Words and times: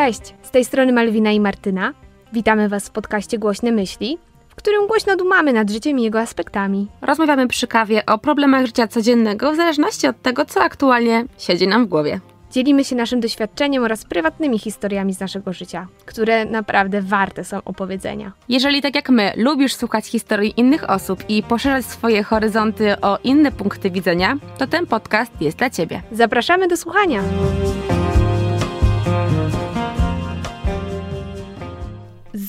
Cześć, 0.00 0.34
z 0.42 0.50
tej 0.50 0.64
strony 0.64 0.92
Malwina 0.92 1.30
i 1.30 1.40
Martyna. 1.40 1.92
Witamy 2.32 2.68
Was 2.68 2.88
w 2.88 2.90
podcaście 2.90 3.38
Głośne 3.38 3.72
Myśli, 3.72 4.18
w 4.48 4.54
którym 4.54 4.86
głośno 4.86 5.16
dumamy 5.16 5.52
nad 5.52 5.70
życiem 5.70 5.98
i 5.98 6.02
jego 6.02 6.20
aspektami. 6.20 6.86
Rozmawiamy 7.02 7.48
przy 7.48 7.66
kawie 7.66 8.06
o 8.06 8.18
problemach 8.18 8.66
życia 8.66 8.88
codziennego 8.88 9.52
w 9.52 9.56
zależności 9.56 10.06
od 10.06 10.22
tego, 10.22 10.44
co 10.44 10.62
aktualnie 10.62 11.24
siedzi 11.38 11.68
nam 11.68 11.86
w 11.86 11.88
głowie. 11.88 12.20
Dzielimy 12.50 12.84
się 12.84 12.96
naszym 12.96 13.20
doświadczeniem 13.20 13.84
oraz 13.84 14.04
prywatnymi 14.04 14.58
historiami 14.58 15.14
z 15.14 15.20
naszego 15.20 15.52
życia, 15.52 15.86
które 16.06 16.44
naprawdę 16.44 17.02
warte 17.02 17.44
są 17.44 17.58
opowiedzenia. 17.64 18.32
Jeżeli 18.48 18.82
tak 18.82 18.94
jak 18.94 19.10
my 19.10 19.32
lubisz 19.36 19.74
słuchać 19.74 20.06
historii 20.06 20.54
innych 20.56 20.90
osób 20.90 21.24
i 21.28 21.42
poszerzać 21.42 21.86
swoje 21.86 22.22
horyzonty 22.22 23.00
o 23.00 23.18
inne 23.24 23.52
punkty 23.52 23.90
widzenia, 23.90 24.36
to 24.58 24.66
ten 24.66 24.86
podcast 24.86 25.32
jest 25.40 25.58
dla 25.58 25.70
Ciebie. 25.70 26.02
Zapraszamy 26.12 26.68
do 26.68 26.76
słuchania! 26.76 27.22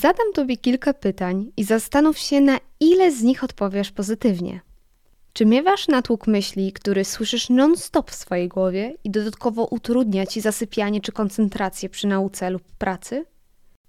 Zadam 0.02 0.32
Tobie 0.34 0.56
kilka 0.56 0.94
pytań 0.94 1.52
i 1.56 1.64
zastanów 1.64 2.18
się, 2.18 2.40
na 2.40 2.58
ile 2.80 3.12
z 3.12 3.22
nich 3.22 3.44
odpowiesz 3.44 3.90
pozytywnie. 3.90 4.60
Czy 5.32 5.46
miewasz 5.46 5.88
natłok 5.88 6.26
myśli, 6.26 6.72
który 6.72 7.04
słyszysz 7.04 7.50
non-stop 7.50 8.10
w 8.10 8.14
swojej 8.14 8.48
głowie 8.48 8.94
i 9.04 9.10
dodatkowo 9.10 9.64
utrudnia 9.64 10.26
ci 10.26 10.40
zasypianie 10.40 11.00
czy 11.00 11.12
koncentrację 11.12 11.88
przy 11.88 12.06
nauce 12.06 12.50
lub 12.50 12.62
pracy? 12.78 13.26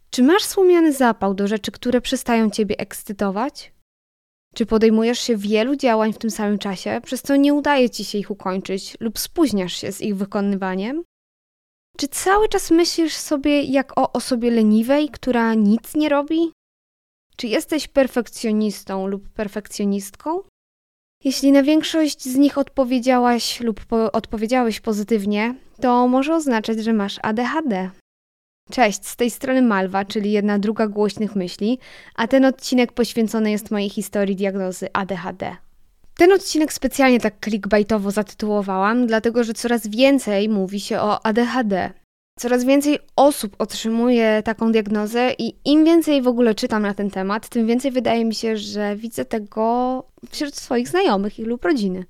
Czy 0.09 0.23
masz 0.23 0.43
słomiany 0.43 0.93
zapał 0.93 1.33
do 1.33 1.47
rzeczy, 1.47 1.71
które 1.71 2.01
przestają 2.01 2.49
ciebie 2.49 2.79
ekscytować? 2.79 3.73
Czy 4.55 4.65
podejmujesz 4.65 5.19
się 5.19 5.37
wielu 5.37 5.75
działań 5.75 6.13
w 6.13 6.17
tym 6.17 6.31
samym 6.31 6.59
czasie, 6.59 7.01
przez 7.03 7.21
co 7.21 7.35
nie 7.35 7.53
udaje 7.53 7.89
ci 7.89 8.05
się 8.05 8.17
ich 8.17 8.31
ukończyć 8.31 8.97
lub 8.99 9.19
spóźniasz 9.19 9.73
się 9.73 9.91
z 9.91 10.01
ich 10.01 10.15
wykonywaniem? 10.17 11.03
Czy 11.97 12.07
cały 12.07 12.49
czas 12.49 12.71
myślisz 12.71 13.13
sobie 13.13 13.61
jak 13.63 13.99
o 13.99 14.11
osobie 14.11 14.51
leniwej, 14.51 15.09
która 15.09 15.53
nic 15.53 15.95
nie 15.95 16.09
robi? 16.09 16.51
Czy 17.37 17.47
jesteś 17.47 17.87
perfekcjonistą 17.87 19.07
lub 19.07 19.29
perfekcjonistką? 19.29 20.39
Jeśli 21.23 21.51
na 21.51 21.63
większość 21.63 22.23
z 22.23 22.35
nich 22.35 22.57
odpowiedziałaś 22.57 23.59
lub 23.59 23.85
po 23.85 24.11
odpowiedziałeś 24.11 24.79
pozytywnie, 24.79 25.55
to 25.81 26.07
może 26.07 26.35
oznaczać, 26.35 26.83
że 26.83 26.93
masz 26.93 27.19
ADHD. 27.21 27.89
Cześć, 28.71 29.07
z 29.07 29.15
tej 29.15 29.31
strony 29.31 29.61
Malwa, 29.61 30.05
czyli 30.05 30.31
jedna 30.31 30.59
druga 30.59 30.87
głośnych 30.87 31.35
myśli, 31.35 31.79
a 32.15 32.27
ten 32.27 32.45
odcinek 32.45 32.91
poświęcony 32.91 33.51
jest 33.51 33.71
mojej 33.71 33.89
historii 33.89 34.35
diagnozy 34.35 34.87
ADHD. 34.93 35.55
Ten 36.17 36.31
odcinek 36.31 36.73
specjalnie 36.73 37.19
tak 37.19 37.33
clickbaitowo 37.43 38.11
zatytułowałam, 38.11 39.07
dlatego 39.07 39.43
że 39.43 39.53
coraz 39.53 39.87
więcej 39.87 40.49
mówi 40.49 40.79
się 40.79 40.99
o 40.99 41.25
ADHD. 41.25 41.91
Coraz 42.39 42.63
więcej 42.63 42.99
osób 43.15 43.55
otrzymuje 43.59 44.41
taką 44.45 44.71
diagnozę 44.71 45.31
i 45.37 45.55
im 45.65 45.85
więcej 45.85 46.21
w 46.21 46.27
ogóle 46.27 46.55
czytam 46.55 46.81
na 46.81 46.93
ten 46.93 47.11
temat, 47.11 47.49
tym 47.49 47.67
więcej 47.67 47.91
wydaje 47.91 48.25
mi 48.25 48.35
się, 48.35 48.57
że 48.57 48.95
widzę 48.95 49.25
tego 49.25 50.03
wśród 50.29 50.55
swoich 50.55 50.87
znajomych 50.87 51.39
i 51.39 51.43
lub 51.43 51.65
rodziny. 51.65 52.05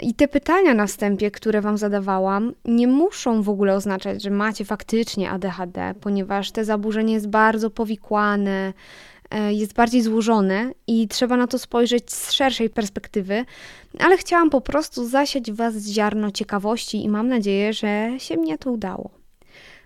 I 0.00 0.14
te 0.14 0.28
pytania 0.28 0.74
na 0.74 0.86
wstępie, 0.86 1.30
które 1.30 1.60
Wam 1.60 1.78
zadawałam, 1.78 2.54
nie 2.64 2.86
muszą 2.86 3.42
w 3.42 3.48
ogóle 3.48 3.74
oznaczać, 3.74 4.22
że 4.22 4.30
macie 4.30 4.64
faktycznie 4.64 5.30
ADHD, 5.30 5.94
ponieważ 6.00 6.50
te 6.52 6.64
zaburzenie 6.64 7.14
jest 7.14 7.28
bardzo 7.28 7.70
powikłane, 7.70 8.72
jest 9.50 9.74
bardziej 9.74 10.02
złożone 10.02 10.72
i 10.86 11.08
trzeba 11.08 11.36
na 11.36 11.46
to 11.46 11.58
spojrzeć 11.58 12.12
z 12.12 12.32
szerszej 12.32 12.70
perspektywy, 12.70 13.44
ale 13.98 14.16
chciałam 14.16 14.50
po 14.50 14.60
prostu 14.60 15.08
zasiać 15.08 15.52
Was 15.52 15.74
ziarno 15.74 16.30
ciekawości 16.30 17.04
i 17.04 17.08
mam 17.08 17.28
nadzieję, 17.28 17.72
że 17.72 18.10
się 18.18 18.36
mnie 18.36 18.58
to 18.58 18.70
udało. 18.70 19.10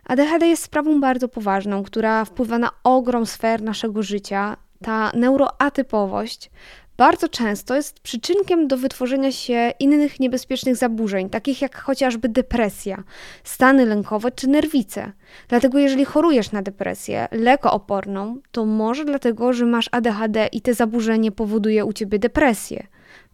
ADHD 0.05 0.47
jest 0.47 0.63
sprawą 0.63 1.01
bardzo 1.01 1.29
poważną, 1.29 1.83
która 1.83 2.25
wpływa 2.25 2.59
na 2.59 2.71
ogrom 2.85 3.27
sfer 3.27 3.63
naszego 3.63 4.03
życia. 4.03 4.57
Ta 4.85 5.13
neuroatypowość 5.15 6.51
bardzo 7.03 7.29
często 7.29 7.75
jest 7.75 8.01
przyczynkiem 8.01 8.69
do 8.69 8.77
wytworzenia 8.77 9.33
się 9.33 9.73
innych 9.81 10.21
niebezpiecznych 10.21 10.77
zaburzeń, 10.77 11.31
takich 11.31 11.63
jak 11.63 11.77
chociażby 11.77 12.29
depresja, 12.29 13.03
stany 13.45 13.87
lękowe 13.87 14.31
czy 14.31 14.49
nerwice. 14.49 15.13
Dlatego, 15.49 15.79
jeżeli 15.79 16.05
chorujesz 16.05 16.53
na 16.53 16.63
depresję 16.63 17.29
lekooporną, 17.31 18.37
to 18.53 18.65
może 18.65 19.05
dlatego, 19.05 19.53
że 19.53 19.67
masz 19.67 19.89
ADHD 19.93 20.47
i 20.53 20.61
te 20.61 20.75
zaburzenie 20.75 21.33
powoduje 21.33 21.85
u 21.85 21.93
ciebie 21.93 22.19
depresję. 22.19 22.87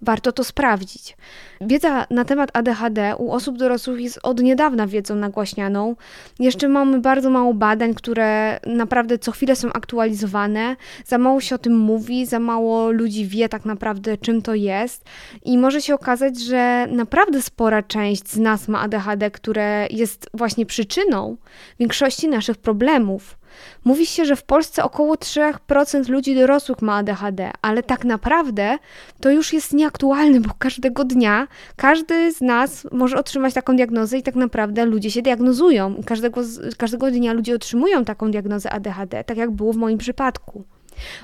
Warto 0.03 0.33
to 0.33 0.45
sprawdzić. 0.45 1.17
Wiedza 1.61 2.07
na 2.11 2.25
temat 2.25 2.51
ADHD 2.53 3.17
u 3.17 3.33
osób 3.33 3.59
dorosłych 3.59 4.01
jest 4.01 4.19
od 4.23 4.41
niedawna 4.41 4.87
wiedzą 4.87 5.15
nagłaśnianą. 5.15 5.97
Jeszcze 6.39 6.69
mamy 6.69 7.01
bardzo 7.01 7.31
mało 7.31 7.55
badań, 7.55 7.95
które 7.95 8.61
naprawdę 8.67 9.19
co 9.19 9.33
chwilę 9.33 9.57
są 9.57 9.73
aktualizowane. 9.73 10.77
Za 11.07 11.19
mało 11.19 11.41
się 11.41 11.55
o 11.55 11.59
tym 11.59 11.79
mówi, 11.79 12.27
za 12.27 12.39
mało 12.39 12.91
ludzi 12.91 13.27
wie 13.27 13.49
tak 13.49 13.65
naprawdę, 13.65 14.17
czym 14.17 14.43
to 14.43 14.55
jest. 14.55 15.05
I 15.45 15.59
może 15.59 15.81
się 15.81 15.95
okazać, 15.95 16.41
że 16.41 16.87
naprawdę 16.91 17.43
spora 17.43 17.83
część 17.83 18.29
z 18.29 18.39
nas 18.39 18.69
ma 18.69 18.81
ADHD, 18.81 19.31
które 19.31 19.87
jest 19.91 20.31
właśnie 20.35 20.67
przyczyną 20.67 21.37
większości 21.79 22.29
naszych 22.29 22.57
problemów. 22.57 23.38
Mówi 23.85 24.07
się, 24.07 24.25
że 24.25 24.37
w 24.37 24.43
Polsce 24.43 24.85
około 24.85 25.15
3% 25.15 26.09
ludzi 26.09 26.35
dorosłych 26.35 26.83
ma 26.83 26.97
ADHD, 26.97 27.51
ale 27.63 27.83
tak 27.83 28.05
naprawdę 28.05 28.79
to 29.21 29.31
już 29.31 29.53
jest 29.53 29.73
nieaktualne, 29.73 30.41
bo 30.41 30.51
każdego 30.59 31.05
dnia 31.05 31.49
każdy 31.77 32.33
z 32.33 32.41
nas 32.41 32.87
może 32.93 33.19
otrzymać 33.19 33.55
taką 33.55 33.77
diagnozę 33.77 34.19
i 34.19 34.23
tak 34.23 34.35
naprawdę 34.35 34.85
ludzie 34.85 35.11
się 35.11 35.23
diagnozują. 35.23 36.03
Każdego, 36.07 36.41
każdego 36.77 37.11
dnia 37.11 37.33
ludzie 37.33 37.55
otrzymują 37.55 38.05
taką 38.05 38.31
diagnozę 38.31 38.71
ADHD, 38.71 39.25
tak 39.25 39.37
jak 39.37 39.51
było 39.51 39.73
w 39.73 39.77
moim 39.77 39.99
przypadku. 39.99 40.65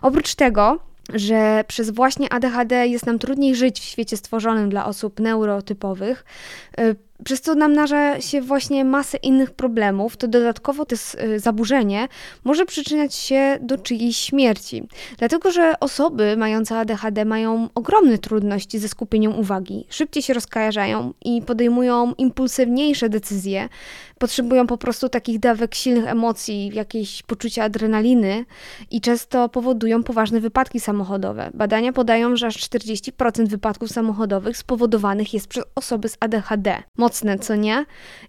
Oprócz 0.02 0.34
tego, 0.34 0.78
że 1.12 1.64
przez 1.68 1.90
właśnie 1.90 2.32
ADHD 2.32 2.86
jest 2.86 3.06
nam 3.06 3.18
trudniej 3.18 3.54
żyć 3.54 3.80
w 3.80 3.84
świecie 3.84 4.16
stworzonym 4.16 4.70
dla 4.70 4.86
osób 4.86 5.20
neurotypowych, 5.20 6.24
y, 6.80 6.96
przez 7.24 7.40
co 7.40 7.54
namnaża 7.54 8.20
się 8.20 8.40
właśnie 8.40 8.84
masę 8.84 9.16
innych 9.16 9.50
problemów, 9.50 10.16
to 10.16 10.28
dodatkowo 10.28 10.84
to 10.84 10.96
y, 10.96 11.40
zaburzenie 11.40 12.08
może 12.44 12.66
przyczyniać 12.66 13.14
się 13.14 13.58
do 13.60 13.78
czyjejś 13.78 14.16
śmierci. 14.16 14.88
Dlatego, 15.18 15.50
że 15.50 15.74
osoby 15.80 16.36
mające 16.36 16.78
ADHD 16.78 17.24
mają 17.24 17.68
ogromne 17.74 18.18
trudności 18.18 18.78
ze 18.78 18.88
skupieniem 18.88 19.38
uwagi, 19.38 19.86
szybciej 19.88 20.22
się 20.22 20.34
rozkajarzają 20.34 21.12
i 21.24 21.42
podejmują 21.42 22.12
impulsywniejsze 22.18 23.08
decyzje, 23.08 23.68
potrzebują 24.18 24.66
po 24.66 24.78
prostu 24.78 25.08
takich 25.08 25.38
dawek 25.38 25.74
silnych 25.74 26.06
emocji, 26.06 26.70
jakieś 26.74 27.22
poczucia 27.22 27.64
adrenaliny 27.64 28.44
i 28.90 29.00
często 29.00 29.48
powodują 29.48 30.02
poważne 30.02 30.40
wypadki 30.40 30.80
samochodowe. 30.80 31.50
Badania 31.54 31.92
podają, 31.92 32.36
że 32.36 32.46
aż 32.46 32.56
40% 32.56 33.48
wypadków 33.48 33.90
samochodowych 33.90 34.56
spowodowanych 34.56 35.34
jest 35.34 35.46
przez 35.46 35.64
osoby 35.74 36.08
z 36.08 36.16
ADHD. 36.20 36.82
Mocne, 37.14 37.38
co 37.38 37.56
nie? 37.56 37.86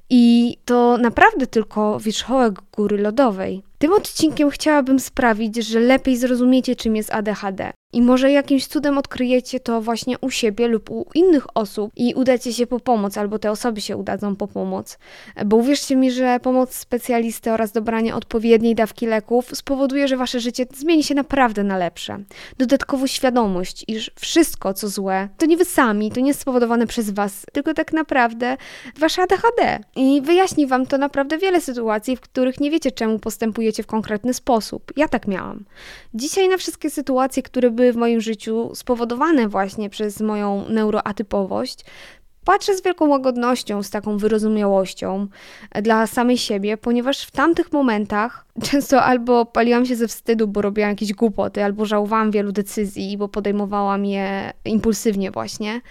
I 0.09 0.57
to 0.65 0.97
naprawdę 0.97 1.47
tylko 1.47 1.99
wierzchołek 1.99 2.53
góry 2.75 2.97
lodowej. 2.97 3.63
Tym 3.77 3.93
odcinkiem 3.93 4.49
chciałabym 4.49 4.99
sprawić, 4.99 5.55
że 5.55 5.79
lepiej 5.79 6.17
zrozumiecie, 6.17 6.75
czym 6.75 6.95
jest 6.95 7.13
ADHD. 7.13 7.71
I 7.95 8.01
może 8.01 8.31
jakimś 8.31 8.67
cudem 8.67 8.97
odkryjecie 8.97 9.59
to 9.59 9.81
właśnie 9.81 10.19
u 10.19 10.29
siebie 10.29 10.67
lub 10.67 10.89
u 10.89 11.05
innych 11.13 11.57
osób 11.57 11.91
i 11.95 12.13
udacie 12.13 12.53
się 12.53 12.67
po 12.67 12.79
pomoc, 12.79 13.17
albo 13.17 13.39
te 13.39 13.51
osoby 13.51 13.81
się 13.81 13.97
udadzą 13.97 14.35
po 14.35 14.47
pomoc. 14.47 14.97
Bo 15.45 15.57
uwierzcie 15.57 15.95
mi, 15.95 16.11
że 16.11 16.39
pomoc 16.39 16.75
specjalisty 16.75 17.51
oraz 17.51 17.71
dobranie 17.71 18.15
odpowiedniej 18.15 18.75
dawki 18.75 19.05
leków 19.05 19.49
spowoduje, 19.53 20.07
że 20.07 20.17
wasze 20.17 20.39
życie 20.39 20.65
zmieni 20.73 21.03
się 21.03 21.15
naprawdę 21.15 21.63
na 21.63 21.77
lepsze. 21.77 22.19
Dodatkowo 22.57 23.07
świadomość, 23.07 23.85
iż 23.87 24.11
wszystko, 24.15 24.73
co 24.73 24.89
złe, 24.89 25.29
to 25.37 25.45
nie 25.45 25.57
wy 25.57 25.65
sami, 25.65 26.11
to 26.11 26.19
nie 26.19 26.33
spowodowane 26.33 26.87
przez 26.87 27.09
was, 27.09 27.45
tylko 27.53 27.73
tak 27.73 27.93
naprawdę 27.93 28.57
wasze 28.97 29.21
ADHD. 29.21 29.79
I 29.95 30.21
wyjaśni 30.21 30.67
wam 30.67 30.85
to 30.85 30.97
naprawdę 30.97 31.37
wiele 31.37 31.61
sytuacji, 31.61 32.15
w 32.15 32.21
których 32.21 32.59
nie 32.59 32.71
wiecie, 32.71 32.91
czemu 32.91 33.19
postępujecie 33.19 33.83
w 33.83 33.87
konkretny 33.87 34.33
sposób. 34.33 34.91
Ja 34.95 35.07
tak 35.07 35.27
miałam. 35.27 35.65
Dzisiaj 36.13 36.49
na 36.49 36.57
wszystkie 36.57 36.89
sytuacje, 36.89 37.43
które 37.43 37.71
były 37.85 37.93
w 37.93 37.97
moim 37.97 38.21
życiu 38.21 38.71
spowodowane 38.73 39.47
właśnie 39.47 39.89
przez 39.89 40.21
moją 40.21 40.69
neuroatypowość, 40.69 41.85
patrzę 42.45 42.77
z 42.77 42.83
wielką 42.83 43.07
łagodnością, 43.07 43.83
z 43.83 43.89
taką 43.89 44.17
wyrozumiałością 44.17 45.27
dla 45.81 46.07
samej 46.07 46.37
siebie, 46.37 46.77
ponieważ 46.77 47.21
w 47.21 47.31
tamtych 47.31 47.71
momentach 47.71 48.45
często 48.71 49.03
albo 49.03 49.45
paliłam 49.45 49.85
się 49.85 49.95
ze 49.95 50.07
wstydu, 50.07 50.47
bo 50.47 50.61
robiłam 50.61 50.89
jakieś 50.89 51.13
głupoty, 51.13 51.63
albo 51.63 51.85
żałowałam 51.85 52.31
wielu 52.31 52.51
decyzji, 52.51 53.17
bo 53.17 53.27
podejmowałam 53.27 54.05
je 54.05 54.53
impulsywnie 54.65 55.31
właśnie, 55.31 55.81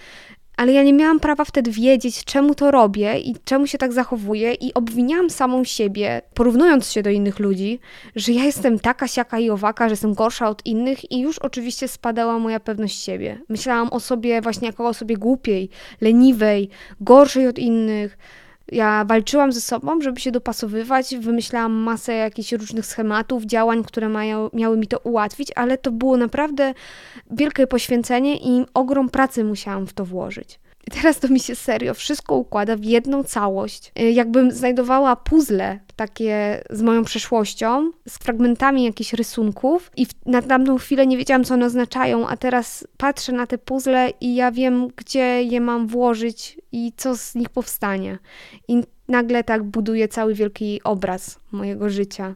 ale 0.57 0.73
ja 0.73 0.83
nie 0.83 0.93
miałam 0.93 1.19
prawa 1.19 1.45
wtedy 1.45 1.71
wiedzieć, 1.71 2.23
czemu 2.23 2.55
to 2.55 2.71
robię 2.71 3.19
i 3.19 3.35
czemu 3.45 3.67
się 3.67 3.77
tak 3.77 3.93
zachowuję, 3.93 4.53
i 4.53 4.73
obwiniałam 4.73 5.29
samą 5.29 5.63
siebie, 5.63 6.21
porównując 6.33 6.91
się 6.91 7.03
do 7.03 7.09
innych 7.09 7.39
ludzi, 7.39 7.79
że 8.15 8.31
ja 8.31 8.43
jestem 8.43 8.79
taka, 8.79 9.07
siaka 9.07 9.39
i 9.39 9.49
owaka, 9.49 9.89
że 9.89 9.93
jestem 9.93 10.13
gorsza 10.13 10.49
od 10.49 10.65
innych, 10.65 11.11
i 11.11 11.19
już 11.19 11.39
oczywiście 11.39 11.87
spadała 11.87 12.39
moja 12.39 12.59
pewność 12.59 13.03
siebie. 13.03 13.41
Myślałam 13.49 13.89
o 13.89 13.99
sobie 13.99 14.41
właśnie 14.41 14.67
jako 14.67 14.87
o 14.87 14.93
sobie 14.93 15.17
głupiej, 15.17 15.69
leniwej, 16.01 16.69
gorszej 17.01 17.47
od 17.47 17.59
innych. 17.59 18.17
Ja 18.71 19.05
walczyłam 19.05 19.51
ze 19.51 19.61
sobą, 19.61 20.01
żeby 20.01 20.19
się 20.19 20.31
dopasowywać, 20.31 21.15
wymyślałam 21.15 21.71
masę 21.71 22.13
jakichś 22.13 22.51
różnych 22.51 22.85
schematów, 22.85 23.43
działań, 23.43 23.83
które 23.83 24.09
mają, 24.09 24.49
miały 24.53 24.77
mi 24.77 24.87
to 24.87 24.99
ułatwić, 24.99 25.51
ale 25.55 25.77
to 25.77 25.91
było 25.91 26.17
naprawdę 26.17 26.73
wielkie 27.31 27.67
poświęcenie 27.67 28.37
i 28.37 28.65
ogrom 28.73 29.09
pracy 29.09 29.43
musiałam 29.43 29.87
w 29.87 29.93
to 29.93 30.05
włożyć. 30.05 30.59
I 30.87 30.91
teraz 30.91 31.19
to 31.19 31.27
mi 31.27 31.39
się 31.39 31.55
serio 31.55 31.93
wszystko 31.93 32.35
układa 32.35 32.75
w 32.75 32.83
jedną 32.83 33.23
całość. 33.23 33.91
Y, 33.99 34.11
jakbym 34.11 34.51
znajdowała 34.51 35.15
puzzle 35.15 35.79
takie 35.95 36.63
z 36.69 36.81
moją 36.81 37.03
przeszłością, 37.03 37.91
z 38.07 38.17
fragmentami 38.17 38.83
jakichś 38.83 39.13
rysunków 39.13 39.91
i 39.97 40.07
na 40.25 40.41
tamtą 40.41 40.77
chwilę 40.77 41.07
nie 41.07 41.17
wiedziałam, 41.17 41.43
co 41.43 41.53
one 41.53 41.65
oznaczają, 41.65 42.27
a 42.27 42.37
teraz 42.37 42.87
patrzę 42.97 43.31
na 43.31 43.47
te 43.47 43.57
puzzle 43.57 44.09
i 44.21 44.35
ja 44.35 44.51
wiem, 44.51 44.87
gdzie 44.95 45.43
je 45.43 45.61
mam 45.61 45.87
włożyć 45.87 46.57
i 46.71 46.93
co 46.97 47.17
z 47.17 47.35
nich 47.35 47.49
powstanie. 47.49 48.17
I 48.67 48.83
nagle 49.07 49.43
tak 49.43 49.63
buduję 49.63 50.07
cały 50.07 50.33
wielki 50.33 50.81
obraz 50.83 51.39
mojego 51.51 51.89
życia. 51.89 52.35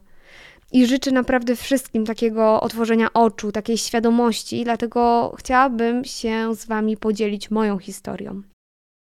I 0.72 0.88
życzę 0.88 1.12
naprawdę 1.12 1.56
wszystkim 1.56 2.06
takiego 2.06 2.62
otworzenia 2.62 3.14
oczu, 3.14 3.52
takiej 3.52 3.78
świadomości, 3.78 4.64
dlatego 4.64 5.34
chciałabym 5.40 6.06
się 6.06 6.56
z 6.56 6.66
Wami 6.66 6.98
podzielić 6.98 7.52
moją 7.52 7.78
historią. 7.78 8.42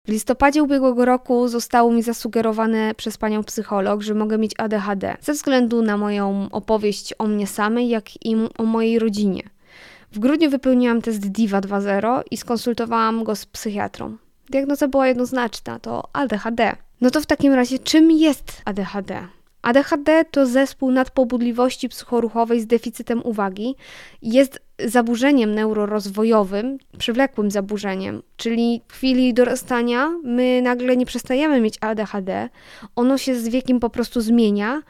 W 0.06 0.10
listopadzie 0.10 0.62
ubiegłego 0.62 1.04
roku 1.04 1.48
zostało 1.48 1.92
mi 1.92 2.02
zasugerowane 2.02 2.94
przez 2.94 3.18
panią 3.18 3.44
psycholog, 3.44 4.02
że 4.02 4.14
mogę 4.14 4.38
mieć 4.38 4.52
ADHD, 4.58 5.16
ze 5.20 5.32
względu 5.32 5.82
na 5.82 5.96
moją 5.96 6.48
opowieść 6.52 7.14
o 7.18 7.26
mnie 7.26 7.46
samej, 7.46 7.88
jak 7.88 8.26
i 8.26 8.36
o 8.58 8.64
mojej 8.64 8.98
rodzinie. 8.98 9.42
W 10.12 10.18
grudniu 10.18 10.50
wypełniłam 10.50 11.02
test 11.02 11.26
DIVA 11.26 11.60
2.0 11.60 12.22
i 12.30 12.36
skonsultowałam 12.36 13.24
go 13.24 13.36
z 13.36 13.46
psychiatrą. 13.46 14.16
Diagnoza 14.50 14.88
była 14.88 15.08
jednoznaczna, 15.08 15.78
to 15.78 16.08
ADHD. 16.12 16.76
No 17.00 17.10
to 17.10 17.20
w 17.20 17.26
takim 17.26 17.52
razie, 17.52 17.78
czym 17.78 18.10
jest 18.10 18.62
ADHD? 18.64 19.28
ADHD 19.64 20.24
to 20.30 20.46
zespół 20.46 20.90
nadpobudliwości 20.90 21.88
psychoruchowej 21.88 22.60
z 22.60 22.66
deficytem 22.66 23.22
uwagi. 23.24 23.74
Jest 24.22 24.60
zaburzeniem 24.78 25.54
neurorozwojowym, 25.54 26.78
przywlekłym 26.98 27.50
zaburzeniem, 27.50 28.22
czyli 28.36 28.82
w 28.88 28.92
chwili 28.92 29.34
dorastania 29.34 30.10
my 30.24 30.62
nagle 30.62 30.96
nie 30.96 31.06
przestajemy 31.06 31.60
mieć 31.60 31.78
ADHD, 31.80 32.48
ono 32.96 33.18
się 33.18 33.34
z 33.34 33.48
wiekiem 33.48 33.80
po 33.80 33.90
prostu 33.90 34.20
zmienia 34.20 34.82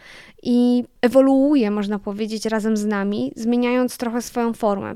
i 0.42 0.84
ewoluuje, 1.02 1.70
można 1.70 1.98
powiedzieć, 1.98 2.46
razem 2.46 2.76
z 2.76 2.86
nami, 2.86 3.32
zmieniając 3.36 3.96
trochę 3.96 4.22
swoją 4.22 4.52
formę. 4.52 4.94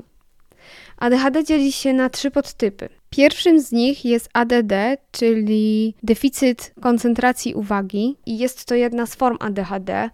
ADHD 0.97 1.43
dzieli 1.43 1.71
się 1.71 1.93
na 1.93 2.09
trzy 2.09 2.31
podtypy. 2.31 2.98
Pierwszym 3.09 3.59
z 3.59 3.71
nich 3.71 4.05
jest 4.05 4.29
ADD, 4.33 4.73
czyli 5.11 5.95
deficyt 6.03 6.73
koncentracji 6.81 7.53
uwagi, 7.53 8.17
i 8.25 8.37
jest 8.37 8.65
to 8.65 8.75
jedna 8.75 9.05
z 9.05 9.15
form 9.15 9.37
ADHD, 9.39 10.09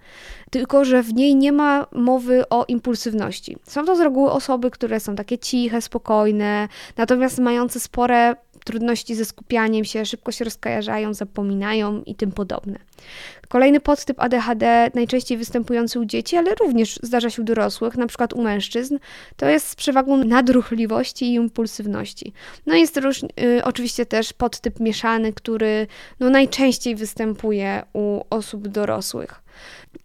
tylko 0.51 0.86
że 0.86 1.03
w 1.03 1.13
niej 1.13 1.36
nie 1.36 1.51
ma 1.51 1.88
mowy 1.92 2.50
o 2.50 2.65
impulsywności. 2.68 3.57
Są 3.63 3.86
to 3.86 3.95
z 3.95 4.00
reguły 4.00 4.31
osoby, 4.31 4.71
które 4.71 5.00
są 5.00 5.15
takie 5.15 5.38
ciche, 5.38 5.81
spokojne, 5.81 6.68
natomiast 6.97 7.39
mające 7.39 7.80
spore 7.80 8.36
trudności 8.65 9.15
ze 9.15 9.25
skupianiem 9.25 9.86
się, 9.86 10.06
szybko 10.06 10.31
się 10.31 10.45
rozkajarzają, 10.45 11.13
zapominają 11.13 12.03
i 12.06 12.15
tym 12.15 12.31
podobne. 12.31 12.80
Kolejny 13.50 13.80
podtyp 13.80 14.19
ADHD, 14.19 14.92
najczęściej 14.94 15.38
występujący 15.38 16.00
u 16.00 16.06
dzieci, 16.06 16.38
ale 16.38 16.56
również 16.56 17.00
zdarza 17.03 17.30
się 17.30 17.42
u 17.42 17.45
dorosłych, 17.45 17.97
na 17.97 18.07
przykład 18.07 18.33
u 18.33 18.42
mężczyzn, 18.42 18.97
to 19.38 19.50
jest 19.50 19.68
z 19.68 19.75
przewagą 19.75 20.18
nadruchliwości 20.18 21.25
i 21.25 21.33
impulsywności. 21.33 22.33
No 22.65 22.75
jest 22.75 22.97
róż, 22.97 23.24
y, 23.24 23.63
oczywiście 23.63 24.06
też 24.06 24.33
podtyp 24.33 24.80
mieszany, 24.80 25.33
który 25.33 25.88
no, 26.19 26.30
najczęściej 26.30 26.95
występuje 26.95 27.83
u 27.94 28.21
osób 28.30 28.68
dorosłych. 28.68 29.42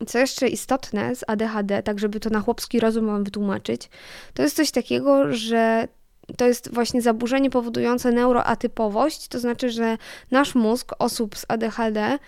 Co 0.07 0.19
jeszcze 0.19 0.49
istotne 0.49 1.17
z 1.17 1.25
ADHD, 1.27 1.83
tak 1.83 1.99
żeby 1.99 2.21
to 2.21 2.31
na 2.31 2.41
chłopski 2.41 2.81
rozum 2.81 3.05
mam 3.05 3.25
wytłumaczyć, 3.25 3.89
to 4.35 4.43
jest 4.43 4.57
coś 4.57 4.71
takiego, 4.71 5.33
że 5.33 5.89
to 6.37 6.47
jest 6.47 6.75
właśnie 6.75 7.03
zaburzenie 7.03 7.51
powodujące 7.51 8.13
neuroatypowość, 8.13 9.29
to 9.29 9.39
znaczy, 9.39 9.71
że 9.71 9.99
nasz 10.31 10.55
mózg 10.55 10.93
osób 10.99 11.37
z 11.37 11.45
ADHD 11.49 12.19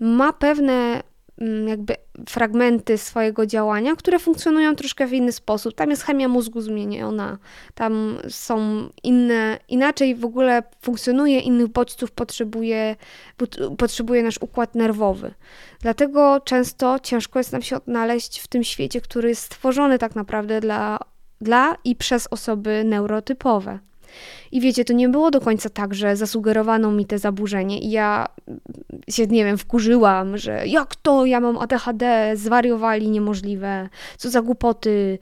ma 0.00 0.32
pewne 0.32 1.02
mm, 1.38 1.68
jakby 1.68 1.94
fragmenty 2.28 2.98
swojego 2.98 3.46
działania, 3.46 3.96
które 3.96 4.18
funkcjonują 4.18 4.76
troszkę 4.76 5.06
w 5.06 5.12
inny 5.12 5.32
sposób. 5.32 5.74
Tam 5.74 5.90
jest 5.90 6.02
chemia 6.02 6.28
mózgu 6.28 6.60
zmieniona, 6.60 7.38
tam 7.74 8.18
są 8.28 8.88
inne, 9.02 9.58
inaczej 9.68 10.14
w 10.14 10.24
ogóle 10.24 10.62
funkcjonuje, 10.80 11.40
innych 11.40 11.68
bodźców 11.68 12.10
potrzebuje, 12.10 12.96
potrzebuje 13.78 14.22
nasz 14.22 14.38
układ 14.40 14.74
nerwowy. 14.74 15.34
Dlatego 15.80 16.40
często 16.44 16.98
ciężko 16.98 17.38
jest 17.38 17.52
nam 17.52 17.62
się 17.62 17.76
odnaleźć 17.76 18.40
w 18.40 18.46
tym 18.46 18.64
świecie, 18.64 19.00
który 19.00 19.28
jest 19.28 19.42
stworzony 19.42 19.98
tak 19.98 20.14
naprawdę 20.16 20.60
dla 20.60 20.98
dla 21.40 21.76
i 21.84 21.96
przez 21.96 22.28
osoby 22.30 22.84
neurotypowe. 22.84 23.78
I 24.52 24.60
wiecie, 24.60 24.84
to 24.84 24.92
nie 24.92 25.08
było 25.08 25.30
do 25.30 25.40
końca 25.40 25.70
tak, 25.70 25.94
że 25.94 26.16
zasugerowano 26.16 26.90
mi 26.90 27.06
te 27.06 27.18
zaburzenie 27.18 27.80
i 27.80 27.90
ja 27.90 28.26
się, 29.10 29.26
nie 29.26 29.44
wiem, 29.44 29.58
wkurzyłam, 29.58 30.38
że 30.38 30.66
jak 30.66 30.96
to, 30.96 31.26
ja 31.26 31.40
mam 31.40 31.58
ADHD, 31.58 32.32
zwariowali, 32.34 33.10
niemożliwe, 33.10 33.88
co 34.16 34.30
za 34.30 34.42
głupoty. 34.42 35.18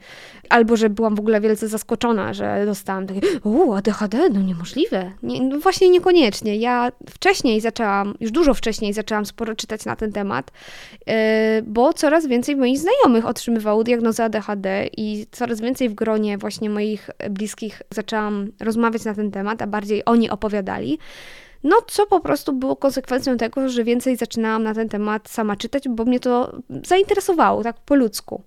Albo, 0.49 0.75
że 0.75 0.89
byłam 0.89 1.15
w 1.15 1.19
ogóle 1.19 1.41
wielce 1.41 1.67
zaskoczona, 1.67 2.33
że 2.33 2.65
dostałam 2.65 3.07
takie, 3.07 3.21
o, 3.43 3.75
ADHD, 3.77 4.29
no 4.29 4.41
niemożliwe. 4.41 5.11
Nie, 5.23 5.41
no 5.41 5.59
właśnie 5.59 5.89
niekoniecznie. 5.89 6.55
Ja 6.55 6.91
wcześniej 7.09 7.61
zaczęłam, 7.61 8.13
już 8.19 8.31
dużo 8.31 8.53
wcześniej 8.53 8.93
zaczęłam 8.93 9.25
sporo 9.25 9.55
czytać 9.55 9.85
na 9.85 9.95
ten 9.95 10.11
temat, 10.11 10.51
yy, 11.07 11.13
bo 11.65 11.93
coraz 11.93 12.27
więcej 12.27 12.55
moich 12.55 12.79
znajomych 12.79 13.25
otrzymywało 13.25 13.83
diagnozę 13.83 14.23
ADHD 14.23 14.89
i 14.97 15.25
coraz 15.31 15.61
więcej 15.61 15.89
w 15.89 15.93
gronie 15.93 16.37
właśnie 16.37 16.69
moich 16.69 17.09
bliskich 17.29 17.81
zaczęłam 17.91 18.51
rozmawiać 18.59 18.76
na 19.05 19.13
ten 19.15 19.31
temat, 19.31 19.61
a 19.61 19.67
bardziej 19.67 20.03
oni 20.05 20.29
opowiadali. 20.29 20.99
No, 21.63 21.75
co 21.87 22.05
po 22.05 22.19
prostu 22.19 22.53
było 22.53 22.75
konsekwencją 22.75 23.37
tego, 23.37 23.69
że 23.69 23.83
więcej 23.83 24.15
zaczynałam 24.15 24.63
na 24.63 24.73
ten 24.73 24.89
temat 24.89 25.29
sama 25.29 25.55
czytać, 25.55 25.89
bo 25.89 26.05
mnie 26.05 26.19
to 26.19 26.55
zainteresowało, 26.83 27.63
tak 27.63 27.75
po 27.85 27.95
ludzku. 27.95 28.43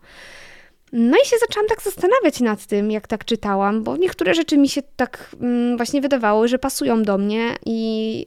No 0.92 1.16
i 1.24 1.26
się 1.26 1.36
zaczęłam 1.40 1.68
tak 1.68 1.82
zastanawiać 1.82 2.40
nad 2.40 2.66
tym, 2.66 2.90
jak 2.90 3.06
tak 3.06 3.24
czytałam, 3.24 3.82
bo 3.82 3.96
niektóre 3.96 4.34
rzeczy 4.34 4.58
mi 4.58 4.68
się 4.68 4.82
tak 4.96 5.36
mm, 5.40 5.76
właśnie 5.76 6.00
wydawały, 6.00 6.48
że 6.48 6.58
pasują 6.58 7.02
do 7.02 7.18
mnie 7.18 7.56
i 7.66 8.24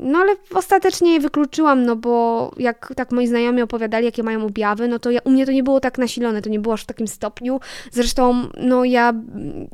no 0.00 0.18
ale 0.18 0.36
ostatecznie 0.54 1.12
je 1.12 1.20
wykluczyłam, 1.20 1.84
no 1.84 1.96
bo 1.96 2.50
jak 2.56 2.92
tak 2.96 3.12
moi 3.12 3.26
znajomi 3.26 3.62
opowiadali, 3.62 4.04
jakie 4.04 4.22
mają 4.22 4.46
objawy, 4.46 4.88
no 4.88 4.98
to 4.98 5.10
ja, 5.10 5.20
u 5.24 5.30
mnie 5.30 5.46
to 5.46 5.52
nie 5.52 5.62
było 5.62 5.80
tak 5.80 5.98
nasilone, 5.98 6.42
to 6.42 6.50
nie 6.50 6.60
było 6.60 6.74
aż 6.74 6.82
w 6.82 6.86
takim 6.86 7.08
stopniu. 7.08 7.60
Zresztą, 7.92 8.48
no 8.56 8.84
ja 8.84 9.14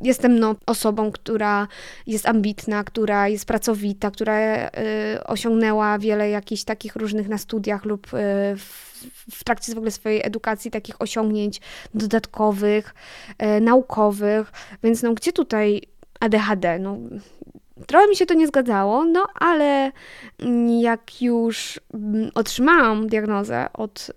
jestem 0.03 0.39
no, 0.39 0.55
osobą, 0.65 1.11
która 1.11 1.67
jest 2.07 2.25
ambitna, 2.25 2.83
która 2.83 3.27
jest 3.27 3.45
pracowita, 3.45 4.11
która 4.11 4.55
yy, 4.55 4.69
osiągnęła 5.27 5.99
wiele 5.99 6.29
jakichś 6.29 6.63
takich 6.63 6.95
różnych 6.95 7.29
na 7.29 7.37
studiach 7.37 7.85
lub 7.85 8.13
yy, 8.13 8.19
w 8.57 8.94
w 9.31 9.43
trakcie 9.43 9.73
w 9.73 9.77
ogóle 9.77 9.91
swojej 9.91 10.21
edukacji 10.23 10.71
takich 10.71 11.01
osiągnięć 11.01 11.61
dodatkowych, 11.93 12.93
e, 13.37 13.61
naukowych, 13.61 14.51
więc 14.83 15.03
no 15.03 15.13
gdzie 15.13 15.33
tutaj 15.33 15.81
ADHD? 16.19 16.79
No, 16.79 16.97
Trochę 17.87 18.07
mi 18.07 18.15
się 18.15 18.25
to 18.25 18.33
nie 18.33 18.47
zgadzało, 18.47 19.05
no 19.05 19.27
ale 19.39 19.91
jak 20.79 21.21
już 21.21 21.79
mm, 21.93 22.31
otrzymałam 22.35 23.07
diagnozę 23.07 23.65
od 23.73 24.11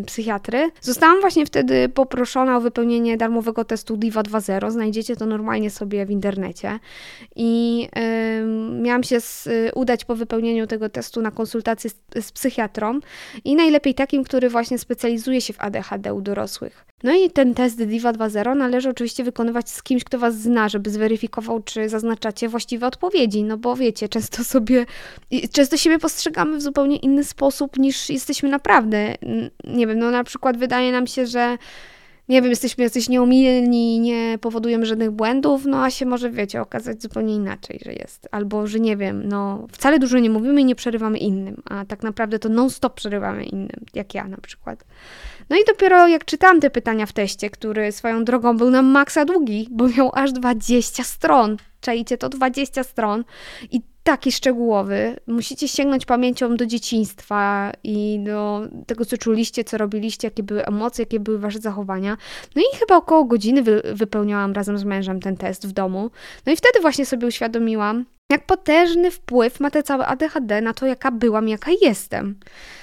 y, 0.00 0.04
psychiatry, 0.04 0.70
zostałam 0.80 1.20
właśnie 1.20 1.46
wtedy 1.46 1.88
poproszona 1.88 2.56
o 2.56 2.60
wypełnienie 2.60 3.16
darmowego 3.16 3.64
testu 3.64 3.96
DIVA 3.96 4.22
2.0. 4.22 4.70
Znajdziecie 4.70 5.16
to 5.16 5.26
normalnie 5.26 5.70
sobie 5.70 6.06
w 6.06 6.10
internecie. 6.10 6.78
I 7.36 7.88
y, 7.98 8.80
miałam 8.82 9.02
się 9.02 9.20
z, 9.20 9.46
y, 9.46 9.70
udać 9.74 10.04
po 10.04 10.14
wypełnieniu 10.14 10.66
tego 10.66 10.88
testu 10.88 11.22
na 11.22 11.30
konsultację 11.30 11.90
z, 11.90 12.26
z 12.26 12.32
psychiatrą 12.32 13.00
i 13.44 13.56
najlepiej 13.56 13.94
takim, 13.94 14.24
który 14.24 14.48
właśnie 14.48 14.78
specjalizuje 14.78 15.40
się 15.40 15.52
w 15.52 15.60
ADHD 15.60 16.14
u 16.14 16.20
dorosłych. 16.20 16.89
No 17.02 17.12
i 17.14 17.30
ten 17.30 17.54
test 17.54 17.84
DIVA 17.84 18.12
2.0 18.12 18.56
należy 18.56 18.88
oczywiście 18.88 19.24
wykonywać 19.24 19.70
z 19.70 19.82
kimś, 19.82 20.04
kto 20.04 20.18
Was 20.18 20.38
zna, 20.38 20.68
żeby 20.68 20.90
zweryfikował, 20.90 21.62
czy 21.62 21.88
zaznaczacie 21.88 22.48
właściwe 22.48 22.86
odpowiedzi, 22.86 23.44
no 23.44 23.56
bo 23.56 23.76
wiecie, 23.76 24.08
często 24.08 24.44
sobie, 24.44 24.86
często 25.52 25.76
siebie 25.76 25.98
postrzegamy 25.98 26.56
w 26.56 26.62
zupełnie 26.62 26.96
inny 26.96 27.24
sposób 27.24 27.78
niż 27.78 28.10
jesteśmy 28.10 28.48
naprawdę. 28.48 29.14
Nie 29.64 29.86
wiem, 29.86 29.98
no 29.98 30.10
na 30.10 30.24
przykład 30.24 30.56
wydaje 30.56 30.92
nam 30.92 31.06
się, 31.06 31.26
że 31.26 31.58
nie 32.28 32.42
wiem, 32.42 32.50
jesteśmy 32.50 32.84
jacyś 32.84 33.08
nieomilni, 33.08 34.00
nie 34.00 34.38
powodujemy 34.40 34.86
żadnych 34.86 35.10
błędów, 35.10 35.66
no 35.66 35.84
a 35.84 35.90
się 35.90 36.06
może, 36.06 36.30
wiecie, 36.30 36.60
okazać 36.60 37.02
zupełnie 37.02 37.34
inaczej, 37.34 37.80
że 37.84 37.92
jest. 37.92 38.28
Albo, 38.30 38.66
że 38.66 38.80
nie 38.80 38.96
wiem, 38.96 39.28
no 39.28 39.66
wcale 39.72 39.98
dużo 39.98 40.18
nie 40.18 40.30
mówimy 40.30 40.60
i 40.60 40.64
nie 40.64 40.74
przerywamy 40.74 41.18
innym, 41.18 41.62
a 41.64 41.84
tak 41.84 42.02
naprawdę 42.02 42.38
to 42.38 42.48
non-stop 42.48 42.94
przerywamy 42.94 43.44
innym, 43.44 43.84
jak 43.94 44.14
ja 44.14 44.28
na 44.28 44.36
przykład. 44.36 44.84
No 45.50 45.56
i 45.56 45.64
dopiero 45.66 46.08
jak 46.08 46.24
czytałam 46.24 46.60
te 46.60 46.70
pytania 46.70 47.06
w 47.06 47.12
teście, 47.12 47.50
który 47.50 47.92
swoją 47.92 48.24
drogą 48.24 48.56
był 48.56 48.70
na 48.70 48.82
maksa 48.82 49.24
długi, 49.24 49.68
bo 49.70 49.88
miał 49.88 50.10
aż 50.14 50.32
20 50.32 51.04
stron. 51.04 51.56
Czajcie, 51.80 52.18
to 52.18 52.28
20 52.28 52.84
stron. 52.84 53.24
I 53.70 53.80
taki 54.02 54.32
szczegółowy. 54.32 55.16
Musicie 55.26 55.68
sięgnąć 55.68 56.06
pamięcią 56.06 56.56
do 56.56 56.66
dzieciństwa 56.66 57.72
i 57.84 58.20
do 58.24 58.68
tego, 58.86 59.04
co 59.04 59.18
czuliście, 59.18 59.64
co 59.64 59.78
robiliście, 59.78 60.26
jakie 60.26 60.42
były 60.42 60.66
emocje, 60.66 61.02
jakie 61.02 61.20
były 61.20 61.38
wasze 61.38 61.58
zachowania. 61.58 62.16
No 62.56 62.62
i 62.62 62.78
chyba 62.78 62.96
około 62.96 63.24
godziny 63.24 63.62
wy 63.62 63.82
wypełniałam 63.94 64.52
razem 64.52 64.78
z 64.78 64.84
mężem 64.84 65.20
ten 65.20 65.36
test 65.36 65.66
w 65.66 65.72
domu. 65.72 66.10
No 66.46 66.52
i 66.52 66.56
wtedy 66.56 66.80
właśnie 66.80 67.06
sobie 67.06 67.26
uświadomiłam, 67.26 68.04
jak 68.30 68.46
potężny 68.46 69.10
wpływ 69.10 69.60
ma 69.60 69.70
te 69.70 69.82
całe 69.82 70.06
ADHD 70.06 70.60
na 70.60 70.74
to, 70.74 70.86
jaka 70.86 71.10
byłam, 71.10 71.48
jaka 71.48 71.70
jestem. 71.82 72.36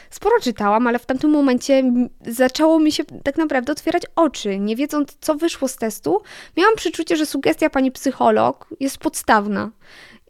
Sporo 0.10 0.36
czytałam, 0.42 0.88
ale 0.88 1.00
w 1.00 1.06
tamtym 1.06 1.30
momencie 1.32 1.84
zaczęło 2.28 2.80
mi 2.80 2.92
się 2.92 3.04
tak 3.24 3.38
naprawdę 3.38 3.72
otwierać 3.72 4.04
oczy. 4.16 4.60
Nie 4.60 4.76
wiedząc, 4.76 5.18
co 5.22 5.36
wyszło 5.36 5.68
z 5.68 5.76
testu, 5.76 6.22
miałam 6.58 6.76
przeczucie, 6.76 7.16
że 7.16 7.26
sugestia 7.26 7.70
pani 7.70 7.92
psycholog 7.92 8.68
jest 8.80 8.98
podstawna. 8.98 9.72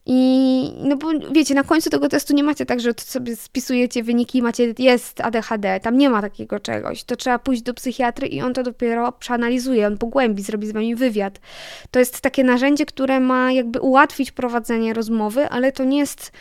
I 0.10 0.72
no 0.84 0.98
bo 0.98 1.08
wiecie, 1.32 1.56
na 1.56 1.64
końcu 1.64 1.90
tego 1.90 2.10
testu 2.10 2.34
nie 2.34 2.44
macie 2.44 2.66
tak, 2.66 2.80
że 2.80 2.92
sobie 2.98 3.36
spisujecie 3.36 4.04
wyniki 4.04 4.38
i 4.38 4.42
macie, 4.42 4.74
jest 4.78 5.22
ADHD, 5.22 5.80
tam 5.80 5.98
nie 5.98 6.10
ma 6.10 6.22
takiego 6.22 6.60
czegoś. 6.60 7.04
To 7.04 7.16
trzeba 7.16 7.40
pójść 7.40 7.62
do 7.62 7.74
psychiatry 7.74 8.28
i 8.28 8.42
on 8.42 8.54
to 8.54 8.64
dopiero 8.64 9.12
przeanalizuje, 9.12 9.88
on 9.88 9.98
pogłębi, 9.98 10.44
zrobi 10.44 10.68
z 10.68 10.72
wami 10.72 10.96
wywiad. 10.96 11.40
To 11.92 12.00
jest 12.00 12.22
takie 12.22 12.44
narzędzie, 12.44 12.86
które 12.86 13.20
ma 13.20 13.52
jakby 13.52 13.82
ułatwić 13.82 14.32
prowadzenie 14.32 14.94
rozmowy, 14.94 15.50
ale 15.50 15.72
to 15.72 15.84
nie 15.84 15.98
jest 15.98 16.32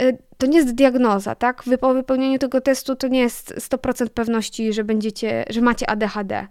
y, 0.00 0.18
to 0.38 0.46
nie 0.46 0.58
jest 0.58 0.74
diagnoza, 0.74 1.34
tak? 1.34 1.62
Po 1.80 1.94
wypełnieniu 1.94 2.38
tego 2.38 2.60
testu 2.60 2.96
to 2.96 3.08
nie 3.08 3.20
jest 3.20 3.54
100% 3.54 4.08
pewności, 4.08 4.72
że 4.72 4.84
będziecie, 4.84 5.44
że 5.50 5.60
macie 5.60 5.90
ADHD. 5.90 6.46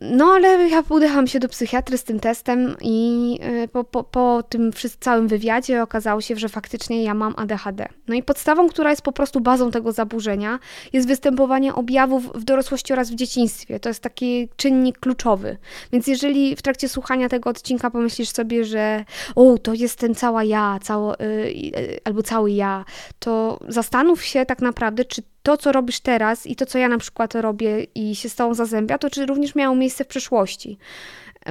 No, 0.00 0.24
ale 0.24 0.68
ja 0.68 0.82
udechałam 0.88 1.26
się 1.26 1.40
do 1.40 1.48
psychiatry 1.48 1.98
z 1.98 2.04
tym 2.04 2.20
testem 2.20 2.76
i 2.80 3.38
y, 3.64 3.68
po, 3.68 3.84
po, 3.84 4.04
po 4.04 4.42
tym 4.48 4.70
całym 5.00 5.28
wywiadzie 5.28 5.82
okazało 5.82 6.20
się, 6.20 6.36
że 6.36 6.48
faktycznie 6.48 7.02
ja 7.02 7.14
mam 7.14 7.34
ADHD. 7.36 7.88
No 8.08 8.14
i 8.14 8.22
podstawą, 8.22 8.68
która 8.68 8.90
jest 8.90 9.02
po 9.02 9.12
prostu 9.12 9.40
bazą 9.40 9.70
tego 9.70 9.92
zaburzenia, 9.92 10.58
jest 10.92 11.08
występowanie 11.08 11.74
objawów 11.74 12.32
w 12.34 12.44
dorosłości 12.44 12.92
oraz 12.92 13.10
w 13.10 13.14
dzieciństwie. 13.14 13.80
To 13.80 13.88
jest 13.88 14.02
taki 14.02 14.48
czynnik 14.56 14.98
kluczowy. 14.98 15.56
Więc 15.92 16.06
jeżeli 16.06 16.56
w 16.56 16.62
trakcie 16.62 16.88
słuchania 16.88 17.28
tego 17.28 17.50
odcinka 17.50 17.90
pomyślisz 17.90 18.28
sobie, 18.28 18.64
że 18.64 19.04
o, 19.36 19.58
to 19.58 19.74
jestem 19.74 20.14
cała 20.14 20.44
ja, 20.44 20.78
cało, 20.82 21.14
yy, 21.20 22.00
albo 22.04 22.22
cały 22.22 22.50
ja, 22.50 22.84
to 23.18 23.58
zastanów 23.68 24.24
się 24.24 24.46
tak 24.46 24.62
naprawdę, 24.62 25.04
czy 25.04 25.22
to, 25.42 25.56
co 25.56 25.72
robisz 25.72 26.00
teraz 26.00 26.46
i 26.46 26.56
to, 26.56 26.66
co 26.66 26.78
ja 26.78 26.88
na 26.88 26.98
przykład 26.98 27.34
robię 27.34 27.86
i 27.94 28.16
się 28.16 28.28
z 28.28 28.34
tobą 28.34 28.54
zazębia, 28.54 28.98
to 28.98 29.10
czy 29.10 29.26
również 29.26 29.54
miało 29.54 29.76
miejsce 29.76 30.04
w 30.04 30.06
przeszłości. 30.06 30.78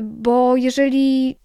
Bo 0.03 0.55
jeżeli 0.55 1.37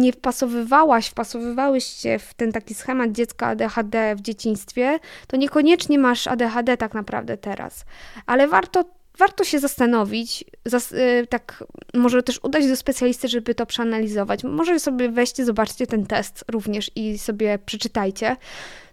nie 0.00 0.12
wpasowywałaś, 0.12 1.08
wpasowywałeś 1.08 1.84
się 1.84 2.18
w 2.18 2.34
ten 2.34 2.52
taki 2.52 2.74
schemat 2.74 3.12
dziecka 3.12 3.46
ADHD 3.46 4.16
w 4.16 4.20
dzieciństwie, 4.20 4.98
to 5.26 5.36
niekoniecznie 5.36 5.98
masz 5.98 6.26
ADHD 6.26 6.76
tak 6.76 6.94
naprawdę 6.94 7.36
teraz. 7.36 7.84
Ale 8.26 8.48
warto 8.48 8.84
warto 9.18 9.44
się 9.44 9.58
zastanowić, 9.58 10.44
zas 10.64 10.92
y, 10.92 11.26
tak 11.28 11.64
może 11.94 12.22
też 12.22 12.40
udać 12.42 12.66
do 12.66 12.76
specjalisty, 12.76 13.28
żeby 13.28 13.54
to 13.54 13.66
przeanalizować. 13.66 14.44
Może 14.44 14.80
sobie 14.80 15.08
weźcie, 15.08 15.44
zobaczcie 15.44 15.86
ten 15.86 16.06
test 16.06 16.44
również 16.50 16.90
i 16.96 17.18
sobie 17.18 17.58
przeczytajcie. 17.66 18.36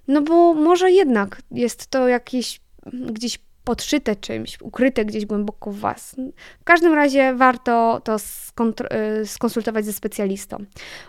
No 0.07 0.21
bo 0.21 0.53
może 0.53 0.91
jednak 0.91 1.41
jest 1.51 1.87
to 1.87 2.07
jakieś 2.07 2.61
gdzieś 2.85 3.39
podszyte 3.63 4.15
czymś, 4.15 4.61
ukryte 4.61 5.05
gdzieś 5.05 5.25
głęboko 5.25 5.71
w 5.71 5.79
Was. 5.79 6.15
W 6.59 6.63
każdym 6.63 6.93
razie 6.93 7.33
warto 7.35 8.01
to 8.03 8.15
y, 8.15 9.25
skonsultować 9.25 9.85
ze 9.85 9.93
specjalistą. 9.93 10.57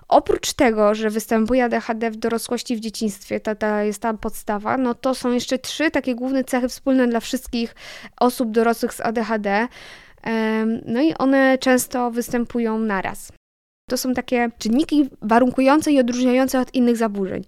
Oprócz 0.08 0.52
tego, 0.52 0.94
że 0.94 1.10
występuje 1.10 1.64
ADHD 1.64 2.10
w 2.10 2.16
dorosłości, 2.16 2.76
w 2.76 2.80
dzieciństwie, 2.80 3.40
ta, 3.40 3.82
jest 3.82 4.02
ta 4.02 4.14
podstawa, 4.14 4.76
no 4.76 4.94
to 4.94 5.14
są 5.14 5.32
jeszcze 5.32 5.58
trzy 5.58 5.90
takie 5.90 6.14
główne 6.14 6.44
cechy 6.44 6.68
wspólne 6.68 7.08
dla 7.08 7.20
wszystkich 7.20 7.74
osób 8.20 8.50
dorosłych 8.50 8.94
z 8.94 9.00
ADHD. 9.00 9.68
No 10.86 11.02
i 11.02 11.14
one 11.14 11.58
często 11.58 12.10
występują 12.10 12.78
naraz. 12.78 13.32
To 13.90 13.96
są 13.96 14.14
takie 14.14 14.50
czynniki 14.58 15.08
warunkujące 15.22 15.92
i 15.92 16.00
odróżniające 16.00 16.60
od 16.60 16.74
innych 16.74 16.96
zaburzeń. 16.96 17.44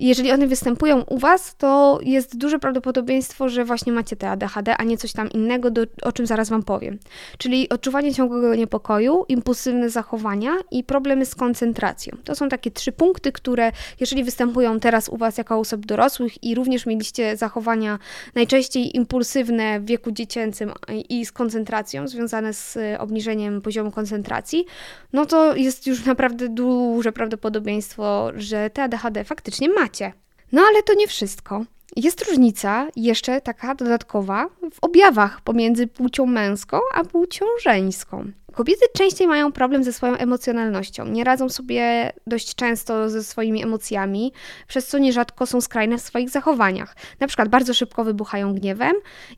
Jeżeli 0.00 0.32
one 0.32 0.46
występują 0.46 1.02
u 1.02 1.18
Was, 1.18 1.56
to 1.56 1.98
jest 2.02 2.36
duże 2.36 2.58
prawdopodobieństwo, 2.58 3.48
że 3.48 3.64
właśnie 3.64 3.92
macie 3.92 4.16
te 4.16 4.30
ADHD, 4.30 4.76
a 4.76 4.84
nie 4.84 4.98
coś 4.98 5.12
tam 5.12 5.30
innego, 5.30 5.70
do, 5.70 5.82
o 6.02 6.12
czym 6.12 6.26
zaraz 6.26 6.48
Wam 6.48 6.62
powiem. 6.62 6.98
Czyli 7.38 7.68
odczuwanie 7.68 8.14
ciągłego 8.14 8.54
niepokoju, 8.54 9.24
impulsywne 9.28 9.90
zachowania 9.90 10.56
i 10.70 10.84
problemy 10.84 11.26
z 11.26 11.34
koncentracją. 11.34 12.16
To 12.24 12.34
są 12.34 12.48
takie 12.48 12.70
trzy 12.70 12.92
punkty, 12.92 13.32
które 13.32 13.72
jeżeli 14.00 14.24
występują 14.24 14.80
teraz 14.80 15.08
u 15.08 15.16
Was 15.16 15.38
jako 15.38 15.58
osób 15.58 15.86
dorosłych 15.86 16.44
i 16.44 16.54
również 16.54 16.86
mieliście 16.86 17.36
zachowania 17.36 17.98
najczęściej 18.34 18.96
impulsywne 18.96 19.80
w 19.80 19.86
wieku 19.86 20.10
dziecięcym 20.10 20.72
i 21.08 21.26
z 21.26 21.32
koncentracją, 21.32 22.08
związane 22.08 22.52
z 22.52 22.78
obniżeniem 22.98 23.60
poziomu 23.60 23.90
koncentracji, 23.90 24.66
no 25.12 25.26
to 25.26 25.56
jest 25.56 25.86
już 25.86 26.04
naprawdę 26.04 26.48
duże 26.48 27.12
prawdopodobieństwo, 27.12 28.30
że 28.36 28.70
te 28.70 28.82
ADHD 28.82 29.24
faktycznie 29.24 29.68
macie 29.68 29.89
macie. 29.90 30.12
No 30.52 30.62
ale 30.62 30.82
to 30.82 30.94
nie 30.94 31.08
wszystko. 31.08 31.64
Jest 31.96 32.28
różnica 32.28 32.88
jeszcze 32.96 33.40
taka 33.40 33.74
dodatkowa 33.74 34.46
w 34.72 34.78
objawach 34.80 35.40
pomiędzy 35.40 35.86
płcią 35.86 36.26
męską 36.26 36.78
a 36.94 37.04
płcią 37.04 37.46
żeńską. 37.62 38.30
Kobiety 38.52 38.86
częściej 38.96 39.26
mają 39.26 39.52
problem 39.52 39.84
ze 39.84 39.92
swoją 39.92 40.16
emocjonalnością, 40.16 41.06
nie 41.06 41.24
radzą 41.24 41.48
sobie 41.48 42.12
dość 42.26 42.54
często 42.54 43.10
ze 43.10 43.24
swoimi 43.24 43.62
emocjami, 43.62 44.32
przez 44.68 44.86
co 44.86 44.98
nierzadko 44.98 45.46
są 45.46 45.60
skrajne 45.60 45.98
w 45.98 46.00
swoich 46.00 46.30
zachowaniach. 46.30 46.96
Na 47.20 47.26
przykład 47.26 47.48
bardzo 47.48 47.74
szybko 47.74 48.04
wybuchają 48.04 48.54
gniewem 48.54 48.92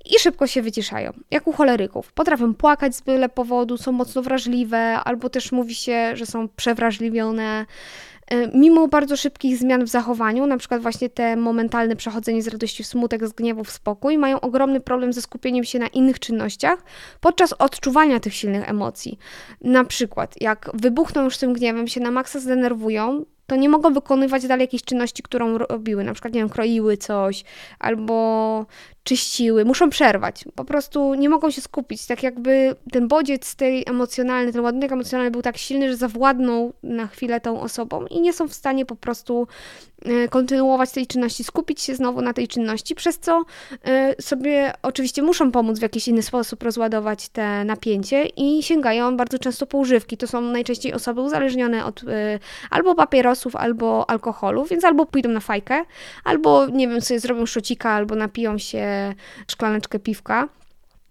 i 0.05 0.19
szybko 0.19 0.47
się 0.47 0.63
wyciszają, 0.63 1.13
jak 1.31 1.47
u 1.47 1.53
choleryków. 1.53 2.13
Potrafią 2.13 2.55
płakać 2.55 2.97
z 2.97 3.01
byle 3.01 3.29
powodu, 3.29 3.77
są 3.77 3.93
mocno 3.93 4.23
wrażliwe, 4.23 5.01
albo 5.05 5.31
też 5.31 5.53
mówi 5.53 5.75
się, 5.75 6.17
że 6.17 6.27
są 6.27 6.49
przewrażliwione. 6.49 7.67
E, 8.33 8.49
mimo 8.59 8.89
bardzo 8.89 9.17
szybkich 9.17 9.57
zmian 9.57 9.85
w 9.85 9.89
zachowaniu, 9.89 10.47
na 10.47 10.57
przykład 10.57 10.83
właśnie 10.83 11.09
te 11.09 11.37
momentalne 11.37 11.97
przechodzenie 11.97 12.43
z 12.43 12.49
radości 12.49 12.83
w 12.83 12.87
smutek, 12.87 13.29
z 13.29 13.33
gniewu 13.33 13.65
w 13.65 13.71
spokój, 13.71 14.19
mają 14.19 14.41
ogromny 14.41 14.81
problem 14.81 15.13
ze 15.13 15.23
skupieniem 15.23 15.65
się 15.65 15.79
na 15.79 15.87
innych 15.87 16.19
czynnościach 16.19 16.85
podczas 17.21 17.53
odczuwania 17.53 18.21
tych 18.21 18.35
silnych 18.35 18.71
emocji. 18.71 19.19
Na 19.61 19.85
przykład, 19.85 20.35
jak 20.41 20.71
wybuchną 20.75 21.25
już 21.25 21.39
tym 21.39 21.53
gniewem, 21.53 21.89
się 21.89 22.01
na 22.01 22.11
maksa 22.11 22.41
zdenerwują, 22.41 23.25
to 23.47 23.57
nie 23.57 23.69
mogą 23.69 23.93
wykonywać 23.93 24.47
dalej 24.47 24.65
jakiejś 24.65 24.83
czynności, 24.83 25.23
którą 25.23 25.59
robiły, 25.59 26.05
na 26.05 26.13
przykład, 26.13 26.35
nie 26.35 26.41
wiem, 26.41 26.49
kroiły 26.49 26.97
coś, 26.97 27.45
albo 27.79 28.67
czyściły, 29.05 29.65
muszą 29.65 29.91
przerwać. 29.91 30.45
Po 30.55 30.65
prostu 30.65 31.15
nie 31.15 31.29
mogą 31.29 31.51
się 31.51 31.61
skupić. 31.61 32.07
Tak 32.07 32.23
jakby 32.23 32.77
ten 32.93 33.09
bodziec 33.09 33.55
tej 33.55 33.85
emocjonalny, 33.87 34.53
ten 34.53 34.61
ładunek 34.61 34.93
emocjonalny 34.93 35.31
był 35.31 35.43
tak 35.43 35.59
silny, 35.59 35.89
że 35.89 35.97
zawładnął 35.97 36.73
na 36.83 37.07
chwilę 37.07 37.41
tą 37.41 37.61
osobą 37.61 38.07
i 38.07 38.21
nie 38.21 38.33
są 38.33 38.49
w 38.49 38.55
stanie 38.55 38.87
po 38.87 38.97
prostu 38.97 39.47
e, 40.03 40.29
kontynuować 40.29 40.93
tej 40.93 41.07
czynności, 41.07 41.45
skupić 41.45 41.81
się 41.81 41.95
znowu 41.95 42.21
na 42.21 42.33
tej 42.33 42.49
czynności, 42.49 42.95
przez 42.95 43.19
co 43.19 43.45
e, 43.85 44.23
sobie 44.23 44.73
oczywiście 44.83 45.23
muszą 45.23 45.53
pomóc 45.53 45.79
w 45.79 45.83
jakiś 45.83 46.09
inny 46.09 46.23
sposób 46.23 46.63
rozładować 46.63 47.29
te 47.29 47.65
napięcie 47.65 48.27
i 48.37 48.63
sięgają 48.63 49.17
bardzo 49.17 49.39
często 49.39 49.67
po 49.67 49.79
używki. 49.79 50.17
To 50.17 50.27
są 50.27 50.41
najczęściej 50.41 50.95
osoby 50.95 51.21
uzależnione 51.21 51.85
od 51.85 52.05
e, 52.09 52.39
albo 52.71 52.95
papierosów, 52.95 53.57
albo 53.57 54.11
alkoholu, 54.11 54.65
więc 54.65 54.85
albo 54.85 55.07
pójdą 55.07 55.29
na 55.29 55.41
fajkę, 55.41 55.85
albo 56.25 56.67
nie 56.67 56.89
wiem, 56.89 57.01
sobie 57.01 57.21
zrobią 57.21 57.47
szocika, 57.47 57.91
albo 57.91 58.15
napiją 58.15 58.59
się 58.59 58.92
szklaneczkę 59.49 59.99
piwka. 59.99 60.49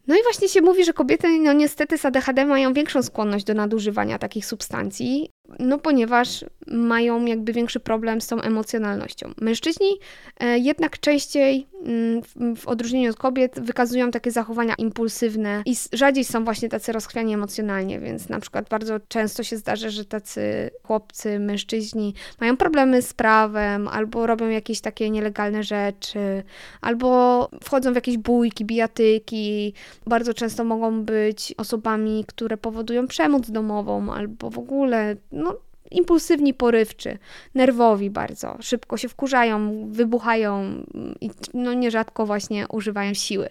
No 0.07 0.15
i 0.15 0.23
właśnie 0.23 0.49
się 0.49 0.61
mówi, 0.61 0.85
że 0.85 0.93
kobiety, 0.93 1.39
no 1.39 1.53
niestety 1.53 1.97
z 1.97 2.05
ADHD 2.05 2.45
mają 2.45 2.73
większą 2.73 3.03
skłonność 3.03 3.45
do 3.45 3.53
nadużywania 3.53 4.19
takich 4.19 4.45
substancji, 4.45 5.29
no 5.59 5.79
ponieważ 5.79 6.45
mają 6.67 7.25
jakby 7.25 7.53
większy 7.53 7.79
problem 7.79 8.21
z 8.21 8.27
tą 8.27 8.41
emocjonalnością. 8.41 9.31
Mężczyźni 9.41 9.99
e, 10.39 10.59
jednak 10.59 10.99
częściej 10.99 11.67
mm, 11.85 12.21
w 12.55 12.67
odróżnieniu 12.67 13.09
od 13.09 13.17
kobiet 13.17 13.59
wykazują 13.59 14.11
takie 14.11 14.31
zachowania 14.31 14.75
impulsywne 14.77 15.63
i 15.65 15.75
rzadziej 15.93 16.23
są 16.23 16.43
właśnie 16.43 16.69
tacy 16.69 16.91
rozchwiani 16.91 17.33
emocjonalnie, 17.33 17.99
więc 17.99 18.29
na 18.29 18.39
przykład 18.39 18.69
bardzo 18.69 18.99
często 19.07 19.43
się 19.43 19.57
zdarza, 19.57 19.89
że 19.89 20.05
tacy 20.05 20.71
chłopcy, 20.83 21.39
mężczyźni 21.39 22.13
mają 22.41 22.57
problemy 22.57 23.01
z 23.01 23.13
prawem, 23.13 23.87
albo 23.87 24.27
robią 24.27 24.49
jakieś 24.49 24.81
takie 24.81 25.09
nielegalne 25.09 25.63
rzeczy, 25.63 26.43
albo 26.81 27.49
wchodzą 27.63 27.91
w 27.91 27.95
jakieś 27.95 28.17
bójki, 28.17 28.65
bijatyki. 28.65 29.73
Bardzo 30.07 30.33
często 30.33 30.63
mogą 30.63 31.03
być 31.03 31.53
osobami, 31.57 32.25
które 32.27 32.57
powodują 32.57 33.07
przemoc 33.07 33.51
domową, 33.51 34.13
albo 34.13 34.49
w 34.49 34.59
ogóle 34.59 35.15
no, 35.41 35.57
impulsywni, 35.91 36.53
porywczy, 36.53 37.17
nerwowi 37.55 38.09
bardzo, 38.09 38.57
szybko 38.61 38.97
się 38.97 39.09
wkurzają, 39.09 39.87
wybuchają 39.91 40.83
i 41.21 41.29
no, 41.53 41.73
nierzadko 41.73 42.25
właśnie 42.25 42.67
używają 42.67 43.13
siły. 43.13 43.49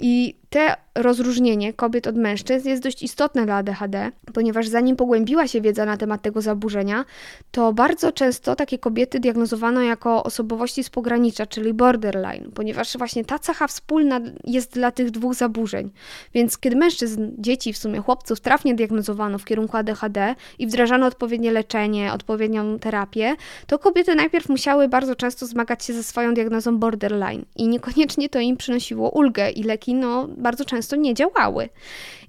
I 0.00 0.34
te 0.50 0.76
rozróżnienie 0.94 1.72
kobiet 1.72 2.06
od 2.06 2.16
mężczyzn 2.16 2.68
jest 2.68 2.82
dość 2.82 3.02
istotne 3.02 3.46
dla 3.46 3.54
ADHD, 3.54 4.10
ponieważ 4.34 4.68
zanim 4.68 4.96
pogłębiła 4.96 5.48
się 5.48 5.60
wiedza 5.60 5.84
na 5.84 5.96
temat 5.96 6.22
tego 6.22 6.40
zaburzenia, 6.40 7.04
to 7.50 7.72
bardzo 7.72 8.12
często 8.12 8.56
takie 8.56 8.78
kobiety 8.78 9.20
diagnozowano 9.20 9.82
jako 9.82 10.24
osobowości 10.24 10.84
z 10.84 10.90
pogranicza, 10.90 11.46
czyli 11.46 11.74
borderline, 11.74 12.50
ponieważ 12.54 12.96
właśnie 12.98 13.24
ta 13.24 13.38
cecha 13.38 13.66
wspólna 13.66 14.20
jest 14.44 14.74
dla 14.74 14.90
tych 14.90 15.10
dwóch 15.10 15.34
zaburzeń. 15.34 15.90
Więc 16.34 16.58
kiedy 16.58 16.76
mężczyzn, 16.76 17.30
dzieci, 17.38 17.72
w 17.72 17.78
sumie 17.78 18.00
chłopców 18.00 18.40
trafnie 18.40 18.74
diagnozowano 18.74 19.38
w 19.38 19.44
kierunku 19.44 19.76
ADHD 19.76 20.34
i 20.58 20.66
wdrażano 20.66 21.06
odpowiednie 21.06 21.52
leczenie, 21.52 22.12
odpowiednią 22.12 22.78
terapię, 22.78 23.36
to 23.66 23.78
kobiety 23.78 24.14
najpierw 24.14 24.48
musiały 24.48 24.88
bardzo 24.88 25.16
często 25.16 25.46
zmagać 25.46 25.84
się 25.84 25.92
ze 25.92 26.02
swoją 26.02 26.34
diagnozą 26.34 26.78
borderline 26.78 27.44
i 27.56 27.68
niekoniecznie 27.68 28.28
to 28.28 28.40
im 28.40 28.56
przynosiło 28.56 29.10
ulgę 29.10 29.50
i 29.50 29.62
leki 29.62 29.94
no, 29.94 30.28
bardzo 30.38 30.64
często 30.64 30.96
nie 30.96 31.14
działały. 31.14 31.68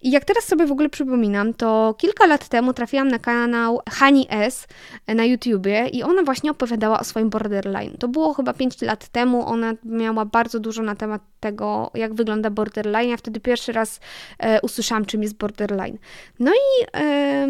I 0.01 0.11
jak 0.11 0.25
teraz 0.25 0.43
sobie 0.43 0.65
w 0.65 0.71
ogóle 0.71 0.89
przypominam, 0.89 1.53
to 1.53 1.95
kilka 1.97 2.25
lat 2.25 2.47
temu 2.47 2.73
trafiłam 2.73 3.07
na 3.07 3.19
kanał 3.19 3.79
Hani 3.89 4.27
S 4.29 4.67
na 5.07 5.25
YouTubie 5.25 5.87
i 5.87 6.03
ona 6.03 6.23
właśnie 6.23 6.51
opowiadała 6.51 6.99
o 6.99 7.03
swoim 7.03 7.29
borderline. 7.29 7.97
To 7.99 8.07
było 8.07 8.33
chyba 8.33 8.53
5 8.53 8.81
lat 8.81 9.07
temu, 9.07 9.47
ona 9.47 9.73
miała 9.83 10.25
bardzo 10.25 10.59
dużo 10.59 10.83
na 10.83 10.95
temat 10.95 11.21
tego, 11.39 11.91
jak 11.93 12.13
wygląda 12.13 12.49
borderline. 12.49 13.09
Ja 13.09 13.17
wtedy 13.17 13.39
pierwszy 13.39 13.71
raz 13.71 13.99
e, 14.39 14.61
usłyszałam, 14.61 15.05
czym 15.05 15.23
jest 15.23 15.37
borderline. 15.37 15.97
No 16.39 16.51
i 16.51 16.85
e, 16.95 17.47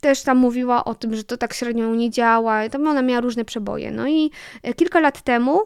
też 0.00 0.22
tam 0.22 0.38
mówiła 0.38 0.84
o 0.84 0.94
tym, 0.94 1.14
że 1.14 1.24
to 1.24 1.36
tak 1.36 1.54
średnio 1.54 1.94
nie 1.94 2.10
działa, 2.10 2.68
tam 2.68 2.86
ona 2.86 3.02
miała 3.02 3.20
różne 3.20 3.44
przeboje. 3.44 3.90
No 3.90 4.08
i 4.08 4.30
e, 4.62 4.74
kilka 4.74 5.00
lat 5.00 5.22
temu, 5.22 5.60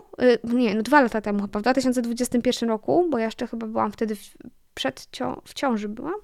nie, 0.45 0.75
no 0.75 0.83
dwa 0.83 1.01
lata 1.01 1.21
temu 1.21 1.43
chyba, 1.43 1.59
w 1.59 1.63
2021 1.63 2.69
roku, 2.69 3.07
bo 3.11 3.19
ja 3.19 3.25
jeszcze 3.25 3.47
chyba 3.47 3.67
byłam 3.67 3.93
wtedy 3.93 4.17
w, 4.17 4.35
przed 4.75 5.09
w 5.45 5.55
ciąży 5.55 5.89
byłam? 5.89 6.15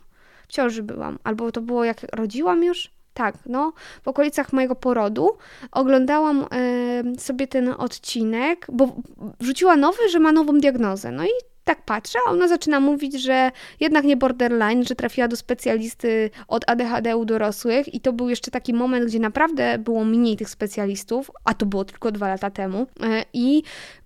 W 0.48 0.52
ciąży 0.52 0.82
byłam. 0.82 1.18
Albo 1.24 1.52
to 1.52 1.60
było 1.60 1.84
jak 1.84 1.96
rodziłam 2.12 2.64
już? 2.64 2.90
Tak, 3.14 3.34
no, 3.46 3.72
w 4.02 4.08
okolicach 4.08 4.52
mojego 4.52 4.74
porodu 4.74 5.36
oglądałam 5.72 6.42
y, 6.42 7.20
sobie 7.20 7.46
ten 7.46 7.74
odcinek, 7.78 8.66
bo 8.72 8.96
wrzuciła 9.40 9.76
nowy, 9.76 10.08
że 10.10 10.18
ma 10.18 10.32
nową 10.32 10.58
diagnozę. 10.58 11.10
No 11.10 11.24
i 11.24 11.53
tak 11.64 11.82
patrzę, 11.82 12.18
a 12.26 12.30
ona 12.30 12.48
zaczyna 12.48 12.80
mówić, 12.80 13.22
że 13.22 13.50
jednak 13.80 14.04
nie 14.04 14.16
borderline, 14.16 14.84
że 14.84 14.94
trafiła 14.94 15.28
do 15.28 15.36
specjalisty 15.36 16.30
od 16.48 16.70
ADHD 16.70 17.16
u 17.16 17.24
dorosłych 17.24 17.94
i 17.94 18.00
to 18.00 18.12
był 18.12 18.28
jeszcze 18.28 18.50
taki 18.50 18.74
moment, 18.74 19.06
gdzie 19.06 19.20
naprawdę 19.20 19.78
było 19.78 20.04
mniej 20.04 20.36
tych 20.36 20.50
specjalistów, 20.50 21.30
a 21.44 21.54
to 21.54 21.66
było 21.66 21.84
tylko 21.84 22.12
dwa 22.12 22.28
lata 22.28 22.50
temu 22.50 22.82
y, 22.82 22.86
i 23.32 23.62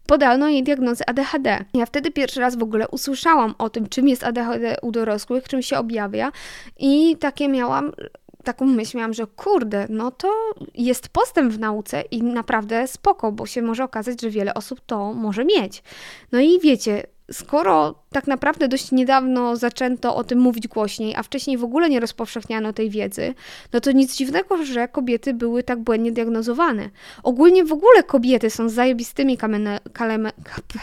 podano 0.07 0.49
jej 0.49 0.63
diagnozę 0.63 1.09
ADHD. 1.09 1.65
Ja 1.75 1.87
wtedy 1.87 2.11
pierwszy 2.11 2.41
raz 2.41 2.57
w 2.57 2.63
ogóle 2.63 2.89
usłyszałam 2.89 3.55
o 3.59 3.71
tym, 3.71 3.89
czym 3.89 4.09
jest 4.09 4.25
ADHD 4.25 4.77
u 4.83 4.93
dorosłych, 4.93 5.49
czym 5.49 5.63
się 5.63 5.79
objawia 5.79 6.33
i 6.79 7.17
takie 7.17 7.49
miałam 7.49 7.93
taką 8.45 8.67
myśl 8.67 8.97
miałam, 8.97 9.15
że 9.15 9.27
kurde, 9.27 9.87
no 9.89 10.11
to 10.11 10.33
jest 10.75 11.09
postęp 11.09 11.53
w 11.53 11.59
nauce 11.59 12.01
i 12.01 12.23
naprawdę 12.23 12.87
spoko, 12.87 13.33
bo 13.33 13.47
się 13.47 13.63
może 13.63 13.85
okazać, 13.85 14.21
że 14.21 14.31
wiele 14.31 14.55
osób 14.55 14.81
to 14.87 15.13
może 15.13 15.45
mieć. 15.45 15.83
No 16.33 16.41
i 16.41 16.61
wiecie, 16.61 17.03
skoro 17.33 17.95
tak 18.11 18.27
naprawdę 18.27 18.69
dość 18.69 18.93
niedawno 18.93 19.57
zaczęto 19.57 20.17
o 20.17 20.25
tym 20.25 20.39
mówić 20.39 20.69
głośniej, 20.69 21.15
a 21.17 21.23
wcześniej 21.23 21.59
w 21.59 21.65
ogóle 21.65 21.91
nie 21.91 22.01
rozpowszechniano 22.01 22.73
tej 22.73 22.91
wiedzy, 22.91 23.35
no 23.73 23.81
to 23.81 23.93
nic 23.93 24.17
dziwnego, 24.17 24.65
że 24.65 24.89
kobiety 24.89 25.35
były 25.35 25.63
tak 25.63 25.79
błędnie 25.79 26.13
diagnozowane. 26.13 26.91
Ogólnie 27.23 27.65
w 27.65 27.73
ogóle 27.73 28.03
kobiety 28.03 28.51
są 28.51 28.69
zajebistymi, 28.69 29.37
kamene, 29.37 29.81
kaleme, 29.93 30.33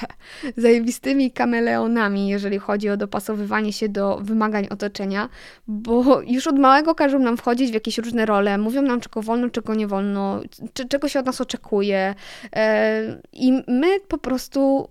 zajebistymi 0.58 1.32
kameleonami, 1.32 2.28
jeżeli 2.28 2.60
chodzi 2.60 2.90
o 2.90 2.98
dopasowywanie 2.98 3.74
się 3.74 3.90
do 3.90 4.20
wymagań 4.22 4.68
otoczenia, 4.70 5.30
bo 5.68 6.22
już 6.22 6.48
od 6.48 6.60
małego 6.60 6.96
każą 6.96 7.20
nam 7.20 7.38
wchodzić 7.38 7.72
w 7.72 7.74
jakieś 7.74 7.98
różne 7.98 8.26
role, 8.26 8.58
mówią 8.58 8.82
nam 8.82 9.00
czego 9.02 9.22
wolno, 9.22 9.50
czego 9.50 9.76
nie 9.76 9.88
wolno, 9.88 10.42
czego 10.90 11.08
się 11.08 11.20
od 11.20 11.26
nas 11.26 11.42
oczekuje 11.42 12.16
e, 12.56 13.22
i 13.34 13.52
my 13.68 14.00
po 14.08 14.18
prostu 14.18 14.88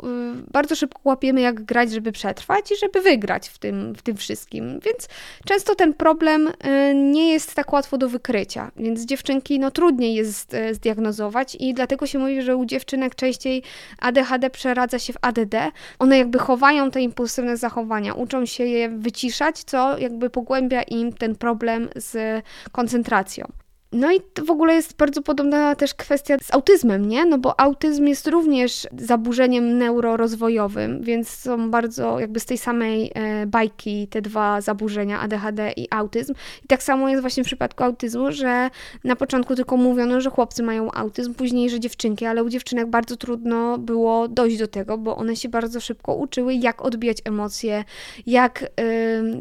y, 0.47 0.53
bardzo 0.53 0.77
szybko 0.77 1.01
łapiemy 1.05 1.44
jak 1.45 1.65
grać, 1.65 1.93
żeby 1.93 2.13
przetrwać 2.13 2.73
i 2.73 2.77
żeby 2.77 3.01
wygrać 3.01 3.49
w 3.49 3.59
tym, 3.59 3.95
w 3.95 4.03
tym 4.03 4.17
wszystkim. 4.17 4.81
Więc 4.81 5.09
często 5.45 5.75
ten 5.75 5.95
problem 5.95 6.49
y, 6.49 6.95
nie 6.95 7.33
jest 7.33 7.55
tak 7.55 7.73
łatwo 7.73 7.99
do 7.99 8.09
wykrycia, 8.09 8.71
więc 8.77 9.05
dziewczynki 9.05 9.59
no 9.59 9.71
trudniej 9.71 10.15
jest 10.15 10.55
y, 10.55 10.75
zdiagnozować 10.75 11.57
i 11.61 11.75
dlatego 11.75 12.07
się 12.07 12.19
mówi, 12.19 12.43
że 12.43 12.57
u 12.57 12.65
dziewczynek 12.65 13.15
częściej 13.15 13.63
ADHD 13.99 14.51
przeradza 14.51 14.99
się 14.99 15.13
w 15.13 15.17
ADD. 15.23 15.55
One 15.99 16.19
jakby 16.19 16.39
chowają 16.39 16.91
te 16.91 17.01
impulsywne 17.01 17.57
zachowania, 17.57 18.15
uczą 18.15 18.47
się 18.47 18.65
je 18.65 18.89
wyciszać, 18.89 19.65
co 19.65 19.99
jakby 19.99 20.31
pogłębia 20.31 20.83
im 20.83 21.13
ten 21.13 21.37
problem 21.37 21.89
z 21.97 22.43
koncentracją. 22.73 23.64
No 23.95 24.13
i 24.13 24.21
w 24.47 24.51
ogóle 24.51 24.75
jest 24.75 24.97
bardzo 24.97 25.23
podobna 25.23 25.75
też 25.75 25.95
kwestia 25.95 26.37
z 26.43 26.55
autyzmem, 26.55 27.09
nie? 27.09 27.25
No 27.25 27.39
bo 27.39 27.61
autyzm 27.61 28.07
jest 28.07 28.29
również 28.29 28.89
zaburzeniem 28.99 29.79
neurorozwojowym, 29.79 31.03
więc 31.03 31.29
są 31.29 31.71
bardzo 31.71 32.21
jakby 32.21 32.41
z 32.41 32.45
tej 32.47 32.59
samej 32.59 33.11
e, 33.15 33.47
bajki 33.47 34.09
te 34.09 34.23
dwa 34.23 34.61
zaburzenia, 34.61 35.21
ADHD 35.21 35.73
i 35.77 35.89
autyzm. 35.91 36.35
I 36.65 36.67
tak 36.67 36.83
samo 36.83 37.09
jest 37.09 37.21
właśnie 37.21 37.45
w 37.45 37.47
przypadku 37.47 37.85
autyzmu, 37.85 38.33
że 38.33 38.71
na 39.05 39.17
początku 39.17 39.55
tylko 39.55 39.77
mówiono, 39.77 40.21
że 40.21 40.31
chłopcy 40.31 40.63
mają 40.63 40.93
autyzm, 40.93 41.35
później, 41.35 41.71
że 41.71 41.81
dziewczynki, 41.81 42.27
ale 42.27 42.45
u 42.45 42.49
dziewczynek 42.49 42.87
bardzo 42.87 43.17
trudno 43.17 43.79
było 43.79 44.29
dojść 44.29 44.59
do 44.59 44.69
tego, 44.69 44.99
bo 44.99 45.17
one 45.17 45.37
się 45.37 45.49
bardzo 45.49 45.81
szybko 45.81 46.15
uczyły, 46.15 46.55
jak 46.55 46.83
odbijać 46.83 47.19
emocje, 47.25 47.85
jak 48.27 48.63
y, 48.63 48.67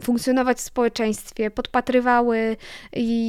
funkcjonować 0.03 0.57
w 0.57 0.61
społeczeństwie, 0.61 1.51
podpatrywały, 1.51 2.57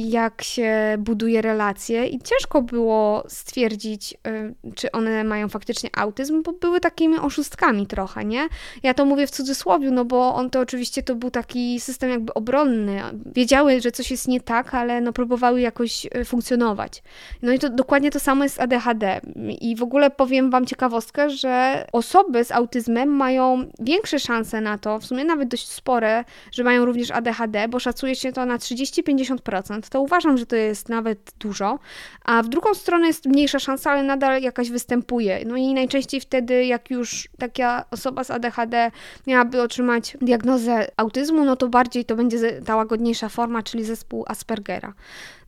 jak 0.05 0.41
się 0.41 0.95
budować 0.99 1.14
buduje 1.15 1.41
relacje 1.41 2.07
i 2.07 2.19
ciężko 2.19 2.61
było 2.61 3.23
stwierdzić, 3.27 4.13
y, 4.27 4.73
czy 4.75 4.91
one 4.91 5.23
mają 5.23 5.49
faktycznie 5.49 5.89
autyzm, 5.97 6.43
bo 6.43 6.53
były 6.53 6.79
takimi 6.79 7.17
oszustkami 7.17 7.87
trochę, 7.87 8.25
nie? 8.25 8.47
Ja 8.83 8.93
to 8.93 9.05
mówię 9.05 9.27
w 9.27 9.31
cudzysłowie, 9.31 9.91
no 9.91 10.05
bo 10.05 10.35
on 10.35 10.49
to 10.49 10.59
oczywiście 10.59 11.03
to 11.03 11.15
był 11.15 11.31
taki 11.31 11.79
system 11.79 12.09
jakby 12.09 12.33
obronny. 12.33 13.01
Wiedziały, 13.35 13.81
że 13.81 13.91
coś 13.91 14.11
jest 14.11 14.27
nie 14.27 14.41
tak, 14.41 14.73
ale 14.73 15.01
no 15.01 15.13
próbowały 15.13 15.61
jakoś 15.61 16.05
y, 16.05 16.25
funkcjonować. 16.25 17.03
No 17.41 17.51
i 17.51 17.59
to 17.59 17.69
dokładnie 17.69 18.11
to 18.11 18.19
samo 18.19 18.43
jest 18.43 18.55
z 18.55 18.59
ADHD. 18.59 19.21
I 19.61 19.75
w 19.75 19.83
ogóle 19.83 20.09
powiem 20.09 20.49
Wam 20.49 20.65
ciekawostkę, 20.65 21.29
że 21.29 21.85
osoby 21.91 22.43
z 22.43 22.51
autyzmem 22.51 23.09
mają 23.09 23.69
większe 23.79 24.19
szanse 24.19 24.61
na 24.61 24.77
to, 24.77 24.99
w 24.99 25.05
sumie 25.05 25.23
nawet 25.23 25.49
dość 25.49 25.67
spore, 25.67 26.23
że 26.51 26.63
mają 26.63 26.85
również 26.85 27.11
ADHD, 27.11 27.67
bo 27.67 27.79
szacuje 27.79 28.15
się 28.15 28.31
to 28.31 28.45
na 28.45 28.57
30-50%. 28.57 29.89
To 29.89 30.01
uważam, 30.01 30.37
że 30.37 30.45
to 30.45 30.55
jest 30.55 30.89
nawet 30.89 31.04
nawet 31.05 31.33
dużo, 31.39 31.79
a 32.25 32.43
w 32.43 32.49
drugą 32.49 32.73
stronę 32.73 33.07
jest 33.07 33.25
mniejsza 33.25 33.59
szansa, 33.59 33.91
ale 33.91 34.03
nadal 34.03 34.41
jakaś 34.41 34.69
występuje. 34.69 35.45
No 35.45 35.55
i 35.55 35.73
najczęściej 35.73 36.21
wtedy, 36.21 36.65
jak 36.65 36.89
już 36.89 37.29
taka 37.39 37.85
osoba 37.91 38.23
z 38.23 38.31
ADHD 38.31 38.91
miałaby 39.27 39.61
otrzymać 39.61 40.17
diagnozę 40.21 40.87
autyzmu, 40.97 41.45
no 41.45 41.55
to 41.55 41.67
bardziej 41.67 42.05
to 42.05 42.15
będzie 42.15 42.61
ta 42.61 42.75
łagodniejsza 42.75 43.29
forma, 43.29 43.63
czyli 43.63 43.83
zespół 43.83 44.25
Aspergera. 44.27 44.93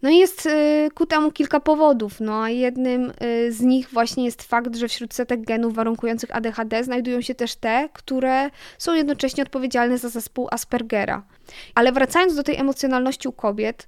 No 0.01 0.09
i 0.09 0.17
jest 0.17 0.45
y, 0.45 0.89
ku 0.93 1.05
temu 1.05 1.31
kilka 1.31 1.59
powodów. 1.59 2.19
No 2.19 2.43
a 2.43 2.49
jednym 2.49 3.13
y, 3.23 3.51
z 3.51 3.61
nich 3.61 3.89
właśnie 3.89 4.25
jest 4.25 4.43
fakt, 4.43 4.75
że 4.75 4.87
wśród 4.87 5.13
setek 5.13 5.45
genów 5.45 5.73
warunkujących 5.73 6.35
ADHD 6.35 6.83
znajdują 6.83 7.21
się 7.21 7.35
też 7.35 7.55
te, 7.55 7.89
które 7.93 8.49
są 8.77 8.93
jednocześnie 8.93 9.43
odpowiedzialne 9.43 9.97
za 9.97 10.09
zespół 10.09 10.47
Aspergera. 10.51 11.23
Ale 11.75 11.91
wracając 11.91 12.35
do 12.35 12.43
tej 12.43 12.55
emocjonalności 12.55 13.27
u 13.27 13.31
kobiet, 13.31 13.87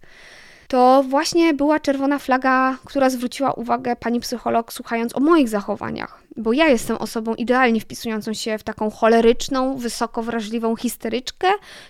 to 0.70 1.04
właśnie 1.10 1.54
była 1.54 1.80
czerwona 1.80 2.20
flaga, 2.20 2.78
która 2.86 3.10
zwróciła 3.10 3.54
uwagę 3.54 3.96
pani 3.96 4.20
psycholog, 4.20 4.74
słuchając 4.74 5.16
o 5.16 5.20
moich 5.20 5.50
zachowaniach. 5.50 6.24
Bo 6.38 6.54
ja 6.54 6.68
jestem 6.68 6.98
osobą 6.98 7.36
idealnie 7.36 7.82
wpisującą 7.82 8.34
się 8.34 8.58
w 8.58 8.64
taką 8.64 8.90
choleryczną, 8.90 9.78
wysoko 9.78 10.24
wrażliwą 10.24 10.76
histeryczkę, 10.76 11.48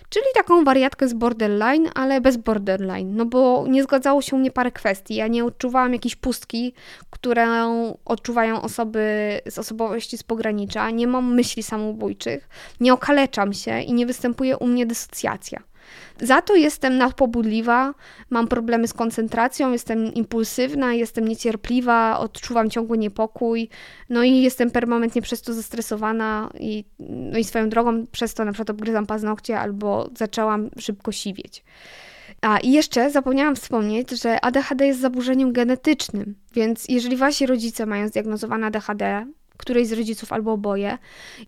czyli 0.08 0.24
taką 0.34 0.64
wariatkę 0.64 1.08
z 1.08 1.14
borderline, 1.14 1.90
ale 1.94 2.20
bez 2.20 2.36
borderline. 2.36 3.16
No 3.16 3.24
bo 3.24 3.64
nie 3.68 3.82
zgadzało 3.82 4.22
się 4.22 4.36
u 4.36 4.38
mnie 4.38 4.50
parę 4.50 4.72
kwestii. 4.72 5.14
Ja 5.14 5.28
nie 5.28 5.44
odczuwałam 5.44 5.92
jakiejś 5.92 6.16
pustki, 6.16 6.72
którą 7.10 7.98
odczuwają 8.04 8.62
osoby 8.62 9.00
z 9.48 9.58
osobowości 9.58 10.18
z 10.18 10.22
pogranicza. 10.22 10.90
Nie 10.90 11.06
mam 11.06 11.34
myśli 11.34 11.62
samobójczych, 11.62 12.48
nie 12.80 12.92
okaleczam 12.92 13.52
się 13.52 13.80
i 13.80 13.92
nie 13.92 14.06
występuje 14.06 14.58
u 14.58 14.66
mnie 14.66 14.86
dysocjacja. 14.86 15.69
Za 16.20 16.42
to 16.42 16.56
jestem 16.56 16.98
nadpobudliwa, 16.98 17.94
mam 18.30 18.48
problemy 18.48 18.88
z 18.88 18.92
koncentracją, 18.92 19.72
jestem 19.72 20.14
impulsywna, 20.14 20.94
jestem 20.94 21.28
niecierpliwa, 21.28 22.18
odczuwam 22.18 22.70
ciągły 22.70 22.98
niepokój, 22.98 23.68
no 24.08 24.22
i 24.22 24.42
jestem 24.42 24.70
permanentnie 24.70 25.22
przez 25.22 25.42
to 25.42 25.52
zestresowana 25.54 26.50
i, 26.60 26.84
no 26.98 27.38
i 27.38 27.44
swoją 27.44 27.68
drogą 27.68 28.06
przez 28.06 28.34
to 28.34 28.44
na 28.44 28.52
przykład 28.52 28.70
obgryzam 28.70 29.06
paznokcie 29.06 29.60
albo 29.60 30.10
zaczęłam 30.16 30.70
szybko 30.78 31.12
siwieć. 31.12 31.64
A 32.40 32.58
i 32.58 32.72
jeszcze 32.72 33.10
zapomniałam 33.10 33.56
wspomnieć, 33.56 34.10
że 34.10 34.44
ADHD 34.44 34.86
jest 34.86 35.00
zaburzeniem 35.00 35.52
genetycznym, 35.52 36.34
więc 36.54 36.88
jeżeli 36.88 37.16
wasi 37.16 37.46
rodzice 37.46 37.86
mają 37.86 38.08
zdiagnozowane 38.08 38.66
ADHD, 38.66 39.26
którejś 39.60 39.88
z 39.88 39.92
rodziców 39.92 40.32
albo 40.32 40.52
oboje, 40.52 40.98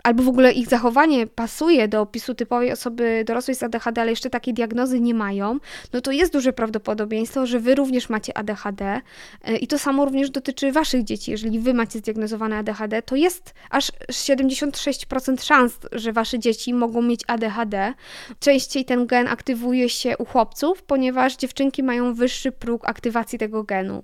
albo 0.02 0.22
w 0.22 0.28
ogóle 0.28 0.52
ich 0.52 0.68
zachowanie 0.68 1.26
pasuje 1.26 1.88
do 1.88 2.00
opisu 2.00 2.34
typowej 2.34 2.72
osoby 2.72 3.24
dorosłej 3.26 3.54
z 3.54 3.62
ADHD, 3.62 4.00
ale 4.00 4.10
jeszcze 4.10 4.30
takiej 4.30 4.54
diagnozy 4.54 5.00
nie 5.00 5.14
mają, 5.14 5.58
no 5.92 6.00
to 6.00 6.12
jest 6.12 6.32
duże 6.32 6.52
prawdopodobieństwo, 6.52 7.46
że 7.46 7.60
wy 7.60 7.74
również 7.74 8.08
macie 8.08 8.38
ADHD 8.38 9.00
e, 9.44 9.56
i 9.56 9.66
to 9.66 9.78
samo 9.78 10.04
również 10.04 10.30
dotyczy 10.30 10.72
waszych 10.72 11.04
dzieci. 11.04 11.30
Jeżeli 11.30 11.60
wy 11.60 11.74
macie 11.74 11.98
zdiagnozowane 11.98 12.56
ADHD, 12.56 13.02
to 13.02 13.16
jest 13.16 13.54
aż 13.70 13.92
76% 14.10 15.44
szans, 15.44 15.78
że 15.92 16.12
wasze 16.12 16.38
dzieci 16.38 16.74
mogą 16.74 17.02
mieć 17.02 17.20
ADHD. 17.26 17.94
Częściej 18.40 18.84
ten 18.84 19.06
gen 19.06 19.28
aktywuje 19.28 19.88
się 19.88 20.18
u 20.18 20.24
chłopców, 20.24 20.82
ponieważ 20.82 21.36
dziewczynki 21.36 21.82
mają 21.82 22.14
wyższy 22.14 22.52
próg 22.52 22.88
aktywacji 22.88 23.38
tego 23.38 23.64
genu. 23.64 24.02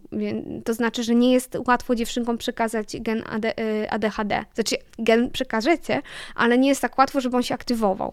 To 0.65 0.75
znaczy, 0.75 1.03
że 1.03 1.15
nie 1.15 1.33
jest 1.33 1.59
łatwo 1.67 1.95
dziewczynkom 1.95 2.39
przekazać 2.39 3.01
gen 3.01 3.23
ADHD. 3.99 4.45
Znaczy, 4.55 4.77
gen 4.99 5.31
przekażecie, 5.31 6.03
ale 6.35 6.59
nie 6.59 6.69
jest 6.69 6.81
tak 6.81 6.99
łatwo, 6.99 7.21
żeby 7.21 7.37
on 7.37 7.43
się 7.43 7.55
aktywował. 7.55 8.13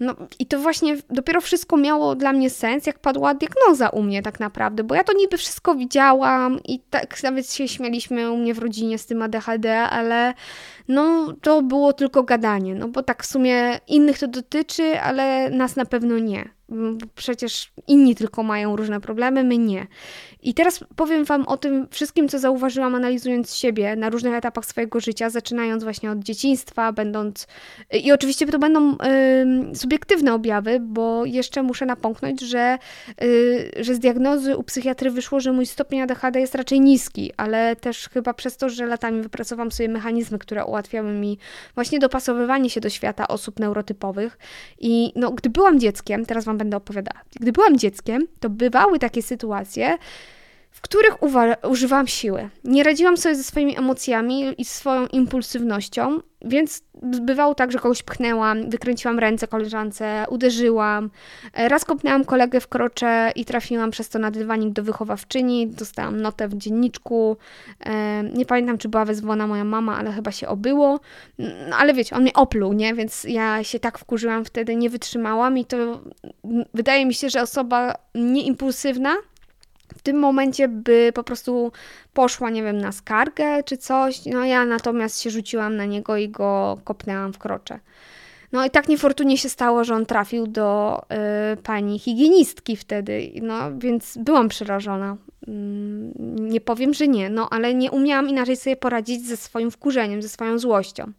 No 0.00 0.14
i 0.38 0.46
to 0.46 0.58
właśnie 0.58 0.96
dopiero 1.10 1.40
wszystko 1.40 1.76
miało 1.76 2.14
dla 2.14 2.32
mnie 2.32 2.50
sens, 2.50 2.86
jak 2.86 2.98
padła 2.98 3.34
diagnoza 3.34 3.88
u 3.88 4.02
mnie 4.02 4.22
tak 4.22 4.40
naprawdę, 4.40 4.84
bo 4.84 4.94
ja 4.94 5.04
to 5.04 5.12
niby 5.12 5.36
wszystko 5.36 5.74
widziałam 5.74 6.60
i 6.64 6.80
tak 6.90 7.22
nawet 7.22 7.52
się 7.52 7.68
śmialiśmy 7.68 8.32
u 8.32 8.36
mnie 8.36 8.54
w 8.54 8.58
rodzinie 8.58 8.98
z 8.98 9.06
tym 9.06 9.22
ADHD, 9.22 9.80
ale 9.80 10.34
no 10.88 11.32
to 11.42 11.62
było 11.62 11.92
tylko 11.92 12.22
gadanie, 12.22 12.74
no 12.74 12.88
bo 12.88 13.02
tak 13.02 13.22
w 13.22 13.26
sumie 13.26 13.80
innych 13.88 14.18
to 14.18 14.28
dotyczy, 14.28 15.00
ale 15.00 15.50
nas 15.50 15.76
na 15.76 15.84
pewno 15.84 16.18
nie. 16.18 16.57
Przecież 17.14 17.72
inni 17.86 18.14
tylko 18.14 18.42
mają 18.42 18.76
różne 18.76 19.00
problemy, 19.00 19.44
my 19.44 19.58
nie. 19.58 19.86
I 20.42 20.54
teraz 20.54 20.84
powiem 20.96 21.24
Wam 21.24 21.48
o 21.48 21.56
tym 21.56 21.88
wszystkim, 21.90 22.28
co 22.28 22.38
zauważyłam, 22.38 22.94
analizując 22.94 23.54
siebie 23.54 23.96
na 23.96 24.10
różnych 24.10 24.34
etapach 24.34 24.64
swojego 24.64 25.00
życia, 25.00 25.30
zaczynając 25.30 25.84
właśnie 25.84 26.10
od 26.10 26.18
dzieciństwa, 26.18 26.92
będąc. 26.92 27.46
I 27.92 28.12
oczywiście 28.12 28.46
to 28.46 28.58
będą 28.58 28.92
y, 28.92 28.96
subiektywne 29.74 30.34
objawy, 30.34 30.80
bo 30.80 31.24
jeszcze 31.24 31.62
muszę 31.62 31.86
napomknąć, 31.86 32.40
że, 32.40 32.78
y, 33.22 33.70
że 33.80 33.94
z 33.94 33.98
diagnozy 33.98 34.56
u 34.56 34.62
psychiatry 34.62 35.10
wyszło, 35.10 35.40
że 35.40 35.52
mój 35.52 35.66
stopień 35.66 36.00
ADHD 36.00 36.40
jest 36.40 36.54
raczej 36.54 36.80
niski, 36.80 37.32
ale 37.36 37.76
też 37.76 38.08
chyba 38.08 38.34
przez 38.34 38.56
to, 38.56 38.68
że 38.68 38.86
latami 38.86 39.22
wypracowałam 39.22 39.72
sobie 39.72 39.88
mechanizmy, 39.88 40.38
które 40.38 40.64
ułatwiały 40.64 41.12
mi 41.12 41.38
właśnie 41.74 41.98
dopasowywanie 41.98 42.70
się 42.70 42.80
do 42.80 42.90
świata 42.90 43.28
osób 43.28 43.60
neurotypowych. 43.60 44.38
I 44.78 45.12
no, 45.16 45.30
gdy 45.30 45.50
byłam 45.50 45.80
dzieckiem, 45.80 46.26
teraz 46.26 46.44
Wam 46.44 46.57
będę 46.58 46.76
opowiadała, 46.76 47.20
gdy 47.40 47.52
byłam 47.52 47.78
dzieckiem, 47.78 48.26
to 48.40 48.50
bywały 48.50 48.98
takie 48.98 49.22
sytuacje, 49.22 49.98
w 50.78 50.80
których 50.80 51.16
używałam 51.70 52.06
siły. 52.06 52.48
Nie 52.64 52.82
radziłam 52.82 53.16
sobie 53.16 53.34
ze 53.34 53.42
swoimi 53.42 53.78
emocjami 53.78 54.54
i 54.58 54.64
swoją 54.64 55.06
impulsywnością, 55.06 56.20
więc 56.42 56.82
bywało 57.02 57.54
tak, 57.54 57.72
że 57.72 57.78
kogoś 57.78 58.02
pchnęłam, 58.02 58.70
wykręciłam 58.70 59.18
ręce 59.18 59.46
koleżance, 59.46 60.24
uderzyłam. 60.28 61.10
E, 61.54 61.68
raz 61.68 61.84
kopnęłam 61.84 62.24
kolegę 62.24 62.60
w 62.60 62.68
krocze 62.68 63.32
i 63.36 63.44
trafiłam 63.44 63.90
przez 63.90 64.08
to 64.08 64.18
na 64.18 64.30
dywanik 64.30 64.72
do 64.72 64.82
wychowawczyni, 64.82 65.66
dostałam 65.66 66.20
notę 66.20 66.48
w 66.48 66.54
dzienniczku. 66.54 67.36
E, 67.86 68.22
nie 68.22 68.46
pamiętam, 68.46 68.78
czy 68.78 68.88
była 68.88 69.04
wezwana 69.04 69.46
moja 69.46 69.64
mama, 69.64 69.96
ale 69.96 70.12
chyba 70.12 70.32
się 70.32 70.48
obyło. 70.48 71.00
No, 71.38 71.76
ale 71.76 71.94
wiecie, 71.94 72.16
on 72.16 72.22
mnie 72.22 72.32
opluł, 72.32 72.72
nie? 72.72 72.94
Więc 72.94 73.24
ja 73.24 73.64
się 73.64 73.80
tak 73.80 73.98
wkurzyłam 73.98 74.44
wtedy, 74.44 74.76
nie 74.76 74.90
wytrzymałam 74.90 75.58
i 75.58 75.64
to 75.64 75.76
wydaje 76.74 77.06
mi 77.06 77.14
się, 77.14 77.30
że 77.30 77.42
osoba 77.42 77.94
nieimpulsywna 78.14 79.16
w 79.98 80.02
tym 80.02 80.18
momencie 80.18 80.68
by 80.68 81.12
po 81.14 81.24
prostu 81.24 81.72
poszła, 82.12 82.50
nie 82.50 82.62
wiem, 82.62 82.78
na 82.78 82.92
skargę 82.92 83.62
czy 83.62 83.76
coś. 83.76 84.26
No 84.26 84.44
ja 84.44 84.64
natomiast 84.64 85.20
się 85.20 85.30
rzuciłam 85.30 85.76
na 85.76 85.84
niego 85.84 86.16
i 86.16 86.28
go 86.28 86.78
kopnęłam 86.84 87.32
w 87.32 87.38
krocze. 87.38 87.80
No 88.52 88.66
i 88.66 88.70
tak 88.70 88.88
niefortunnie 88.88 89.38
się 89.38 89.48
stało, 89.48 89.84
że 89.84 89.94
on 89.94 90.06
trafił 90.06 90.46
do 90.46 91.00
y, 91.52 91.56
pani 91.56 91.98
higienistki 91.98 92.76
wtedy, 92.76 93.32
no 93.42 93.78
więc 93.78 94.18
byłam 94.18 94.48
przerażona. 94.48 95.16
Mm, 95.48 96.12
nie 96.50 96.60
powiem, 96.60 96.94
że 96.94 97.08
nie, 97.08 97.30
no 97.30 97.48
ale 97.50 97.74
nie 97.74 97.90
umiałam 97.90 98.28
inaczej 98.28 98.56
sobie 98.56 98.76
poradzić 98.76 99.26
ze 99.26 99.36
swoim 99.36 99.70
wkurzeniem, 99.70 100.22
ze 100.22 100.28
swoją 100.28 100.58
złością. 100.58 101.12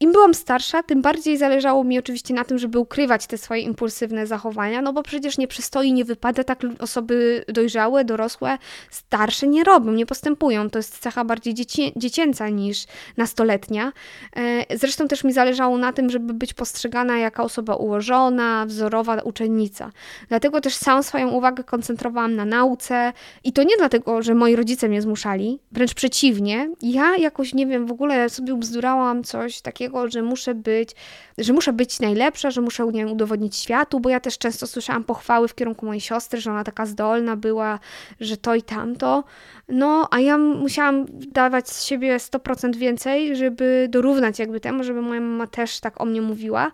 Im 0.00 0.12
byłam 0.12 0.34
starsza, 0.34 0.82
tym 0.82 1.02
bardziej 1.02 1.38
zależało 1.38 1.84
mi 1.84 1.98
oczywiście 1.98 2.34
na 2.34 2.44
tym, 2.44 2.58
żeby 2.58 2.78
ukrywać 2.78 3.26
te 3.26 3.38
swoje 3.38 3.62
impulsywne 3.62 4.26
zachowania, 4.26 4.82
no 4.82 4.92
bo 4.92 5.02
przecież 5.02 5.38
nie 5.38 5.48
przystoi, 5.48 5.92
nie 5.92 6.04
wypada, 6.04 6.44
tak 6.44 6.58
osoby 6.78 7.44
dojrzałe, 7.48 8.04
dorosłe, 8.04 8.58
starsze 8.90 9.46
nie 9.46 9.64
robią, 9.64 9.92
nie 9.92 10.06
postępują. 10.06 10.70
To 10.70 10.78
jest 10.78 10.98
cecha 10.98 11.24
bardziej 11.24 11.54
dzieci, 11.54 11.92
dziecięca 11.96 12.48
niż 12.48 12.84
nastoletnia. 13.16 13.92
E, 14.36 14.76
zresztą 14.78 15.08
też 15.08 15.24
mi 15.24 15.32
zależało 15.32 15.78
na 15.78 15.92
tym, 15.92 16.10
żeby 16.10 16.34
być 16.34 16.54
postrzegana 16.54 17.18
jako 17.18 17.42
osoba 17.42 17.76
ułożona, 17.76 18.66
wzorowa 18.66 19.22
uczennica. 19.22 19.90
Dlatego 20.28 20.60
też 20.60 20.78
całą 20.78 21.02
swoją 21.02 21.30
uwagę 21.30 21.64
koncentrowałam 21.64 22.36
na 22.36 22.44
nauce 22.44 23.12
i 23.44 23.52
to 23.52 23.62
nie 23.62 23.76
dlatego, 23.78 24.22
że 24.22 24.34
moi 24.34 24.56
rodzice 24.56 24.88
mnie 24.88 25.02
zmuszali, 25.02 25.60
wręcz 25.72 25.94
przeciwnie. 25.94 26.70
Ja 26.82 27.16
jakoś, 27.16 27.54
nie 27.54 27.66
wiem, 27.66 27.86
w 27.86 27.92
ogóle 27.92 28.30
sobie 28.30 28.54
ubzdurałam 28.54 29.24
coś 29.24 29.60
takiego, 29.60 29.87
takiego, 29.88 30.10
że 30.10 30.22
muszę 30.22 30.54
być, 30.54 30.94
że 31.38 31.52
muszę 31.52 31.72
być 31.72 32.00
najlepsza, 32.00 32.50
że 32.50 32.60
muszę 32.60 32.84
nie 32.86 33.04
wiem, 33.04 33.12
udowodnić 33.12 33.56
światu, 33.56 34.00
bo 34.00 34.10
ja 34.10 34.20
też 34.20 34.38
często 34.38 34.66
słyszałam 34.66 35.04
pochwały 35.04 35.48
w 35.48 35.54
kierunku 35.54 35.86
mojej 35.86 36.00
siostry, 36.00 36.40
że 36.40 36.50
ona 36.50 36.64
taka 36.64 36.86
zdolna 36.86 37.36
była, 37.36 37.78
że 38.20 38.36
to 38.36 38.54
i 38.54 38.62
tamto. 38.62 39.24
No, 39.68 40.08
a 40.10 40.20
ja 40.20 40.38
musiałam 40.38 41.06
dawać 41.32 41.68
z 41.68 41.84
siebie 41.84 42.16
100% 42.16 42.76
więcej, 42.76 43.36
żeby 43.36 43.88
dorównać 43.90 44.38
jakby 44.38 44.60
temu, 44.60 44.84
żeby 44.84 45.02
moja 45.02 45.20
mama 45.20 45.46
też 45.46 45.80
tak 45.80 46.00
o 46.00 46.04
mnie 46.04 46.22
mówiła 46.22 46.70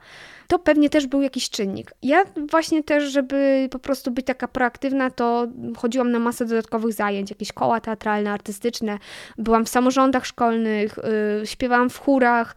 to 0.48 0.59
pewnie 0.59 0.90
też 0.90 1.07
był 1.07 1.22
jakiś 1.22 1.50
czynnik. 1.50 1.92
Ja 2.02 2.24
właśnie 2.50 2.83
też, 2.83 3.04
żeby 3.04 3.68
po 3.70 3.78
prostu 3.78 4.11
być 4.11 4.26
taka 4.26 4.48
proaktywna, 4.48 5.11
to 5.11 5.46
chodziłam 5.76 6.11
na 6.11 6.18
masę 6.18 6.44
dodatkowych 6.44 6.92
zajęć, 6.92 7.30
jakieś 7.30 7.52
koła 7.52 7.80
teatralne, 7.80 8.33
artystyczne, 8.33 8.98
byłam 9.38 9.64
w 9.64 9.68
samorządach 9.68 10.26
szkolnych, 10.26 10.98
yy, 11.40 11.46
śpiewałam 11.46 11.90
w 11.90 11.98
chórach, 11.98 12.57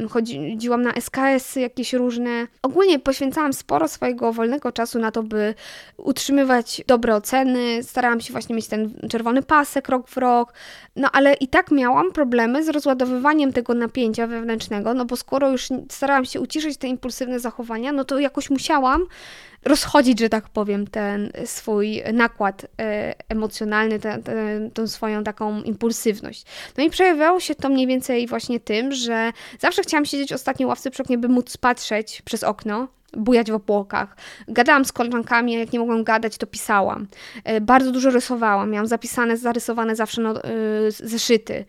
yy, 0.00 0.08
chodziłam 0.08 0.82
na 0.82 0.92
SKS-y 0.92 1.60
jakieś 1.60 1.92
różne. 1.92 2.46
Ogólnie 2.62 2.98
poświęcałam 2.98 3.52
sporo 3.52 3.88
swojego 3.88 4.32
wolnego 4.32 4.72
czasu 4.72 4.98
na 4.98 5.10
to, 5.10 5.22
by 5.22 5.54
utrzymywać 5.96 6.82
dobre 6.86 7.14
oceny, 7.14 7.82
starałam 7.82 8.20
się 8.20 8.32
właśnie 8.32 8.56
mieć 8.56 8.68
ten 8.68 8.94
czerwony 9.10 9.42
pasek 9.42 9.88
rok 9.88 10.08
w 10.08 10.16
rok, 10.16 10.52
no 10.96 11.08
ale 11.12 11.34
i 11.34 11.48
tak 11.48 11.70
miałam 11.70 12.12
problemy 12.12 12.64
z 12.64 12.68
rozładowywaniem 12.68 13.52
tego 13.52 13.74
napięcia 13.74 14.26
wewnętrznego, 14.26 14.94
no 14.94 15.04
bo 15.04 15.16
skoro 15.16 15.50
już 15.50 15.68
starałam 15.90 16.24
się 16.24 16.40
uciszyć 16.40 16.76
te 16.76 16.86
impulsywne 16.96 17.40
zachowania, 17.40 17.92
no 17.92 18.04
to 18.04 18.18
jakoś 18.18 18.50
musiałam 18.50 19.06
rozchodzić, 19.64 20.20
że 20.20 20.28
tak 20.28 20.48
powiem, 20.48 20.86
ten 20.86 21.32
swój 21.44 22.02
nakład 22.12 22.66
e, 22.80 23.14
emocjonalny, 23.28 23.98
tę 23.98 24.18
tą 24.74 24.86
swoją 24.86 25.24
taką 25.24 25.62
impulsywność. 25.62 26.44
No 26.78 26.84
i 26.84 26.90
przejawiało 26.90 27.40
się 27.40 27.54
to 27.54 27.68
mniej 27.68 27.86
więcej 27.86 28.26
właśnie 28.26 28.60
tym, 28.60 28.92
że 28.92 29.32
zawsze 29.58 29.82
chciałam 29.82 30.04
siedzieć 30.04 30.32
ostatnio 30.32 30.66
ławce 30.66 30.90
przy 30.90 31.02
oknie, 31.02 31.18
by 31.18 31.28
móc 31.28 31.56
patrzeć 31.56 32.22
przez 32.22 32.44
okno, 32.44 32.88
bujać 33.12 33.50
w 33.50 33.54
opłokach. 33.54 34.16
Gadałam 34.48 34.84
z 34.84 34.92
koleżankami, 34.92 35.52
jak 35.52 35.72
nie 35.72 35.78
mogłam 35.78 36.04
gadać, 36.04 36.38
to 36.38 36.46
pisałam. 36.46 37.06
E, 37.44 37.60
bardzo 37.60 37.92
dużo 37.92 38.10
rysowałam, 38.10 38.70
miałam 38.70 38.86
zapisane, 38.86 39.36
zarysowane 39.36 39.96
zawsze 39.96 40.22
no, 40.22 40.44
e, 40.44 40.50
zeszyty 40.90 41.64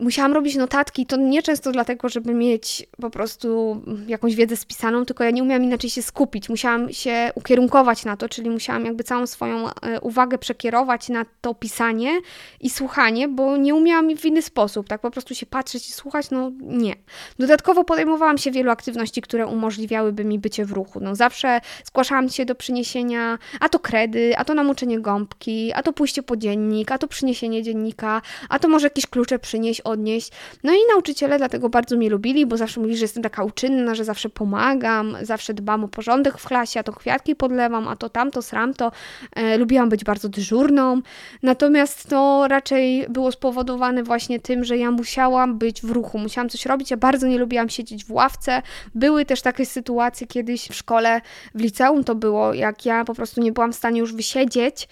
musiałam 0.00 0.32
robić 0.32 0.56
notatki, 0.56 1.06
to 1.06 1.16
nie 1.16 1.42
często 1.42 1.72
dlatego, 1.72 2.08
żeby 2.08 2.34
mieć 2.34 2.86
po 3.00 3.10
prostu 3.10 3.80
jakąś 4.06 4.34
wiedzę 4.34 4.56
spisaną, 4.56 5.04
tylko 5.04 5.24
ja 5.24 5.30
nie 5.30 5.42
umiałam 5.42 5.64
inaczej 5.64 5.90
się 5.90 6.02
skupić. 6.02 6.48
Musiałam 6.48 6.92
się 6.92 7.30
ukierunkować 7.34 8.04
na 8.04 8.16
to, 8.16 8.28
czyli 8.28 8.50
musiałam 8.50 8.84
jakby 8.84 9.04
całą 9.04 9.26
swoją 9.26 9.68
e, 9.68 10.00
uwagę 10.00 10.38
przekierować 10.38 11.08
na 11.08 11.26
to 11.40 11.54
pisanie 11.54 12.20
i 12.60 12.70
słuchanie, 12.70 13.28
bo 13.28 13.56
nie 13.56 13.74
umiałam 13.74 14.16
w 14.16 14.24
inny 14.24 14.42
sposób, 14.42 14.88
tak 14.88 15.00
po 15.00 15.10
prostu 15.10 15.34
się 15.34 15.46
patrzeć 15.46 15.88
i 15.88 15.92
słuchać, 15.92 16.30
no 16.30 16.52
nie. 16.60 16.94
Dodatkowo 17.38 17.84
podejmowałam 17.84 18.38
się 18.38 18.50
wielu 18.50 18.70
aktywności, 18.70 19.22
które 19.22 19.46
umożliwiałyby 19.46 20.24
mi 20.24 20.38
bycie 20.38 20.64
w 20.64 20.72
ruchu. 20.72 21.00
No 21.00 21.14
zawsze 21.14 21.60
zgłaszałam 21.84 22.28
się 22.28 22.44
do 22.44 22.54
przyniesienia, 22.54 23.38
a 23.60 23.68
to 23.68 23.78
kredy, 23.78 24.34
a 24.36 24.44
to 24.44 24.54
namoczenie 24.54 25.00
gąbki, 25.00 25.72
a 25.72 25.82
to 25.82 25.92
pójście 25.92 26.22
po 26.22 26.36
dziennik, 26.36 26.92
a 26.92 26.98
to 26.98 27.08
przyniesienie 27.08 27.62
dziennika, 27.62 28.22
a 28.48 28.58
to 28.58 28.68
może 28.68 28.86
jakieś 28.86 29.06
klucze 29.06 29.38
przynieść 29.38 29.80
odnieść. 29.90 30.32
No 30.64 30.72
i 30.72 30.78
nauczyciele 30.92 31.38
dlatego 31.38 31.68
bardzo 31.68 31.96
mnie 31.96 32.10
lubili, 32.10 32.46
bo 32.46 32.56
zawsze 32.56 32.80
mówili, 32.80 32.98
że 32.98 33.04
jestem 33.04 33.22
taka 33.22 33.44
uczynna, 33.44 33.94
że 33.94 34.04
zawsze 34.04 34.28
pomagam, 34.28 35.16
zawsze 35.22 35.54
dbam 35.54 35.84
o 35.84 35.88
porządek 35.88 36.38
w 36.38 36.46
klasie, 36.46 36.80
a 36.80 36.82
to 36.82 36.92
kwiatki 36.92 37.36
podlewam, 37.36 37.88
a 37.88 37.96
to 37.96 38.08
tamto, 38.08 38.42
sramto. 38.42 38.92
E, 39.36 39.58
lubiłam 39.58 39.88
być 39.88 40.04
bardzo 40.04 40.28
dyżurną. 40.28 41.00
Natomiast 41.42 42.08
to 42.08 42.48
raczej 42.48 43.06
było 43.08 43.32
spowodowane 43.32 44.02
właśnie 44.02 44.40
tym, 44.40 44.64
że 44.64 44.78
ja 44.78 44.90
musiałam 44.90 45.58
być 45.58 45.82
w 45.82 45.90
ruchu, 45.90 46.18
musiałam 46.18 46.48
coś 46.48 46.66
robić. 46.66 46.90
Ja 46.90 46.96
bardzo 46.96 47.26
nie 47.26 47.38
lubiłam 47.38 47.68
siedzieć 47.68 48.04
w 48.04 48.12
ławce. 48.12 48.62
Były 48.94 49.24
też 49.24 49.42
takie 49.42 49.66
sytuacje 49.66 50.26
kiedyś 50.26 50.68
w 50.68 50.74
szkole, 50.74 51.20
w 51.54 51.60
liceum 51.60 52.04
to 52.04 52.14
było, 52.14 52.54
jak 52.54 52.86
ja 52.86 53.04
po 53.04 53.14
prostu 53.14 53.40
nie 53.40 53.52
byłam 53.52 53.72
w 53.72 53.76
stanie 53.76 54.00
już 54.00 54.14
wysiedzieć 54.14 54.88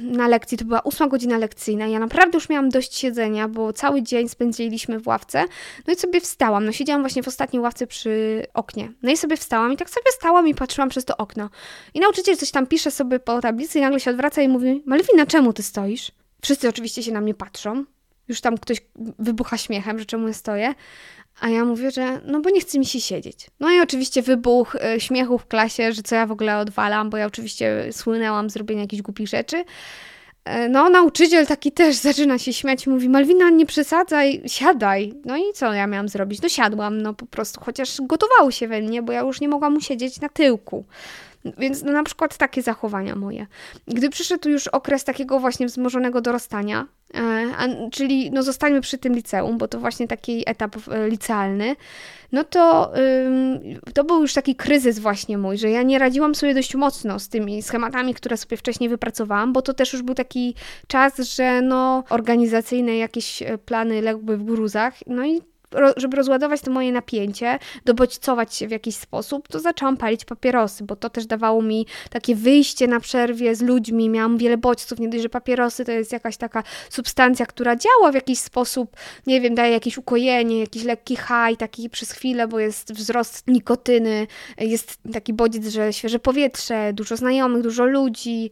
na 0.00 0.28
lekcji. 0.28 0.58
To 0.58 0.64
była 0.64 0.80
ósma 0.80 1.08
godzina 1.08 1.38
lekcyjna. 1.38 1.86
Ja 1.86 1.98
naprawdę 1.98 2.36
już 2.36 2.48
miałam 2.48 2.68
dość 2.68 2.96
siedzenia, 2.96 3.48
bo 3.48 3.72
cały 3.72 4.02
dzień 4.02 4.28
spędziliśmy 4.36 5.00
w 5.00 5.06
ławce. 5.06 5.44
No 5.86 5.92
i 5.92 5.96
sobie 5.96 6.20
wstałam. 6.20 6.64
No 6.64 6.72
siedziałam 6.72 7.02
właśnie 7.02 7.22
w 7.22 7.28
ostatniej 7.28 7.60
ławce 7.60 7.86
przy 7.86 8.42
oknie. 8.54 8.92
No 9.02 9.10
i 9.10 9.16
sobie 9.16 9.36
wstałam 9.36 9.72
i 9.72 9.76
tak 9.76 9.90
sobie 9.90 10.12
stałam 10.12 10.48
i 10.48 10.54
patrzyłam 10.54 10.88
przez 10.88 11.04
to 11.04 11.16
okno. 11.16 11.50
I 11.94 12.00
nauczyciel 12.00 12.36
coś 12.36 12.50
tam 12.50 12.66
pisze 12.66 12.90
sobie 12.90 13.20
po 13.20 13.40
tablicy 13.40 13.78
i 13.78 13.82
nagle 13.82 14.00
się 14.00 14.10
odwraca 14.10 14.42
i 14.42 14.48
mówi: 14.48 14.82
Malwina, 14.86 15.26
czemu 15.26 15.52
ty 15.52 15.62
stoisz? 15.62 16.12
Wszyscy 16.42 16.68
oczywiście 16.68 17.02
się 17.02 17.12
na 17.12 17.20
mnie 17.20 17.34
patrzą. 17.34 17.84
Już 18.28 18.40
tam 18.40 18.58
ktoś 18.58 18.80
wybucha 19.18 19.56
śmiechem, 19.56 19.98
że 19.98 20.04
czemu 20.04 20.28
ja 20.28 20.34
stoję. 20.34 20.74
A 21.40 21.48
ja 21.48 21.64
mówię, 21.64 21.90
że 21.90 22.20
no 22.24 22.40
bo 22.40 22.50
nie 22.50 22.60
chce 22.60 22.78
mi 22.78 22.86
się 22.86 23.00
siedzieć. 23.00 23.46
No 23.60 23.72
i 23.72 23.80
oczywiście 23.80 24.22
wybuch 24.22 24.74
y, 24.74 25.00
śmiechu 25.00 25.38
w 25.38 25.46
klasie, 25.46 25.92
że 25.92 26.02
co 26.02 26.14
ja 26.14 26.26
w 26.26 26.32
ogóle 26.32 26.58
odwalam, 26.58 27.10
bo 27.10 27.16
ja 27.16 27.26
oczywiście 27.26 27.88
słynęłam 27.92 28.50
z 28.50 28.56
robienia 28.56 28.80
jakichś 28.80 29.02
głupich 29.02 29.28
rzeczy. 29.28 29.64
E, 30.46 30.68
no, 30.68 30.90
nauczyciel 30.90 31.46
taki 31.46 31.72
też 31.72 31.96
zaczyna 31.96 32.38
się 32.38 32.52
śmiać, 32.52 32.86
mówi: 32.86 33.08
Malwina, 33.08 33.50
nie 33.50 33.66
przesadzaj, 33.66 34.42
siadaj. 34.46 35.12
No 35.24 35.36
i 35.36 35.42
co 35.54 35.72
ja 35.72 35.86
miałam 35.86 36.08
zrobić? 36.08 36.42
No, 36.42 36.48
siadłam, 36.48 37.02
no 37.02 37.14
po 37.14 37.26
prostu, 37.26 37.60
chociaż 37.60 38.00
gotowało 38.00 38.50
się 38.50 38.68
we 38.68 38.82
mnie, 38.82 39.02
bo 39.02 39.12
ja 39.12 39.20
już 39.20 39.40
nie 39.40 39.48
mogłam 39.48 39.76
usiedzieć 39.76 40.20
na 40.20 40.28
tyłku. 40.28 40.84
Więc 41.58 41.82
no, 41.82 41.92
na 41.92 42.04
przykład 42.04 42.36
takie 42.36 42.62
zachowania 42.62 43.16
moje. 43.16 43.46
Gdy 43.88 44.10
przyszedł 44.10 44.48
już 44.48 44.68
okres 44.68 45.04
takiego 45.04 45.40
właśnie 45.40 45.66
wzmożonego 45.66 46.20
dorastania, 46.20 46.86
e, 47.14 47.90
czyli 47.90 48.30
no 48.30 48.42
zostańmy 48.42 48.80
przy 48.80 48.98
tym 48.98 49.14
liceum, 49.14 49.58
bo 49.58 49.68
to 49.68 49.80
właśnie 49.80 50.08
taki 50.08 50.42
etap 50.46 50.76
e, 50.90 51.08
licealny, 51.08 51.76
no 52.32 52.44
to 52.44 52.92
to 53.94 54.04
był 54.04 54.20
już 54.20 54.32
taki 54.34 54.54
kryzys 54.54 54.98
właśnie 54.98 55.38
mój, 55.38 55.58
że 55.58 55.70
ja 55.70 55.82
nie 55.82 55.98
radziłam 55.98 56.34
sobie 56.34 56.54
dość 56.54 56.74
mocno 56.74 57.18
z 57.18 57.28
tymi 57.28 57.62
schematami, 57.62 58.14
które 58.14 58.36
sobie 58.36 58.56
wcześniej 58.56 58.90
wypracowałam, 58.90 59.52
bo 59.52 59.62
to 59.62 59.74
też 59.74 59.92
już 59.92 60.02
był 60.02 60.14
taki 60.14 60.54
czas, 60.86 61.18
że 61.18 61.62
no 61.62 62.04
organizacyjne 62.10 62.96
jakieś 62.96 63.42
e, 63.42 63.58
plany 63.58 64.02
legły 64.02 64.36
w 64.36 64.44
gruzach, 64.44 64.94
no 65.06 65.26
i 65.26 65.42
żeby 65.96 66.16
rozładować 66.16 66.60
to 66.60 66.70
moje 66.70 66.92
napięcie, 66.92 67.58
dobodźcować 67.84 68.54
się 68.54 68.68
w 68.68 68.70
jakiś 68.70 68.96
sposób, 68.96 69.48
to 69.48 69.60
zaczęłam 69.60 69.96
palić 69.96 70.24
papierosy, 70.24 70.84
bo 70.84 70.96
to 70.96 71.10
też 71.10 71.26
dawało 71.26 71.62
mi 71.62 71.86
takie 72.10 72.34
wyjście 72.34 72.86
na 72.86 73.00
przerwie 73.00 73.54
z 73.54 73.62
ludźmi, 73.62 74.08
miałam 74.08 74.38
wiele 74.38 74.56
bodźców, 74.56 74.98
nie 74.98 75.08
dość, 75.08 75.22
że 75.22 75.28
papierosy 75.28 75.84
to 75.84 75.92
jest 75.92 76.12
jakaś 76.12 76.36
taka 76.36 76.62
substancja, 76.90 77.46
która 77.46 77.76
działa 77.76 78.12
w 78.12 78.14
jakiś 78.14 78.38
sposób, 78.38 78.96
nie 79.26 79.40
wiem, 79.40 79.54
daje 79.54 79.72
jakieś 79.72 79.98
ukojenie, 79.98 80.60
jakiś 80.60 80.84
lekki 80.84 81.16
haj, 81.16 81.56
taki 81.56 81.90
przez 81.90 82.12
chwilę, 82.12 82.48
bo 82.48 82.58
jest 82.58 82.92
wzrost 82.92 83.46
nikotyny, 83.46 84.26
jest 84.58 84.98
taki 85.12 85.32
bodziec, 85.32 85.66
że 85.66 85.92
świeże 85.92 86.18
powietrze, 86.18 86.92
dużo 86.92 87.16
znajomych, 87.16 87.62
dużo 87.62 87.86
ludzi, 87.86 88.50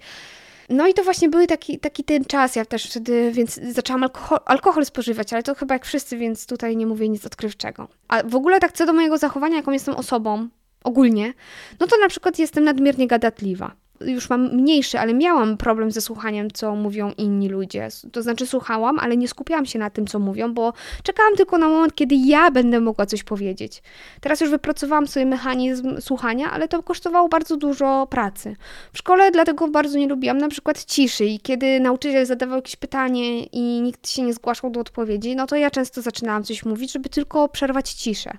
no 0.69 0.87
i 0.87 0.95
to 0.95 1.05
właśnie 1.05 1.29
był 1.29 1.47
taki, 1.47 1.79
taki 1.79 2.05
ten 2.05 2.25
czas, 2.25 2.57
ja 2.57 2.65
też 2.65 2.91
wtedy, 2.91 3.31
więc 3.33 3.55
zaczęłam 3.55 4.03
alkohol, 4.03 4.39
alkohol 4.45 4.85
spożywać, 4.85 5.33
ale 5.33 5.43
to 5.43 5.55
chyba 5.55 5.75
jak 5.75 5.87
wszyscy, 5.87 6.17
więc 6.17 6.47
tutaj 6.47 6.77
nie 6.77 6.87
mówię 6.87 7.09
nic 7.09 7.27
odkrywczego. 7.27 7.89
A 8.09 8.23
w 8.23 8.35
ogóle 8.35 8.61
tak 8.61 8.73
co 8.73 8.87
do 8.87 8.93
mojego 8.93 9.19
zachowania, 9.19 9.57
jaką 9.57 9.71
jestem 9.71 9.95
osobą, 9.95 10.49
ogólnie, 10.85 11.35
no 11.81 11.87
to 11.87 11.97
na 11.99 12.09
przykład 12.09 12.39
jestem 12.39 12.65
nadmiernie 12.65 13.07
gadatliwa 13.07 13.84
już 14.01 14.31
mam 14.31 14.55
mniejszy, 14.55 14.99
ale 14.99 15.15
miałam 15.15 15.57
problem 15.57 15.91
ze 15.91 16.01
słuchaniem, 16.01 16.51
co 16.51 16.75
mówią 16.75 17.13
inni 17.19 17.49
ludzie. 17.49 17.89
To 18.13 18.23
znaczy 18.23 18.47
słuchałam, 18.47 18.99
ale 18.99 19.17
nie 19.17 19.29
skupiałam 19.29 19.67
się 19.67 19.79
na 19.79 19.91
tym, 19.91 20.07
co 20.07 20.19
mówią, 20.19 20.55
bo 20.55 20.73
czekałam 21.03 21.37
tylko 21.37 21.59
na 21.59 21.69
moment, 21.69 21.95
kiedy 21.95 22.15
ja 22.15 22.51
będę 22.51 22.81
mogła 22.81 23.07
coś 23.07 23.23
powiedzieć. 23.23 23.83
Teraz 24.21 24.41
już 24.41 24.51
wypracowałam 24.51 25.07
sobie 25.07 25.27
mechanizm 25.27 26.01
słuchania, 26.01 26.51
ale 26.51 26.69
to 26.69 26.83
kosztowało 26.83 27.29
bardzo 27.29 27.57
dużo 27.57 28.07
pracy. 28.11 28.57
W 28.93 28.99
szkole 28.99 29.31
dlatego 29.31 29.69
bardzo 29.69 29.99
nie 29.99 30.09
lubiłam 30.09 30.39
na 30.39 30.49
przykład 30.49 30.85
ciszy 30.85 31.25
i 31.25 31.41
kiedy 31.41 31.81
nauczyciel 31.81 32.27
zadawał 32.27 32.57
jakieś 32.57 32.77
pytanie 32.77 33.45
i 33.45 33.81
nikt 33.81 34.09
się 34.09 34.23
nie 34.23 34.35
zgłaszał 34.35 34.71
do 34.71 34.81
odpowiedzi, 34.81 35.37
no 35.37 35.47
to 35.47 35.57
ja 35.57 35.71
często 35.71 36.03
zaczynałam 36.03 36.45
coś 36.45 36.65
mówić, 36.65 36.93
żeby 36.93 37.09
tylko 37.09 37.49
przerwać 37.49 37.93
ciszę. 37.93 38.39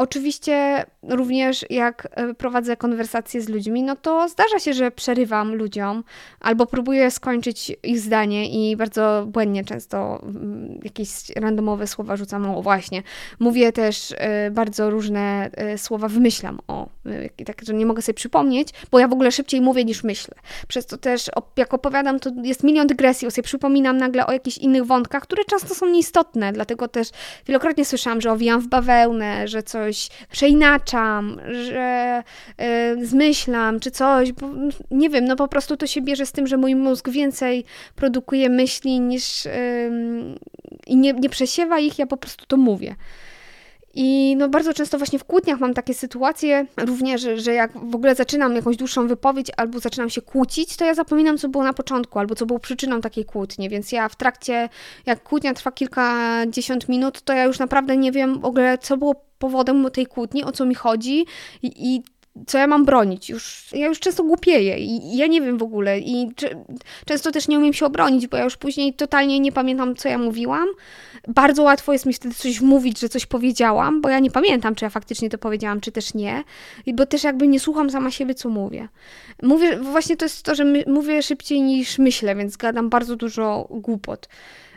Oczywiście 0.00 0.84
również 1.02 1.66
jak 1.70 2.08
e, 2.10 2.34
prowadzę 2.34 2.76
konwersacje 2.76 3.40
z 3.40 3.48
ludźmi, 3.48 3.82
no 3.82 3.96
to 3.96 4.28
zdarza 4.28 4.58
się, 4.58 4.72
że 4.72 4.90
przerywam 4.90 5.54
ludziom 5.54 6.04
albo 6.40 6.66
próbuję 6.66 7.10
skończyć 7.10 7.72
ich 7.82 8.00
zdanie 8.00 8.70
i 8.70 8.76
bardzo 8.76 9.24
błędnie 9.26 9.64
często 9.64 10.22
mm, 10.22 10.80
jakieś 10.84 11.08
randomowe 11.36 11.86
słowa 11.86 12.16
rzucam. 12.16 12.50
O 12.50 12.62
właśnie, 12.62 13.02
mówię 13.38 13.72
też 13.72 14.14
e, 14.16 14.50
bardzo 14.50 14.90
różne 14.90 15.50
e, 15.52 15.78
słowa, 15.78 16.08
wymyślam 16.08 16.58
o, 16.68 16.88
tak, 17.46 17.62
że 17.66 17.74
nie 17.74 17.86
mogę 17.86 18.02
sobie 18.02 18.14
przypomnieć, 18.14 18.68
bo 18.90 18.98
ja 18.98 19.08
w 19.08 19.12
ogóle 19.12 19.32
szybciej 19.32 19.60
mówię 19.60 19.84
niż 19.84 20.04
myślę. 20.04 20.34
Przez 20.68 20.86
to 20.86 20.96
też 20.96 21.30
jak 21.56 21.74
opowiadam, 21.74 22.20
to 22.20 22.30
jest 22.42 22.64
milion 22.64 22.86
dygresji, 22.86 23.26
bo 23.26 23.30
sobie 23.30 23.42
przypominam 23.42 23.96
nagle 23.96 24.26
o 24.26 24.32
jakichś 24.32 24.58
innych 24.58 24.84
wątkach, 24.84 25.22
które 25.22 25.44
często 25.44 25.74
są 25.74 25.86
nieistotne, 25.86 26.52
dlatego 26.52 26.88
też 26.88 27.08
wielokrotnie 27.46 27.84
słyszałam, 27.84 28.20
że 28.20 28.32
owijam 28.32 28.60
w 28.60 28.68
bawełnę, 28.68 29.48
że 29.48 29.62
coś 29.62 29.89
coś 29.90 30.08
przeinaczam, 30.30 31.40
że 31.64 32.22
y, 32.60 33.06
zmyślam 33.06 33.80
czy 33.80 33.90
coś, 33.90 34.32
bo 34.32 34.48
nie 34.90 35.10
wiem, 35.10 35.24
no 35.24 35.36
po 35.36 35.48
prostu 35.48 35.76
to 35.76 35.86
się 35.86 36.00
bierze 36.02 36.26
z 36.26 36.32
tym, 36.32 36.46
że 36.46 36.56
mój 36.56 36.74
mózg 36.74 37.08
więcej 37.08 37.64
produkuje 37.96 38.48
myśli 38.48 39.00
niż 39.00 39.48
i 40.86 40.96
nie, 40.96 41.12
nie 41.12 41.28
przesiewa 41.28 41.78
ich, 41.78 41.98
ja 41.98 42.06
po 42.06 42.16
prostu 42.16 42.46
to 42.46 42.56
mówię. 42.56 42.94
I 43.94 44.36
no 44.36 44.48
bardzo 44.48 44.74
często 44.74 44.98
właśnie 44.98 45.18
w 45.18 45.24
kłótniach 45.24 45.60
mam 45.60 45.74
takie 45.74 45.94
sytuacje 45.94 46.66
również, 46.76 47.26
że, 47.36 47.54
jak 47.54 47.72
w 47.90 47.94
ogóle 47.94 48.14
zaczynam 48.14 48.56
jakąś 48.56 48.76
dłuższą 48.76 49.08
wypowiedź 49.08 49.46
albo 49.56 49.80
zaczynam 49.80 50.10
się 50.10 50.22
kłócić, 50.22 50.76
to 50.76 50.84
ja 50.84 50.94
zapominam, 50.94 51.38
co 51.38 51.48
było 51.48 51.64
na 51.64 51.72
początku 51.72 52.18
albo 52.18 52.34
co 52.34 52.46
było 52.46 52.58
przyczyną 52.58 53.00
takiej 53.00 53.24
kłótni, 53.24 53.68
więc 53.68 53.92
ja 53.92 54.08
w 54.08 54.16
trakcie, 54.16 54.68
jak 55.06 55.22
kłótnia 55.22 55.54
trwa 55.54 55.72
kilkadziesiąt 55.72 56.88
minut, 56.88 57.22
to 57.22 57.32
ja 57.32 57.44
już 57.44 57.58
naprawdę 57.58 57.96
nie 57.96 58.12
wiem 58.12 58.40
w 58.40 58.44
ogóle, 58.44 58.78
co 58.78 58.96
było 58.96 59.14
powodem 59.38 59.90
tej 59.90 60.06
kłótni, 60.06 60.44
o 60.44 60.52
co 60.52 60.66
mi 60.66 60.74
chodzi. 60.74 61.26
I, 61.62 61.94
i 61.94 62.02
co 62.46 62.58
ja 62.58 62.66
mam 62.66 62.84
bronić. 62.84 63.30
Już, 63.30 63.68
ja 63.72 63.86
już 63.86 64.00
często 64.00 64.24
głupieję 64.24 64.78
i, 64.78 65.16
ja 65.16 65.26
nie 65.26 65.40
wiem 65.40 65.58
w 65.58 65.62
ogóle 65.62 65.98
i 65.98 66.30
często 67.04 67.32
też 67.32 67.48
nie 67.48 67.58
umiem 67.58 67.72
się 67.72 67.86
obronić, 67.86 68.26
bo 68.26 68.36
ja 68.36 68.44
już 68.44 68.56
później 68.56 68.94
totalnie 68.94 69.40
nie 69.40 69.52
pamiętam, 69.52 69.96
co 69.96 70.08
ja 70.08 70.18
mówiłam. 70.18 70.68
Bardzo 71.28 71.62
łatwo 71.62 71.92
jest 71.92 72.06
mi 72.06 72.12
wtedy 72.12 72.34
coś 72.34 72.60
mówić, 72.60 73.00
że 73.00 73.08
coś 73.08 73.26
powiedziałam, 73.26 74.00
bo 74.00 74.08
ja 74.08 74.18
nie 74.18 74.30
pamiętam, 74.30 74.74
czy 74.74 74.84
ja 74.84 74.90
faktycznie 74.90 75.30
to 75.30 75.38
powiedziałam, 75.38 75.80
czy 75.80 75.92
też 75.92 76.14
nie, 76.14 76.44
bo 76.94 77.06
też 77.06 77.24
jakby 77.24 77.48
nie 77.48 77.60
słucham 77.60 77.90
sama 77.90 78.10
siebie, 78.10 78.34
co 78.34 78.48
mówię. 78.48 78.88
Mówię, 79.42 79.78
właśnie 79.78 80.16
to 80.16 80.24
jest 80.24 80.42
to, 80.42 80.54
że 80.54 80.64
my, 80.64 80.84
mówię 80.86 81.22
szybciej 81.22 81.62
niż 81.62 81.98
myślę, 81.98 82.36
więc 82.36 82.56
gadam 82.56 82.90
bardzo 82.90 83.16
dużo 83.16 83.66
głupot. 83.70 84.28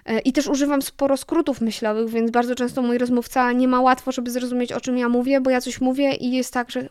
E, 0.05 0.19
I 0.19 0.33
też 0.33 0.47
używam 0.47 0.81
sporo 0.81 1.17
skrótów 1.17 1.61
myślowych, 1.61 2.09
więc 2.09 2.31
bardzo 2.31 2.55
często 2.55 2.81
mój 2.81 2.97
rozmówca 2.97 3.51
nie 3.51 3.67
ma 3.67 3.81
łatwo, 3.81 4.11
żeby 4.11 4.31
zrozumieć, 4.31 4.73
o 4.73 4.81
czym 4.81 4.97
ja 4.97 5.09
mówię, 5.09 5.41
bo 5.41 5.49
ja 5.49 5.61
coś 5.61 5.81
mówię 5.81 6.13
i 6.15 6.31
jest 6.31 6.53
tak, 6.53 6.71
że 6.71 6.89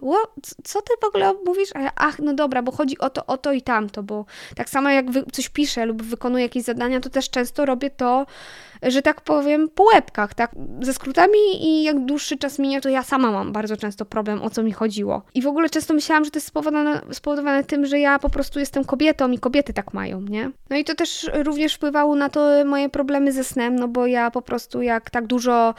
co 0.65 0.83
ty 0.83 0.93
w 1.03 1.05
ogóle 1.05 1.35
mówisz? 1.47 1.71
A 1.75 1.81
ja, 1.81 1.91
ach, 1.97 2.19
no 2.19 2.35
dobra, 2.35 2.63
bo 2.63 2.73
chodzi 2.73 2.99
o 2.99 3.11
to, 3.11 3.27
o 3.27 3.39
to 3.39 3.53
i 3.53 3.63
tamto, 3.63 4.03
bo 4.03 4.25
tak 4.57 4.71
samo 4.71 4.91
jak 4.91 5.07
coś 5.33 5.49
piszę 5.49 5.87
lub 5.87 6.03
wykonuję 6.03 6.43
jakieś 6.43 6.63
zadania, 6.63 7.01
to 7.01 7.11
też 7.11 7.31
często 7.31 7.67
robię 7.67 7.91
to 7.91 8.27
że 8.83 9.03
tak 9.03 9.21
powiem, 9.21 9.69
po 9.69 9.83
łebkach, 9.83 10.35
tak, 10.35 10.51
ze 10.83 10.95
skrótami 10.95 11.39
i 11.61 11.83
jak 11.83 12.05
dłuższy 12.05 12.37
czas 12.37 12.59
minie, 12.59 12.81
to 12.81 12.89
ja 12.89 13.03
sama 13.03 13.33
mam 13.33 13.53
bardzo 13.53 13.77
często 13.77 14.05
problem, 14.05 14.43
o 14.43 14.51
co 14.51 14.63
mi 14.63 14.73
chodziło. 14.73 15.23
I 15.35 15.43
w 15.43 15.47
ogóle 15.47 15.71
często 15.71 15.95
myślałam, 15.95 16.25
że 16.25 16.31
to 16.31 16.37
jest 16.37 16.47
spowodowane, 16.47 17.01
spowodowane 17.13 17.65
tym, 17.65 17.87
że 17.87 17.99
ja 17.99 18.19
po 18.19 18.31
prostu 18.31 18.59
jestem 18.59 18.85
kobietą 18.85 19.31
i 19.31 19.39
kobiety 19.39 19.73
tak 19.73 19.95
mają, 19.95 20.21
nie? 20.21 20.51
No 20.71 20.77
i 20.77 20.85
to 20.85 20.95
też 20.95 21.31
również 21.35 21.75
wpływało 21.75 22.17
na 22.17 22.29
to 22.29 22.65
moje 22.65 22.89
problemy 22.89 23.33
ze 23.33 23.45
snem, 23.45 23.77
no 23.77 23.89
bo 23.89 24.07
ja 24.07 24.31
po 24.31 24.43
prostu 24.43 24.83
jak 24.83 25.11
tak 25.11 25.27
dużo 25.27 25.75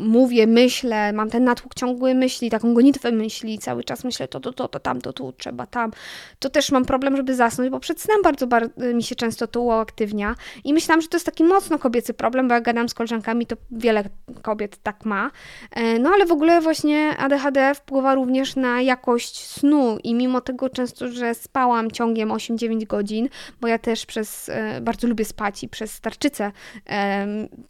mówię, 0.00 0.46
myślę, 0.46 1.12
mam 1.12 1.30
ten 1.30 1.44
natłok 1.44 1.74
ciągły 1.74 2.14
myśli, 2.14 2.50
taką 2.50 2.74
gonitwę 2.74 3.12
myśli, 3.12 3.58
cały 3.58 3.84
czas 3.84 4.04
myślę 4.04 4.28
to, 4.28 4.40
to, 4.40 4.52
to, 4.52 4.68
to, 4.68 4.80
tam, 4.80 5.00
to, 5.00 5.12
tu, 5.12 5.32
trzeba, 5.32 5.66
tam, 5.66 5.90
to 6.38 6.50
też 6.50 6.72
mam 6.72 6.84
problem, 6.84 7.16
żeby 7.16 7.34
zasnąć, 7.34 7.70
bo 7.70 7.80
przed 7.80 8.00
snem 8.00 8.22
bardzo, 8.22 8.46
bardzo 8.46 8.80
mi 8.94 9.02
się 9.02 9.14
często 9.14 9.46
to 9.46 9.60
uaktywnia 9.60 10.34
i 10.64 10.72
myślałam, 10.72 11.00
że 11.00 11.08
to 11.08 11.16
jest 11.16 11.26
taki 11.26 11.44
mocno 11.44 11.78
kobiecy 11.78 12.05
kobiecy 12.06 12.14
problem, 12.14 12.48
bo 12.48 12.54
jak 12.54 12.64
gadam 12.64 12.88
z 12.88 12.94
koleżankami, 12.94 13.46
to 13.46 13.56
wiele 13.70 14.04
kobiet 14.42 14.76
tak 14.82 15.04
ma. 15.04 15.30
E, 15.70 15.98
no 15.98 16.10
ale 16.10 16.26
w 16.26 16.32
ogóle 16.32 16.60
właśnie 16.60 17.16
ADHD 17.16 17.74
wpływa 17.74 18.14
również 18.14 18.56
na 18.56 18.80
jakość 18.80 19.44
snu 19.44 19.98
i 20.04 20.14
mimo 20.14 20.40
tego 20.40 20.68
często, 20.68 21.08
że 21.08 21.34
spałam 21.34 21.90
ciągiem 21.90 22.28
8-9 22.28 22.86
godzin, 22.86 23.28
bo 23.60 23.68
ja 23.68 23.78
też 23.78 24.06
przez, 24.06 24.48
e, 24.48 24.80
bardzo 24.80 25.08
lubię 25.08 25.24
spać 25.24 25.64
i 25.64 25.68
przez 25.68 26.00
tarczycę, 26.00 26.52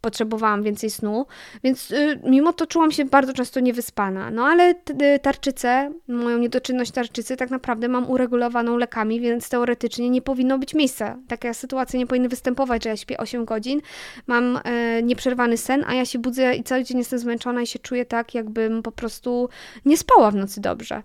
potrzebowałam 0.01 0.63
więcej 0.63 0.91
snu, 0.91 1.27
więc 1.65 1.93
mimo 2.25 2.53
to 2.53 2.67
czułam 2.67 2.91
się 2.91 3.05
bardzo 3.05 3.33
często 3.33 3.61
niewyspana. 3.61 4.31
No 4.31 4.45
ale 4.45 4.75
tarczycę, 5.23 5.93
moją 6.09 6.39
niedoczynność 6.39 6.91
tarczycy 6.91 7.37
tak 7.37 7.51
naprawdę 7.51 7.89
mam 7.89 8.11
uregulowaną 8.11 8.77
lekami, 8.77 9.21
więc 9.21 9.49
teoretycznie 9.49 10.11
nie 10.11 10.23
powinno 10.23 10.59
być 10.59 10.75
miejsca. 10.75 11.17
Takie 11.29 11.55
sytuacje 11.55 11.99
nie 11.99 12.07
powinny 12.07 12.29
występować, 12.29 12.85
że 12.85 12.91
ja 12.91 12.97
śpię 12.97 13.19
8 13.19 13.45
godzin, 13.45 13.81
mam 14.27 14.61
e, 14.65 15.03
nieprzerwany 15.03 15.57
sen, 15.57 15.85
a 15.87 15.95
ja 15.95 16.05
się 16.05 16.19
budzę 16.19 16.55
i 16.55 16.65
cały 16.65 16.85
dzień 16.85 16.99
jestem 16.99 17.19
zmęczona 17.19 17.63
i 17.63 17.67
się 17.67 17.79
czuję 17.79 18.05
tak, 18.05 18.35
jakbym 18.35 18.83
po 18.83 18.93
prostu 18.93 19.49
nie 19.85 19.97
spała 19.97 20.31
w 20.31 20.35
nocy 20.35 20.61
dobrze. 20.61 21.03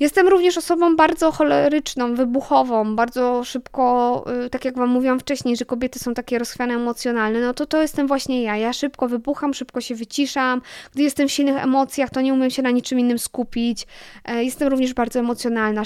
Jestem 0.00 0.28
również 0.28 0.58
osobą 0.58 0.96
bardzo 0.96 1.32
choleryczną, 1.32 2.14
wybuchową, 2.14 2.96
bardzo 2.96 3.44
szybko, 3.44 4.24
y, 4.46 4.50
tak 4.50 4.64
jak 4.64 4.76
Wam 4.76 4.88
mówiłam 4.88 5.20
wcześniej, 5.20 5.56
że 5.56 5.64
kobiety 5.64 5.98
są 5.98 6.14
takie 6.14 6.38
rozchwiane 6.38 6.74
emocjonalne, 6.74 7.40
no 7.40 7.54
to 7.54 7.66
to 7.66 7.82
jestem 7.82 8.06
właśnie 8.06 8.42
ja. 8.42 8.56
Ja 8.56 8.72
szybko 8.72 9.08
wybucham, 9.08 9.54
szybko 9.54 9.80
się 9.80 9.94
wyciszam. 9.94 10.62
Gdy 10.94 11.02
jestem 11.02 11.28
w 11.28 11.32
silnych 11.32 11.64
emocjach, 11.64 12.10
to 12.10 12.20
nie 12.20 12.34
umiem 12.34 12.50
się 12.50 12.62
na 12.62 12.70
niczym 12.70 12.98
innym 12.98 13.18
skupić. 13.18 13.86
E, 14.24 14.44
jestem 14.44 14.68
również 14.68 14.94
bardzo 14.94 15.20
emocjonalna. 15.20 15.82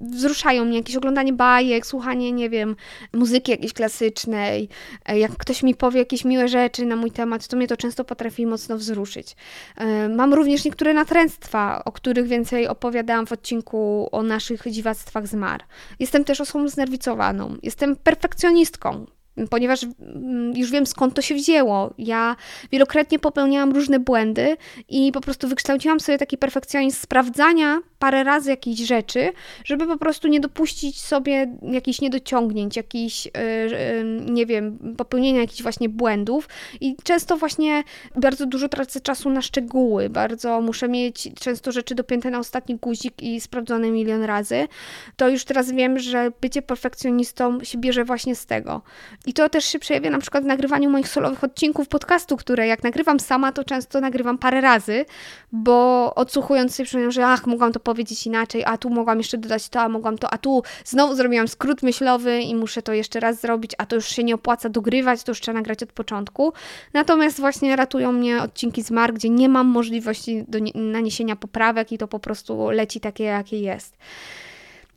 Wzruszają 0.00 0.64
mnie 0.64 0.76
jakieś 0.76 0.96
oglądanie 0.96 1.32
bajek, 1.32 1.86
słuchanie, 1.86 2.32
nie 2.32 2.50
wiem, 2.50 2.76
muzyki 3.12 3.50
jakiejś 3.50 3.72
klasycznej. 3.72 4.68
E, 5.06 5.18
jak 5.18 5.36
ktoś 5.36 5.62
mi 5.62 5.74
powie 5.74 5.98
jakieś 5.98 6.24
miłe 6.24 6.48
rzeczy 6.48 6.86
na 6.86 6.96
mój 6.96 7.10
temat, 7.10 7.48
to 7.48 7.56
mnie 7.56 7.66
to 7.66 7.76
często 7.76 8.04
potrafi 8.04 8.46
mocno 8.46 8.76
wzruszyć. 8.76 9.36
E, 9.76 10.08
mam 10.08 10.34
również 10.34 10.64
niektóre 10.64 10.94
natręctwa, 10.94 11.82
o 11.84 11.92
których 11.92 12.26
więcej 12.26 12.68
opowiadałam 12.68 13.26
w 13.26 13.32
odcinku 13.32 13.47
odcinku 13.48 14.08
o 14.12 14.22
naszych 14.22 14.62
dziwactwach 14.70 15.26
z 15.26 15.34
Mar. 15.34 15.64
Jestem 15.98 16.24
też 16.24 16.40
osobą 16.40 16.68
znerwicowaną. 16.68 17.56
Jestem 17.62 17.96
perfekcjonistką 17.96 19.06
ponieważ 19.50 19.82
mm, 19.82 20.56
już 20.56 20.70
wiem 20.70 20.86
skąd 20.86 21.14
to 21.14 21.22
się 21.22 21.34
wzięło. 21.34 21.94
Ja 21.98 22.36
wielokrotnie 22.72 23.18
popełniałam 23.18 23.72
różne 23.72 24.00
błędy 24.00 24.56
i 24.88 25.12
po 25.12 25.20
prostu 25.20 25.48
wykształciłam 25.48 26.00
sobie 26.00 26.18
taki 26.18 26.38
perfekcjonizm 26.38 26.98
sprawdzania 27.00 27.80
parę 27.98 28.24
razy 28.24 28.50
jakichś 28.50 28.80
rzeczy, 28.80 29.32
żeby 29.64 29.86
po 29.86 29.98
prostu 29.98 30.28
nie 30.28 30.40
dopuścić 30.40 31.00
sobie 31.00 31.56
jakichś 31.62 32.00
niedociągnięć, 32.00 32.76
jakichś, 32.76 33.26
yy, 33.26 33.32
yy, 33.34 34.04
nie 34.30 34.46
wiem, 34.46 34.94
popełnienia 34.96 35.40
jakichś 35.40 35.62
właśnie 35.62 35.88
błędów 35.88 36.48
i 36.80 36.96
często 37.02 37.36
właśnie 37.36 37.84
bardzo 38.16 38.46
dużo 38.46 38.68
tracę 38.68 39.00
czasu 39.00 39.30
na 39.30 39.42
szczegóły, 39.42 40.10
bardzo 40.10 40.60
muszę 40.60 40.88
mieć 40.88 41.28
często 41.40 41.72
rzeczy 41.72 41.94
dopięte 41.94 42.30
na 42.30 42.38
ostatni 42.38 42.76
guzik 42.76 43.22
i 43.22 43.40
sprawdzone 43.40 43.90
milion 43.90 44.22
razy. 44.22 44.68
To 45.16 45.28
już 45.28 45.44
teraz 45.44 45.70
wiem, 45.72 45.98
że 45.98 46.32
bycie 46.40 46.62
perfekcjonistą 46.62 47.64
się 47.64 47.78
bierze 47.78 48.04
właśnie 48.04 48.34
z 48.34 48.46
tego. 48.46 48.82
I 49.28 49.32
to 49.32 49.48
też 49.48 49.64
się 49.64 49.78
przejawia 49.78 50.10
na 50.10 50.18
przykład 50.18 50.44
w 50.44 50.46
nagrywaniu 50.46 50.90
moich 50.90 51.08
solowych 51.08 51.44
odcinków 51.44 51.88
podcastu, 51.88 52.36
które 52.36 52.66
jak 52.66 52.82
nagrywam 52.82 53.20
sama, 53.20 53.52
to 53.52 53.64
często 53.64 54.00
nagrywam 54.00 54.38
parę 54.38 54.60
razy, 54.60 55.04
bo 55.52 56.14
odsłuchując 56.14 56.74
sobie 56.74 56.84
przypomniałam, 56.84 57.12
że 57.12 57.26
ach, 57.26 57.46
mogłam 57.46 57.72
to 57.72 57.80
powiedzieć 57.80 58.26
inaczej, 58.26 58.64
a 58.64 58.78
tu 58.78 58.90
mogłam 58.90 59.18
jeszcze 59.18 59.38
dodać 59.38 59.68
to, 59.68 59.80
a 59.80 59.88
mogłam 59.88 60.18
to, 60.18 60.30
a 60.30 60.38
tu 60.38 60.62
znowu 60.84 61.14
zrobiłam 61.14 61.48
skrót 61.48 61.82
myślowy 61.82 62.40
i 62.40 62.54
muszę 62.54 62.82
to 62.82 62.92
jeszcze 62.92 63.20
raz 63.20 63.40
zrobić, 63.40 63.72
a 63.78 63.86
to 63.86 63.96
już 63.96 64.06
się 64.08 64.24
nie 64.24 64.34
opłaca 64.34 64.68
dogrywać, 64.68 65.22
to 65.22 65.30
już 65.30 65.40
trzeba 65.40 65.58
nagrać 65.58 65.82
od 65.82 65.92
początku. 65.92 66.52
Natomiast 66.92 67.40
właśnie 67.40 67.76
ratują 67.76 68.12
mnie 68.12 68.42
odcinki 68.42 68.82
z 68.82 68.90
gdzie 69.12 69.28
nie 69.28 69.48
mam 69.48 69.66
możliwości 69.66 70.44
do 70.48 70.58
naniesienia 70.74 71.36
poprawek 71.36 71.92
i 71.92 71.98
to 71.98 72.08
po 72.08 72.18
prostu 72.18 72.70
leci 72.70 73.00
takie, 73.00 73.24
jakie 73.24 73.60
jest. 73.60 73.96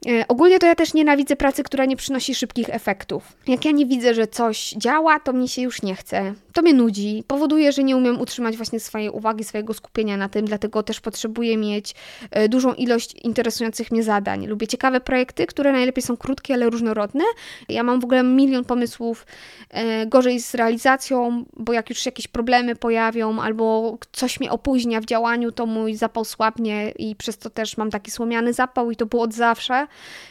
E, 0.07 0.27
ogólnie 0.27 0.59
to 0.59 0.65
ja 0.65 0.75
też 0.75 0.93
nienawidzę 0.93 1.35
pracy, 1.35 1.63
która 1.63 1.85
nie 1.85 1.95
przynosi 1.95 2.35
szybkich 2.35 2.69
efektów. 2.69 3.23
Jak 3.47 3.65
ja 3.65 3.71
nie 3.71 3.85
widzę, 3.85 4.13
że 4.13 4.27
coś 4.27 4.69
działa, 4.69 5.19
to 5.19 5.33
mi 5.33 5.47
się 5.47 5.61
już 5.61 5.81
nie 5.81 5.95
chce. 5.95 6.33
To 6.53 6.61
mnie 6.61 6.73
nudzi, 6.73 7.23
powoduje, 7.27 7.71
że 7.71 7.83
nie 7.83 7.97
umiem 7.97 8.21
utrzymać 8.21 8.57
właśnie 8.57 8.79
swojej 8.79 9.09
uwagi, 9.09 9.43
swojego 9.43 9.73
skupienia 9.73 10.17
na 10.17 10.29
tym, 10.29 10.45
dlatego 10.45 10.83
też 10.83 10.99
potrzebuję 10.99 11.57
mieć 11.57 11.95
e, 12.31 12.49
dużą 12.49 12.73
ilość 12.73 13.13
interesujących 13.23 13.91
mnie 13.91 14.03
zadań. 14.03 14.47
Lubię 14.47 14.67
ciekawe 14.67 15.01
projekty, 15.01 15.45
które 15.45 15.71
najlepiej 15.71 16.03
są 16.03 16.17
krótkie, 16.17 16.53
ale 16.53 16.69
różnorodne. 16.69 17.23
Ja 17.69 17.83
mam 17.83 17.99
w 17.99 18.03
ogóle 18.03 18.23
milion 18.23 18.65
pomysłów, 18.65 19.25
e, 19.69 20.05
gorzej 20.05 20.39
z 20.39 20.55
realizacją, 20.55 21.45
bo 21.53 21.73
jak 21.73 21.89
już 21.89 22.05
jakieś 22.05 22.27
problemy 22.27 22.75
pojawią 22.75 23.41
albo 23.41 23.97
coś 24.11 24.39
mnie 24.39 24.51
opóźnia 24.51 25.01
w 25.01 25.05
działaniu, 25.05 25.51
to 25.51 25.65
mój 25.65 25.95
zapał 25.95 26.25
słabnie 26.25 26.91
i 26.91 27.15
przez 27.15 27.37
to 27.37 27.49
też 27.49 27.77
mam 27.77 27.89
taki 27.89 28.11
słomiany 28.11 28.53
zapał 28.53 28.91
i 28.91 28.95
to 28.95 29.05
było 29.05 29.23
od 29.23 29.33
zawsze. 29.33 29.87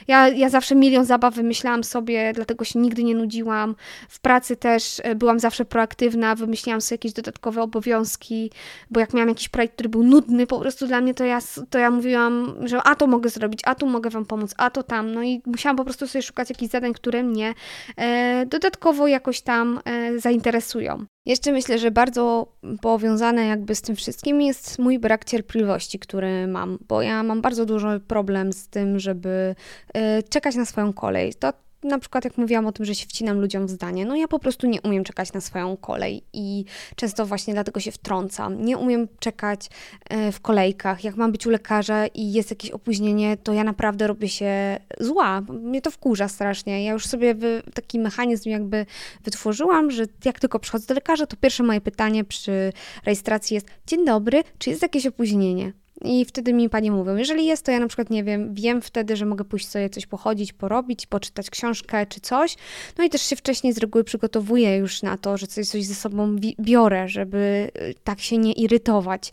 Ja, 0.08 0.28
ja 0.28 0.48
zawsze 0.48 0.74
milion 0.74 1.04
zabaw 1.04 1.34
wymyślałam 1.34 1.84
sobie, 1.84 2.32
dlatego 2.34 2.64
się 2.64 2.78
nigdy 2.78 3.04
nie 3.04 3.14
nudziłam. 3.14 3.74
W 4.08 4.20
pracy 4.20 4.56
też 4.56 5.00
e, 5.04 5.14
byłam 5.14 5.40
zawsze 5.40 5.64
proaktywna, 5.64 6.09
wymyślałam 6.36 6.80
sobie 6.80 6.94
jakieś 6.94 7.12
dodatkowe 7.12 7.62
obowiązki, 7.62 8.50
bo 8.90 9.00
jak 9.00 9.14
miałam 9.14 9.28
jakiś 9.28 9.48
projekt, 9.48 9.74
który 9.74 9.88
był 9.88 10.02
nudny 10.02 10.46
po 10.46 10.60
prostu 10.60 10.86
dla 10.86 11.00
mnie, 11.00 11.14
to 11.14 11.24
ja, 11.24 11.38
to 11.70 11.78
ja 11.78 11.90
mówiłam, 11.90 12.54
że 12.64 12.82
a 12.82 12.94
to 12.94 13.06
mogę 13.06 13.30
zrobić, 13.30 13.60
a 13.64 13.74
tu 13.74 13.86
mogę 13.86 14.10
Wam 14.10 14.24
pomóc, 14.24 14.54
a 14.56 14.70
to 14.70 14.82
tam. 14.82 15.12
No 15.12 15.22
i 15.22 15.42
musiałam 15.46 15.76
po 15.76 15.84
prostu 15.84 16.06
sobie 16.06 16.22
szukać 16.22 16.50
jakichś 16.50 16.72
zadań, 16.72 16.92
które 16.92 17.22
mnie 17.22 17.54
e, 17.96 18.46
dodatkowo 18.46 19.06
jakoś 19.06 19.40
tam 19.40 19.80
e, 19.84 20.18
zainteresują. 20.18 21.04
Jeszcze 21.26 21.52
myślę, 21.52 21.78
że 21.78 21.90
bardzo 21.90 22.52
powiązane 22.80 23.46
jakby 23.46 23.74
z 23.74 23.82
tym 23.82 23.96
wszystkim 23.96 24.42
jest 24.42 24.78
mój 24.78 24.98
brak 24.98 25.24
cierpliwości, 25.24 25.98
który 25.98 26.46
mam, 26.46 26.78
bo 26.88 27.02
ja 27.02 27.22
mam 27.22 27.40
bardzo 27.40 27.66
duży 27.66 28.00
problem 28.08 28.52
z 28.52 28.68
tym, 28.68 28.98
żeby 28.98 29.54
e, 29.94 30.22
czekać 30.22 30.54
na 30.54 30.64
swoją 30.64 30.92
kolej. 30.92 31.34
To 31.34 31.52
na 31.82 31.98
przykład 31.98 32.24
jak 32.24 32.38
mówiłam 32.38 32.66
o 32.66 32.72
tym, 32.72 32.86
że 32.86 32.94
się 32.94 33.06
wcinam 33.06 33.40
ludziom 33.40 33.66
w 33.66 33.70
zdanie, 33.70 34.06
no 34.06 34.16
ja 34.16 34.28
po 34.28 34.38
prostu 34.38 34.66
nie 34.66 34.80
umiem 34.82 35.04
czekać 35.04 35.32
na 35.32 35.40
swoją 35.40 35.76
kolej 35.76 36.22
i 36.32 36.64
często 36.96 37.26
właśnie 37.26 37.54
dlatego 37.54 37.80
się 37.80 37.92
wtrącam. 37.92 38.64
Nie 38.64 38.78
umiem 38.78 39.08
czekać 39.18 39.70
e, 40.10 40.32
w 40.32 40.40
kolejkach. 40.40 41.04
Jak 41.04 41.16
mam 41.16 41.32
być 41.32 41.46
u 41.46 41.50
lekarza 41.50 42.06
i 42.06 42.32
jest 42.32 42.50
jakieś 42.50 42.70
opóźnienie, 42.70 43.36
to 43.36 43.52
ja 43.52 43.64
naprawdę 43.64 44.06
robię 44.06 44.28
się 44.28 44.78
zła. 45.00 45.40
Mnie 45.40 45.82
to 45.82 45.90
wkurza 45.90 46.28
strasznie. 46.28 46.84
Ja 46.84 46.92
już 46.92 47.06
sobie 47.06 47.34
taki 47.74 47.98
mechanizm 47.98 48.48
jakby 48.48 48.86
wytworzyłam, 49.24 49.90
że 49.90 50.04
jak 50.24 50.40
tylko 50.40 50.58
przychodzę 50.58 50.86
do 50.86 50.94
lekarza, 50.94 51.26
to 51.26 51.36
pierwsze 51.36 51.62
moje 51.62 51.80
pytanie 51.80 52.24
przy 52.24 52.72
rejestracji 53.04 53.54
jest: 53.54 53.66
Dzień 53.86 54.04
dobry, 54.04 54.42
czy 54.58 54.70
jest 54.70 54.82
jakieś 54.82 55.06
opóźnienie? 55.06 55.72
I 56.04 56.24
wtedy 56.24 56.52
mi 56.52 56.68
panie 56.68 56.92
mówią, 56.92 57.16
jeżeli 57.16 57.46
jest, 57.46 57.64
to 57.64 57.72
ja 57.72 57.80
na 57.80 57.86
przykład 57.86 58.10
nie 58.10 58.24
wiem, 58.24 58.54
wiem 58.54 58.82
wtedy, 58.82 59.16
że 59.16 59.26
mogę 59.26 59.44
pójść 59.44 59.68
sobie 59.68 59.90
coś 59.90 60.06
pochodzić, 60.06 60.52
porobić, 60.52 61.06
poczytać 61.06 61.50
książkę 61.50 62.06
czy 62.06 62.20
coś. 62.20 62.56
No 62.98 63.04
i 63.04 63.10
też 63.10 63.22
się 63.22 63.36
wcześniej 63.36 63.72
z 63.72 63.78
reguły 63.78 64.04
przygotowuję 64.04 64.76
już 64.76 65.02
na 65.02 65.16
to, 65.16 65.36
że 65.36 65.46
coś, 65.46 65.68
coś 65.68 65.84
ze 65.84 65.94
sobą 65.94 66.36
biorę, 66.60 67.08
żeby 67.08 67.70
y, 67.76 67.94
tak 68.04 68.20
się 68.20 68.38
nie 68.38 68.52
irytować. 68.52 69.32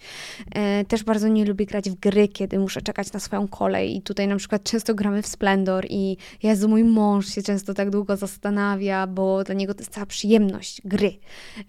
E, 0.56 0.86
też 0.86 1.04
bardzo 1.04 1.28
nie 1.28 1.46
lubię 1.46 1.66
grać 1.66 1.90
w 1.90 1.96
gry, 1.96 2.28
kiedy 2.28 2.60
muszę 2.60 2.82
czekać 2.82 3.14
na 3.14 3.20
swoją 3.20 3.48
kolej. 3.48 3.96
I 3.96 4.02
tutaj 4.02 4.28
na 4.28 4.36
przykład 4.36 4.64
często 4.64 4.96
gramy 4.96 5.22
w 5.22 5.28
Splendor 5.28 5.86
i 5.90 6.18
Jezu, 6.44 6.70
mój 6.70 6.84
mąż 6.84 7.28
się 7.28 7.44
często 7.44 7.74
tak 7.74 7.90
długo 7.90 8.18
zastanawia, 8.18 9.08
bo 9.08 9.44
dla 9.44 9.56
niego 9.56 9.74
to 9.74 9.80
jest 9.80 9.94
cała 9.94 10.06
przyjemność 10.06 10.82
gry 10.86 11.14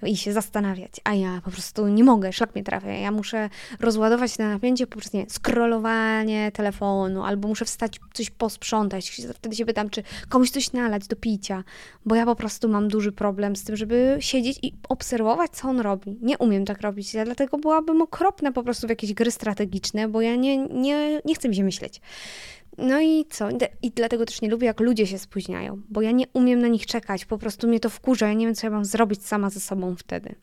i 0.06 0.16
się 0.16 0.32
zastanawiać, 0.32 0.92
a 1.04 1.14
ja 1.14 1.40
po 1.44 1.50
prostu 1.50 1.88
nie 1.88 2.04
mogę, 2.04 2.32
szlak 2.32 2.54
mnie 2.54 2.64
trafia. 2.64 2.92
Ja 2.92 3.12
muszę 3.12 3.50
rozładować 3.80 4.36
te 4.36 4.48
napięcie 4.48 4.86
poprzez 4.88 5.12
nie, 5.12 5.26
scrollowanie 5.30 6.52
telefonu, 6.52 7.22
albo 7.24 7.48
muszę 7.48 7.64
wstać, 7.64 8.00
coś 8.14 8.30
posprzątać. 8.30 9.10
Wtedy 9.34 9.56
się 9.56 9.66
pytam, 9.66 9.90
czy 9.90 10.02
komuś 10.28 10.50
coś 10.50 10.72
nalać 10.72 11.06
do 11.06 11.16
picia, 11.16 11.64
bo 12.06 12.14
ja 12.14 12.26
po 12.26 12.36
prostu 12.36 12.68
mam 12.68 12.88
duży 12.88 13.12
problem 13.12 13.56
z 13.56 13.64
tym, 13.64 13.76
żeby 13.76 14.16
siedzieć 14.20 14.58
i 14.62 14.72
obserwować, 14.88 15.50
co 15.50 15.68
on 15.68 15.80
robi. 15.80 16.18
Nie 16.22 16.38
umiem 16.38 16.64
tak 16.64 16.80
robić, 16.80 17.14
ja 17.14 17.24
dlatego 17.24 17.58
byłabym 17.58 18.02
okropna 18.02 18.52
po 18.52 18.62
prostu 18.62 18.86
w 18.86 18.90
jakieś 18.90 19.14
gry 19.14 19.30
strategiczne, 19.30 20.08
bo 20.08 20.20
ja 20.20 20.36
nie, 20.36 20.58
nie, 20.58 21.20
nie 21.24 21.34
chcę 21.34 21.48
mi 21.48 21.56
się 21.56 21.64
myśleć. 21.64 22.00
No 22.78 23.00
i 23.00 23.24
co? 23.30 23.48
I 23.82 23.90
dlatego 23.90 24.26
też 24.26 24.42
nie 24.42 24.50
lubię, 24.50 24.66
jak 24.66 24.80
ludzie 24.80 25.06
się 25.06 25.18
spóźniają, 25.18 25.82
bo 25.88 26.02
ja 26.02 26.10
nie 26.10 26.24
umiem 26.32 26.60
na 26.60 26.68
nich 26.68 26.86
czekać, 26.86 27.24
po 27.24 27.38
prostu 27.38 27.68
mnie 27.68 27.80
to 27.80 27.90
wkurza, 27.90 28.26
ja 28.26 28.32
nie 28.32 28.46
wiem, 28.46 28.54
co 28.54 28.66
ja 28.66 28.70
mam 28.70 28.84
zrobić 28.84 29.26
sama 29.26 29.50
ze 29.50 29.60
sobą 29.60 29.96
wtedy. 29.96 30.34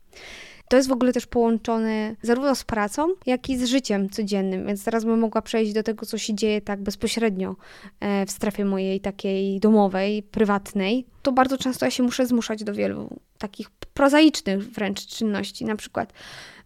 To 0.69 0.78
jest 0.78 0.89
w 0.89 0.91
ogóle 0.91 1.13
też 1.13 1.25
połączone 1.25 2.15
zarówno 2.21 2.56
z 2.56 2.63
pracą, 2.63 3.08
jak 3.25 3.49
i 3.49 3.58
z 3.58 3.63
życiem 3.63 4.10
codziennym, 4.10 4.67
więc 4.67 4.84
teraz 4.84 5.06
bym 5.06 5.19
mogła 5.19 5.41
przejść 5.41 5.73
do 5.73 5.84
tego, 5.84 6.06
co 6.06 6.17
się 6.17 6.34
dzieje 6.34 6.62
tak 6.62 6.82
bezpośrednio 6.82 7.56
e, 7.99 8.25
w 8.25 8.32
strefie 8.32 8.65
mojej 8.65 8.99
takiej 8.99 9.60
domowej, 9.60 10.23
prywatnej. 10.23 11.06
To 11.21 11.32
bardzo 11.32 11.58
często 11.58 11.86
ja 11.86 11.91
się 11.91 12.04
muszę 12.04 12.25
zmuszać 12.25 12.63
do 12.63 12.73
wielu 12.73 13.19
takich 13.38 13.69
prozaicznych 13.69 14.71
wręcz 14.71 15.08
czynności, 15.08 15.65
na 15.65 15.75
przykład 15.75 16.13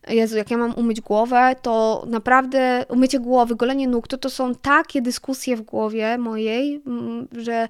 Jezu, 0.08 0.38
jak 0.38 0.52
ja 0.52 0.58
mam 0.58 0.74
umyć 0.76 1.02
głowę, 1.02 1.56
to 1.62 2.04
naprawdę 2.08 2.86
umycie 2.90 3.20
głowy, 3.20 3.56
golenie 3.56 3.88
nóg, 3.88 4.08
to 4.08 4.18
to 4.18 4.30
są 4.30 4.56
takie 4.56 5.02
dyskusje 5.02 5.56
w 5.56 5.62
głowie 5.62 6.18
mojej, 6.18 6.82
mm, 6.88 7.28
że 7.32 7.68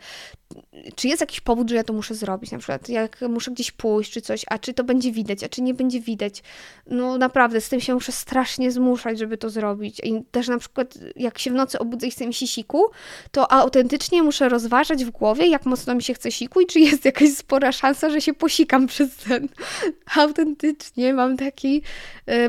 czy 0.95 1.07
jest 1.07 1.21
jakiś 1.21 1.41
powód, 1.41 1.69
że 1.69 1.75
ja 1.75 1.83
to 1.83 1.93
muszę 1.93 2.15
zrobić, 2.15 2.51
na 2.51 2.57
przykład 2.57 2.89
jak 2.89 3.21
muszę 3.29 3.51
gdzieś 3.51 3.71
pójść 3.71 4.11
czy 4.11 4.21
coś, 4.21 4.45
a 4.47 4.59
czy 4.59 4.73
to 4.73 4.83
będzie 4.83 5.11
widać, 5.11 5.43
a 5.43 5.49
czy 5.49 5.61
nie 5.61 5.73
będzie 5.73 5.99
widać. 5.99 6.43
No 6.87 7.17
naprawdę, 7.17 7.61
z 7.61 7.69
tym 7.69 7.81
się 7.81 7.93
muszę 7.93 8.11
strasznie 8.11 8.71
zmuszać, 8.71 9.19
żeby 9.19 9.37
to 9.37 9.49
zrobić. 9.49 9.99
I 10.03 10.23
też 10.31 10.47
na 10.47 10.57
przykład 10.57 10.93
jak 11.15 11.39
się 11.39 11.51
w 11.51 11.53
nocy 11.53 11.79
obudzę 11.79 12.07
i 12.07 12.11
chcę 12.11 12.27
mi 12.27 12.33
się 12.33 12.47
siku, 12.47 12.85
to 13.31 13.51
autentycznie 13.51 14.23
muszę 14.23 14.49
rozważać 14.49 15.05
w 15.05 15.09
głowie, 15.09 15.47
jak 15.47 15.65
mocno 15.65 15.95
mi 15.95 16.03
się 16.03 16.13
chce 16.13 16.31
siku 16.31 16.61
i 16.61 16.65
czy 16.65 16.79
jest 16.79 17.05
jakaś 17.05 17.29
spora 17.29 17.71
szansa, 17.71 18.09
że 18.09 18.21
się 18.21 18.33
posikam 18.33 18.87
przez 18.87 19.15
ten. 19.15 19.47
Autentycznie 20.19 21.13
mam 21.13 21.37
taki 21.37 21.81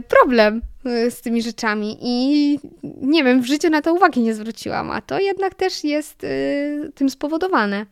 problem 0.08 0.62
y, 0.86 1.10
z 1.10 1.20
tymi 1.20 1.42
rzeczami 1.42 1.98
i 2.00 2.58
nie 3.02 3.24
wiem, 3.24 3.42
w 3.42 3.46
życiu 3.46 3.70
na 3.70 3.82
to 3.82 3.94
uwagi 3.94 4.20
nie 4.20 4.34
zwróciłam, 4.34 4.90
a 4.90 5.00
to 5.00 5.20
jednak 5.20 5.54
też 5.54 5.84
jest 5.84 6.24
y, 6.24 6.92
tym 6.94 7.10
spowodowane. 7.10 7.86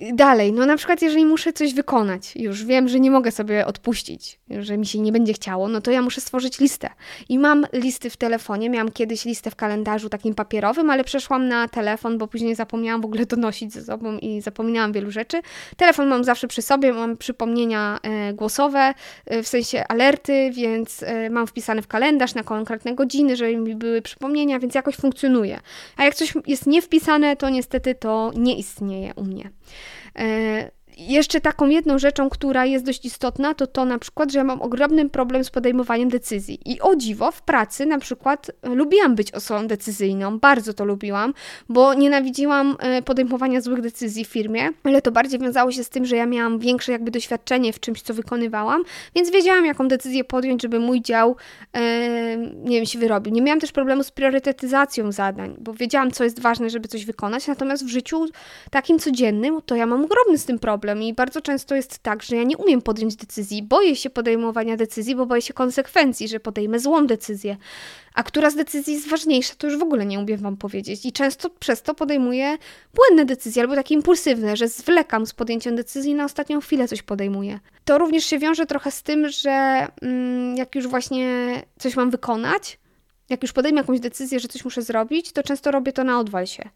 Dalej, 0.00 0.52
no 0.52 0.66
na 0.66 0.76
przykład 0.76 1.02
jeżeli 1.02 1.26
muszę 1.26 1.52
coś 1.52 1.74
wykonać, 1.74 2.36
już 2.36 2.64
wiem, 2.64 2.88
że 2.88 3.00
nie 3.00 3.10
mogę 3.10 3.30
sobie 3.30 3.66
odpuścić, 3.66 4.40
że 4.58 4.78
mi 4.78 4.86
się 4.86 4.98
nie 4.98 5.12
będzie 5.12 5.32
chciało, 5.32 5.68
no 5.68 5.80
to 5.80 5.90
ja 5.90 6.02
muszę 6.02 6.20
stworzyć 6.20 6.60
listę. 6.60 6.90
I 7.28 7.38
mam 7.38 7.66
listy 7.72 8.10
w 8.10 8.16
telefonie, 8.16 8.70
miałam 8.70 8.90
kiedyś 8.92 9.24
listę 9.24 9.50
w 9.50 9.56
kalendarzu 9.56 10.08
takim 10.08 10.34
papierowym, 10.34 10.90
ale 10.90 11.04
przeszłam 11.04 11.48
na 11.48 11.68
telefon, 11.68 12.18
bo 12.18 12.26
później 12.26 12.54
zapomniałam 12.54 13.00
w 13.00 13.04
ogóle 13.04 13.26
to 13.26 13.36
nosić 13.36 13.72
ze 13.72 13.84
sobą 13.84 14.18
i 14.18 14.40
zapominałam 14.40 14.92
wielu 14.92 15.10
rzeczy. 15.10 15.40
Telefon 15.76 16.08
mam 16.08 16.24
zawsze 16.24 16.48
przy 16.48 16.62
sobie, 16.62 16.92
mam 16.92 17.16
przypomnienia 17.16 17.98
e, 18.02 18.32
głosowe, 18.32 18.94
e, 19.26 19.42
w 19.42 19.48
sensie 19.48 19.84
alerty, 19.88 20.50
więc 20.54 21.02
e, 21.02 21.30
mam 21.30 21.46
wpisane 21.46 21.82
w 21.82 21.86
kalendarz 21.86 22.34
na 22.34 22.42
konkretne 22.42 22.94
godziny, 22.94 23.36
żeby 23.36 23.56
mi 23.56 23.74
były 23.74 24.02
przypomnienia, 24.02 24.58
więc 24.58 24.74
jakoś 24.74 24.96
funkcjonuje. 24.96 25.60
A 25.96 26.04
jak 26.04 26.14
coś 26.14 26.34
jest 26.46 26.66
niewpisane, 26.66 27.36
to 27.36 27.50
niestety 27.50 27.94
to 27.94 28.32
nie 28.34 28.58
istnieje 28.58 29.12
u 29.16 29.24
mnie. 29.24 29.50
E, 30.14 30.72
jeszcze 31.08 31.40
taką 31.40 31.68
jedną 31.68 31.98
rzeczą, 31.98 32.30
która 32.30 32.66
jest 32.66 32.84
dość 32.84 33.04
istotna, 33.04 33.54
to 33.54 33.66
to 33.66 33.84
na 33.84 33.98
przykład, 33.98 34.32
że 34.32 34.38
ja 34.38 34.44
mam 34.44 34.62
ogromny 34.62 35.10
problem 35.10 35.44
z 35.44 35.50
podejmowaniem 35.50 36.08
decyzji. 36.08 36.58
I 36.64 36.80
o 36.80 36.96
dziwo, 36.96 37.32
w 37.32 37.42
pracy 37.42 37.86
na 37.86 37.98
przykład 37.98 38.50
e, 38.62 38.68
lubiłam 38.68 39.14
być 39.14 39.32
osobą 39.32 39.66
decyzyjną, 39.66 40.38
bardzo 40.38 40.74
to 40.74 40.84
lubiłam, 40.84 41.34
bo 41.68 41.94
nienawidziłam 41.94 42.76
e, 42.78 43.02
podejmowania 43.02 43.60
złych 43.60 43.80
decyzji 43.80 44.24
w 44.24 44.28
firmie, 44.28 44.68
ale 44.84 45.02
to 45.02 45.12
bardziej 45.12 45.40
wiązało 45.40 45.72
się 45.72 45.84
z 45.84 45.88
tym, 45.88 46.04
że 46.04 46.16
ja 46.16 46.26
miałam 46.26 46.58
większe 46.58 46.92
jakby 46.92 47.10
doświadczenie 47.10 47.72
w 47.72 47.80
czymś, 47.80 48.02
co 48.02 48.14
wykonywałam, 48.14 48.82
więc 49.14 49.30
wiedziałam, 49.30 49.66
jaką 49.66 49.88
decyzję 49.88 50.24
podjąć, 50.24 50.62
żeby 50.62 50.80
mój 50.80 51.02
dział, 51.02 51.36
e, 51.72 52.36
nie 52.36 52.76
wiem, 52.76 52.86
się 52.86 52.98
wyrobił. 52.98 53.32
Nie 53.32 53.42
miałam 53.42 53.60
też 53.60 53.72
problemu 53.72 54.04
z 54.04 54.10
priorytetyzacją 54.10 55.12
zadań, 55.12 55.56
bo 55.58 55.72
wiedziałam, 55.72 56.10
co 56.10 56.24
jest 56.24 56.40
ważne, 56.40 56.70
żeby 56.70 56.88
coś 56.88 57.04
wykonać, 57.04 57.46
natomiast 57.46 57.84
w 57.84 57.88
życiu 57.88 58.26
takim 58.70 58.98
codziennym, 58.98 59.60
to 59.66 59.76
ja 59.76 59.86
mam 59.86 60.04
ogromny 60.04 60.38
z 60.38 60.44
tym 60.44 60.58
problem 60.58 60.89
problem 60.90 61.08
i 61.08 61.14
bardzo 61.14 61.40
często 61.40 61.74
jest 61.74 61.98
tak, 61.98 62.22
że 62.22 62.36
ja 62.36 62.42
nie 62.42 62.56
umiem 62.56 62.82
podjąć 62.82 63.16
decyzji, 63.16 63.62
boję 63.62 63.96
się 63.96 64.10
podejmowania 64.10 64.76
decyzji, 64.76 65.14
bo 65.14 65.26
boję 65.26 65.42
się 65.42 65.54
konsekwencji, 65.54 66.28
że 66.28 66.40
podejmę 66.40 66.78
złą 66.78 67.06
decyzję. 67.06 67.56
A 68.14 68.22
która 68.22 68.50
z 68.50 68.56
decyzji 68.56 68.94
jest 68.94 69.08
ważniejsza, 69.08 69.54
to 69.58 69.66
już 69.66 69.78
w 69.78 69.82
ogóle 69.82 70.06
nie 70.06 70.18
umiem 70.18 70.40
Wam 70.40 70.56
powiedzieć. 70.56 71.06
I 71.06 71.12
często 71.12 71.50
przez 71.50 71.82
to 71.82 71.94
podejmuję 71.94 72.58
błędne 72.94 73.24
decyzje 73.24 73.62
albo 73.62 73.74
takie 73.74 73.94
impulsywne, 73.94 74.56
że 74.56 74.68
zwlekam 74.68 75.26
z 75.26 75.34
podjęciem 75.34 75.76
decyzji 75.76 76.14
na 76.14 76.24
ostatnią 76.24 76.60
chwilę 76.60 76.88
coś 76.88 77.02
podejmuję. 77.02 77.60
To 77.84 77.98
również 77.98 78.24
się 78.24 78.38
wiąże 78.38 78.66
trochę 78.66 78.90
z 78.90 79.02
tym, 79.02 79.28
że 79.28 79.86
mm, 80.02 80.56
jak 80.56 80.74
już 80.74 80.86
właśnie 80.86 81.26
coś 81.78 81.96
mam 81.96 82.10
wykonać, 82.10 82.78
jak 83.28 83.42
już 83.42 83.52
podejmę 83.52 83.80
jakąś 83.80 84.00
decyzję, 84.00 84.40
że 84.40 84.48
coś 84.48 84.64
muszę 84.64 84.82
zrobić, 84.82 85.32
to 85.32 85.42
często 85.42 85.70
robię 85.70 85.92
to 85.92 86.04
na 86.04 86.18
odwal 86.18 86.46
się 86.46 86.68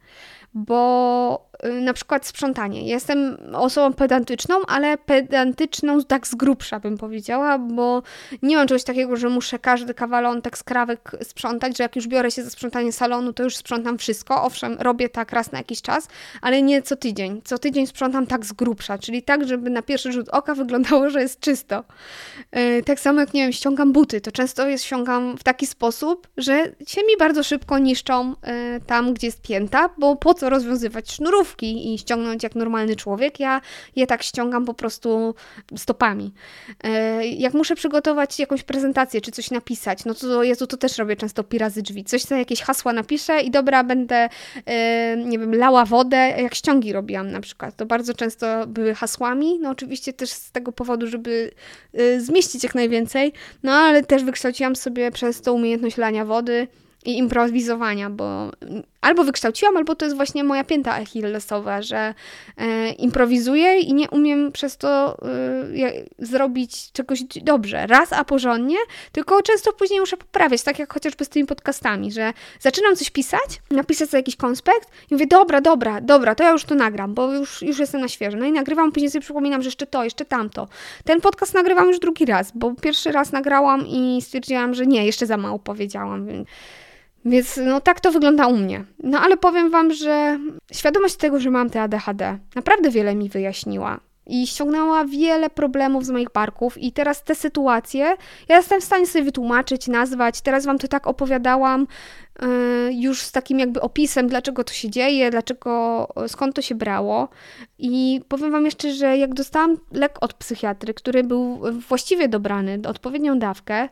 bo 0.55 1.49
y, 1.65 1.81
na 1.81 1.93
przykład 1.93 2.27
sprzątanie. 2.27 2.89
Jestem 2.89 3.37
osobą 3.53 3.93
pedantyczną, 3.93 4.55
ale 4.69 4.99
pedantyczną 4.99 6.03
tak 6.05 6.27
z 6.27 6.35
grubsza 6.35 6.81
bym 6.81 6.99
powiedziała, 6.99 7.59
bo 7.59 8.03
nie 8.43 8.57
mam 8.57 8.67
czegoś 8.67 8.85
takiego, 8.85 9.17
że 9.17 9.29
muszę 9.29 9.59
każdy 9.59 9.95
kawalątek 9.95 10.59
skrawek 10.59 11.11
sprzątać, 11.23 11.77
że 11.77 11.85
jak 11.85 11.97
już 11.97 12.09
biorę 12.09 12.31
się 12.31 12.43
za 12.43 12.51
sprzątanie 12.51 12.93
salonu, 12.93 13.33
to 13.33 13.43
już 13.43 13.57
sprzątam 13.57 13.99
wszystko. 13.99 14.43
Owszem, 14.43 14.77
robię 14.81 15.09
tak 15.09 15.33
raz 15.33 15.53
na 15.53 15.59
jakiś 15.59 15.83
czas, 15.83 16.09
ale 16.43 16.63
nie 16.63 16.83
co 16.83 16.97
tydzień. 16.97 17.41
Co 17.45 17.59
tydzień 17.59 17.87
sprzątam 17.87 18.27
tak 18.27 18.47
z 18.47 18.53
grubsza, 18.53 18.99
czyli 18.99 19.23
tak, 19.23 19.49
żeby 19.49 19.71
na 19.71 19.83
pierwszy 19.83 20.13
rzut 20.13 20.29
oka 20.29 20.55
wyglądało, 20.55 21.11
że 21.11 21.23
jest 21.23 21.41
czysto. 21.41 21.85
Y, 22.57 22.83
tak 22.87 23.01
samo 23.01 23.21
jak, 23.21 23.35
nie 23.35 23.43
wiem, 23.43 23.53
ściągam 23.53 23.93
buty, 23.93 24.21
to 24.21 24.33
często 24.33 24.69
je 24.69 24.79
ściągam 24.79 25.37
w 25.39 25.43
taki 25.43 25.67
sposób, 25.67 26.29
że 26.37 26.65
się 26.87 27.01
mi 27.01 27.17
bardzo 27.19 27.43
szybko 27.43 27.79
niszczą 27.79 28.33
y, 28.33 28.81
tam, 28.87 29.15
gdzie 29.15 29.27
jest 29.27 29.43
pięta, 29.43 29.91
bo 29.99 30.17
po 30.17 30.35
co 30.35 30.44
co 30.45 30.51
rozwiązywać 30.51 31.13
sznurówki 31.13 31.95
i 31.95 31.99
ściągnąć 31.99 32.43
jak 32.43 32.55
normalny 32.55 32.97
człowiek. 32.97 33.41
Ja 33.41 33.61
je 33.97 34.07
tak 34.07 34.23
ściągam 34.23 34.65
po 34.65 34.75
prostu 34.75 35.35
stopami. 35.77 36.33
E, 36.85 37.27
jak 37.27 37.55
muszę 37.55 37.75
przygotować 37.75 38.39
jakąś 38.39 38.63
prezentację 38.63 39.21
czy 39.21 39.33
coś 39.33 39.51
napisać, 39.51 40.05
no 40.05 40.15
to 40.15 40.43
Jezu, 40.43 40.67
to 40.67 40.77
też 40.77 40.99
robię 40.99 41.17
często 41.17 41.45
pirazy 41.45 41.83
drzwi. 41.83 42.05
Coś 42.05 42.23
sobie 42.23 42.39
jakieś 42.39 42.63
hasła 42.63 42.93
napiszę 42.93 43.41
i 43.41 43.51
dobra, 43.51 43.85
będę, 43.85 44.29
e, 44.67 45.17
nie 45.17 45.39
wiem, 45.39 45.55
lała 45.55 45.85
wodę, 45.85 46.17
jak 46.17 46.55
ściągi 46.55 46.93
robiłam 46.93 47.31
na 47.31 47.41
przykład. 47.41 47.77
To 47.77 47.87
bardzo 47.87 48.15
często 48.15 48.67
były 48.67 48.95
hasłami, 48.95 49.59
no 49.59 49.71
oczywiście 49.71 50.13
też 50.13 50.31
z 50.31 50.51
tego 50.51 50.73
powodu, 50.73 51.07
żeby 51.07 51.51
e, 51.95 52.21
zmieścić 52.21 52.63
jak 52.63 52.75
najwięcej, 52.75 53.33
no 53.63 53.73
ale 53.73 54.03
też 54.03 54.25
wykształciłam 54.25 54.77
sobie 54.77 55.11
przez 55.11 55.41
to 55.41 55.55
umiejętność 55.55 55.97
lania 55.97 56.25
wody 56.25 56.69
i 57.05 57.19
improwizowania, 57.19 58.11
bo 58.11 58.51
albo 59.05 59.25
wykształciłam, 59.25 59.77
albo 59.77 59.95
to 59.95 60.05
jest 60.05 60.17
właśnie 60.17 60.45
moja 60.45 60.65
pięta 60.65 60.95
achillesowa, 60.95 61.83
że 61.83 62.15
e, 62.57 62.91
improwizuję 62.91 63.81
i 63.81 63.95
nie 63.95 64.11
umiem 64.11 64.53
przez 64.53 64.77
to 64.77 65.19
e, 65.23 66.27
zrobić 66.27 66.93
czegoś 66.93 67.25
dobrze, 67.43 67.87
raz 67.87 68.13
a 68.13 68.25
porządnie, 68.25 68.77
tylko 69.13 69.43
często 69.43 69.73
później 69.73 70.01
muszę 70.01 70.17
poprawiać, 70.17 70.63
tak 70.63 70.79
jak 70.79 70.93
chociażby 70.93 71.25
z 71.25 71.29
tymi 71.29 71.47
podcastami, 71.47 72.13
że 72.13 72.33
zaczynam 72.61 72.97
coś 72.97 73.11
pisać, 73.11 73.61
napisać 73.71 74.11
sobie 74.11 74.19
jakiś 74.19 74.37
konspekt 74.37 74.91
i 75.11 75.15
mówię, 75.15 75.27
dobra, 75.27 75.61
dobra, 75.61 76.01
dobra, 76.01 76.35
to 76.35 76.45
ja 76.45 76.51
już 76.51 76.65
to 76.65 76.75
nagram, 76.75 77.15
bo 77.15 77.33
już, 77.33 77.63
już 77.63 77.79
jestem 77.79 78.01
na 78.01 78.09
świeżo. 78.09 78.39
No 78.39 78.45
i 78.45 78.53
nagrywam, 78.53 78.93
później 78.93 79.11
sobie 79.11 79.23
przypominam, 79.23 79.63
że 79.63 79.67
jeszcze 79.67 79.87
to, 79.87 80.05
jeszcze 80.05 80.25
tamto. 80.25 80.69
Ten 81.05 81.21
podcast 81.21 81.55
nagrywam 81.55 81.89
już 81.89 81.99
drugi 81.99 82.25
raz, 82.25 82.53
bo 82.55 82.75
pierwszy 82.75 83.13
raz 83.13 83.33
nagrałam 83.33 83.87
i 83.87 84.23
stwierdziłam, 84.23 84.75
że 84.75 84.87
nie, 84.87 85.07
jeszcze 85.07 85.27
za 85.27 85.37
mało 85.37 85.59
powiedziałam, 85.59 86.27
więc 86.27 86.49
więc 87.25 87.61
no 87.65 87.81
tak 87.81 88.01
to 88.01 88.13
wygląda 88.13 88.47
u 88.47 88.57
mnie. 88.57 88.85
No 89.03 89.21
ale 89.21 89.37
powiem 89.37 89.71
Wam, 89.71 89.93
że 89.93 90.39
świadomość 90.73 91.17
tego, 91.17 91.41
że 91.41 91.51
mam 91.51 91.71
te 91.71 91.83
ADHD, 91.83 92.39
naprawdę 92.55 92.91
wiele 92.91 93.15
mi 93.15 93.29
wyjaśniła. 93.29 94.01
I 94.27 94.47
ściągnęła 94.47 95.05
wiele 95.05 95.51
problemów 95.51 96.07
z 96.07 96.11
moich 96.11 96.33
barków, 96.33 96.79
i 96.79 96.93
teraz 96.93 97.25
te 97.25 97.35
sytuacje 97.35 98.17
ja 98.49 98.57
jestem 98.57 98.81
w 98.81 98.85
stanie 98.85 99.07
sobie 99.07 99.25
wytłumaczyć, 99.25 99.89
nazwać. 99.89 100.41
Teraz 100.41 100.67
Wam 100.67 100.79
to 100.79 100.89
tak 100.89 101.07
opowiadałam 101.07 101.87
yy, 102.43 102.49
już 102.93 103.23
z 103.23 103.33
takim 103.33 103.59
jakby 103.59 103.81
opisem, 103.81 104.29
dlaczego 104.29 104.65
to 104.65 104.73
się 104.73 104.91
dzieje, 104.91 105.31
dlaczego, 105.31 106.09
skąd 106.29 106.57
to 106.57 106.63
się 106.63 106.75
brało. 106.75 107.29
I 107.79 108.21
powiem 108.29 108.53
Wam 108.53 108.65
jeszcze, 108.65 108.93
że 108.93 109.19
jak 109.19 109.35
dostałam 109.35 109.77
lek 109.93 110.19
od 110.21 110.35
psychiatry, 110.35 110.95
który 110.95 111.25
był 111.25 111.61
właściwie 111.89 112.29
dobrany, 112.29 112.81
odpowiednią 112.89 113.39
dawkę, 113.39 113.89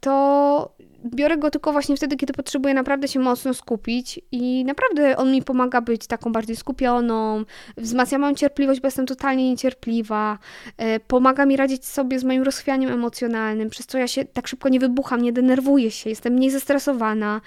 to 0.00 0.74
biorę 1.04 1.38
go 1.38 1.50
tylko 1.50 1.72
właśnie 1.72 1.96
wtedy, 1.96 2.16
kiedy 2.16 2.32
potrzebuję 2.32 2.74
naprawdę 2.74 3.08
się 3.08 3.20
mocno 3.20 3.54
skupić 3.54 4.20
i 4.32 4.64
naprawdę 4.64 5.16
on 5.16 5.32
mi 5.32 5.42
pomaga 5.42 5.80
być 5.80 6.06
taką 6.06 6.32
bardziej 6.32 6.56
skupioną, 6.56 7.44
wzmacnia 7.76 8.18
moją 8.18 8.34
cierpliwość, 8.34 8.80
bo 8.80 8.86
jestem 8.86 9.06
totalnie 9.06 9.50
niecierpliwa, 9.50 10.38
e, 10.76 11.00
pomaga 11.00 11.46
mi 11.46 11.56
radzić 11.56 11.84
sobie 11.84 12.18
z 12.18 12.24
moim 12.24 12.42
rozchwianiem 12.42 12.92
emocjonalnym, 12.92 13.70
przez 13.70 13.86
co 13.86 13.98
ja 13.98 14.08
się 14.08 14.24
tak 14.24 14.48
szybko 14.48 14.68
nie 14.68 14.80
wybucham, 14.80 15.22
nie 15.22 15.32
denerwuję 15.32 15.90
się, 15.90 16.10
jestem 16.10 16.32
mniej 16.32 16.50
zestresowana 16.50 17.40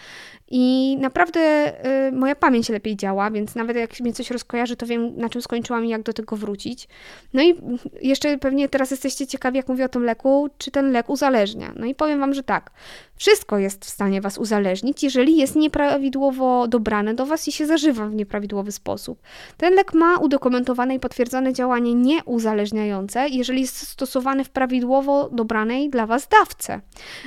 i 0.51 0.97
naprawdę 0.99 1.73
y, 2.07 2.11
moja 2.11 2.35
pamięć 2.35 2.69
lepiej 2.69 2.95
działa, 2.95 3.31
więc 3.31 3.55
nawet 3.55 3.77
jak 3.77 3.99
mnie 3.99 4.13
coś 4.13 4.31
rozkojarzy, 4.31 4.75
to 4.75 4.85
wiem, 4.85 5.17
na 5.17 5.29
czym 5.29 5.41
skończyłam 5.41 5.85
i 5.85 5.89
jak 5.89 6.03
do 6.03 6.13
tego 6.13 6.35
wrócić. 6.35 6.87
No 7.33 7.43
i 7.43 7.55
jeszcze 8.01 8.37
pewnie 8.37 8.69
teraz 8.69 8.91
jesteście 8.91 9.27
ciekawi, 9.27 9.57
jak 9.57 9.67
mówię 9.67 9.85
o 9.85 9.89
tym 9.89 10.03
leku, 10.03 10.49
czy 10.57 10.71
ten 10.71 10.91
lek 10.91 11.09
uzależnia. 11.09 11.73
No 11.75 11.85
i 11.85 11.95
powiem 11.95 12.19
Wam, 12.19 12.33
że 12.33 12.43
tak. 12.43 12.71
Wszystko 13.15 13.46
jest 13.51 13.85
w 13.85 13.89
stanie 13.89 14.21
Was 14.21 14.37
uzależnić, 14.37 15.03
jeżeli 15.03 15.37
jest 15.37 15.55
nieprawidłowo 15.55 16.67
dobrane 16.67 17.13
do 17.13 17.25
Was 17.25 17.47
i 17.47 17.51
się 17.51 17.65
zażywa 17.65 18.05
w 18.05 18.15
nieprawidłowy 18.15 18.71
sposób. 18.71 19.21
Ten 19.57 19.73
lek 19.73 19.93
ma 19.93 20.17
udokumentowane 20.17 20.95
i 20.95 20.99
potwierdzone 20.99 21.53
działanie 21.53 21.93
nieuzależniające, 21.93 23.29
jeżeli 23.29 23.61
jest 23.61 23.87
stosowany 23.87 24.43
w 24.43 24.49
prawidłowo 24.49 25.29
dobranej 25.29 25.89
dla 25.89 26.05
Was 26.05 26.27
dawce. 26.27 26.81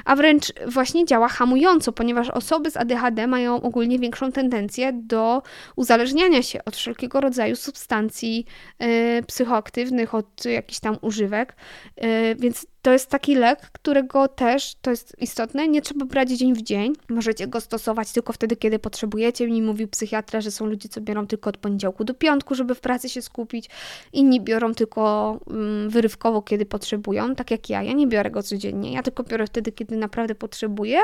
A 0.05 0.17
wręcz 0.17 0.53
właśnie 0.67 1.05
działa 1.05 1.29
hamująco, 1.29 1.93
ponieważ 1.93 2.31
osoby 2.31 2.71
z 2.71 2.77
ADHD 2.77 3.27
mają 3.27 3.63
ogólnie 3.63 3.99
większą 3.99 4.33
tendencję 4.33 4.93
do 4.93 5.43
uzależniania 5.77 6.43
się 6.43 6.65
od 6.65 6.77
wszelkiego 6.77 7.21
rodzaju 7.21 7.57
substancji 7.57 8.45
yy, 8.81 8.89
psychoaktywnych, 9.27 10.15
od 10.15 10.45
jakichś 10.45 10.81
tam 10.81 10.97
używek, 11.01 11.57
yy, 11.97 12.35
więc 12.35 12.67
to 12.83 12.93
jest 12.93 13.11
taki 13.11 13.35
lek, 13.35 13.61
którego 13.73 14.29
też, 14.29 14.75
to 14.83 14.91
jest 14.91 15.17
istotne, 15.19 15.69
nie 15.69 15.83
trzeba 15.83 16.05
brać 16.05 16.31
dzień 16.31 16.55
w 16.55 16.63
dzień. 16.63 16.93
Możecie 17.09 17.47
go 17.47 17.61
stosować 17.61 18.13
tylko 18.13 18.33
wtedy, 18.33 18.57
kiedy 18.57 18.79
potrzebujecie. 18.79 19.47
Mi 19.47 19.63
mówił 19.63 19.89
psychiatra, 19.89 20.41
że 20.41 20.51
są 20.51 20.67
ludzie, 20.67 20.89
co 20.89 21.01
biorą 21.01 21.27
tylko 21.27 21.51
od 21.51 21.57
poniedziałku 21.57 22.05
do 22.05 22.15
piątku, 22.15 22.55
żeby 22.55 22.75
w 22.75 22.81
pracy 22.81 23.09
się 23.09 23.23
skupić. 23.23 23.71
Inni 24.13 24.41
biorą 24.41 24.75
tylko 24.75 25.39
um, 25.47 25.91
wyrywkowo, 25.91 26.43
kiedy 26.43 26.67
potrzebują, 26.67 27.35
tak 27.35 27.51
jak 27.51 27.71
ja. 27.71 27.83
Ja 27.83 27.93
nie 27.93 28.07
biorę 28.07 28.31
go 28.31 28.43
codziennie, 28.43 28.93
ja 28.93 29.03
tylko 29.03 29.23
biorę 29.23 29.47
wtedy, 29.47 29.73
kiedy 29.73 29.97
naprawdę 29.97 30.35
potrzebuję. 30.35 30.99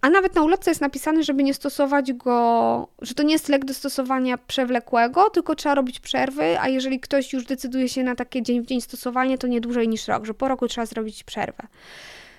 A 0.00 0.10
nawet 0.10 0.34
na 0.34 0.42
ulotce 0.42 0.70
jest 0.70 0.80
napisane, 0.80 1.22
żeby 1.22 1.42
nie 1.42 1.54
stosować 1.54 2.12
go, 2.12 2.88
że 3.02 3.14
to 3.14 3.22
nie 3.22 3.32
jest 3.32 3.48
lek 3.48 3.64
do 3.64 3.74
stosowania 3.74 4.38
przewlekłego, 4.38 5.30
tylko 5.30 5.54
trzeba 5.54 5.74
robić 5.74 6.00
przerwy, 6.00 6.60
a 6.60 6.68
jeżeli 6.68 7.00
ktoś 7.00 7.32
już 7.32 7.44
decyduje 7.44 7.88
się 7.88 8.02
na 8.02 8.14
takie 8.14 8.42
dzień 8.42 8.62
w 8.62 8.66
dzień 8.66 8.80
stosowanie, 8.80 9.38
to 9.38 9.46
nie 9.46 9.60
dłużej 9.60 9.88
niż 9.88 10.08
rok, 10.08 10.26
że 10.26 10.34
po 10.34 10.48
roku 10.48 10.68
trzeba 10.68 10.81
zrobić 10.86 11.24
przerwę. 11.24 11.66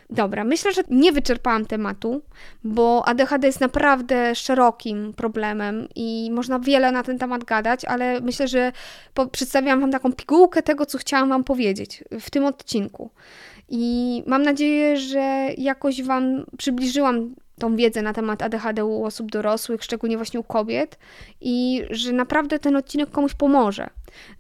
Dobra, 0.09 0.43
myślę, 0.43 0.73
że 0.73 0.81
nie 0.89 1.11
wyczerpałam 1.11 1.65
tematu, 1.65 2.21
bo 2.63 3.07
ADHD 3.07 3.47
jest 3.47 3.61
naprawdę 3.61 4.35
szerokim 4.35 5.13
problemem 5.13 5.87
i 5.95 6.29
można 6.31 6.59
wiele 6.59 6.91
na 6.91 7.03
ten 7.03 7.19
temat 7.19 7.43
gadać, 7.43 7.85
ale 7.85 8.21
myślę, 8.21 8.47
że 8.47 8.71
przedstawiłam 9.31 9.81
Wam 9.81 9.91
taką 9.91 10.13
pigułkę 10.13 10.61
tego, 10.61 10.85
co 10.85 10.97
chciałam 10.97 11.29
Wam 11.29 11.43
powiedzieć 11.43 12.03
w 12.11 12.29
tym 12.29 12.45
odcinku. 12.45 13.09
I 13.69 14.23
mam 14.27 14.43
nadzieję, 14.43 14.97
że 14.97 15.49
jakoś 15.57 16.03
Wam 16.03 16.45
przybliżyłam 16.57 17.35
tą 17.59 17.75
wiedzę 17.75 18.01
na 18.01 18.13
temat 18.13 18.41
ADHD 18.41 18.85
u 18.85 19.05
osób 19.05 19.31
dorosłych, 19.31 19.83
szczególnie 19.83 20.17
właśnie 20.17 20.39
u 20.39 20.43
kobiet, 20.43 20.99
i 21.41 21.83
że 21.89 22.11
naprawdę 22.11 22.59
ten 22.59 22.75
odcinek 22.75 23.09
komuś 23.09 23.33
pomoże, 23.33 23.89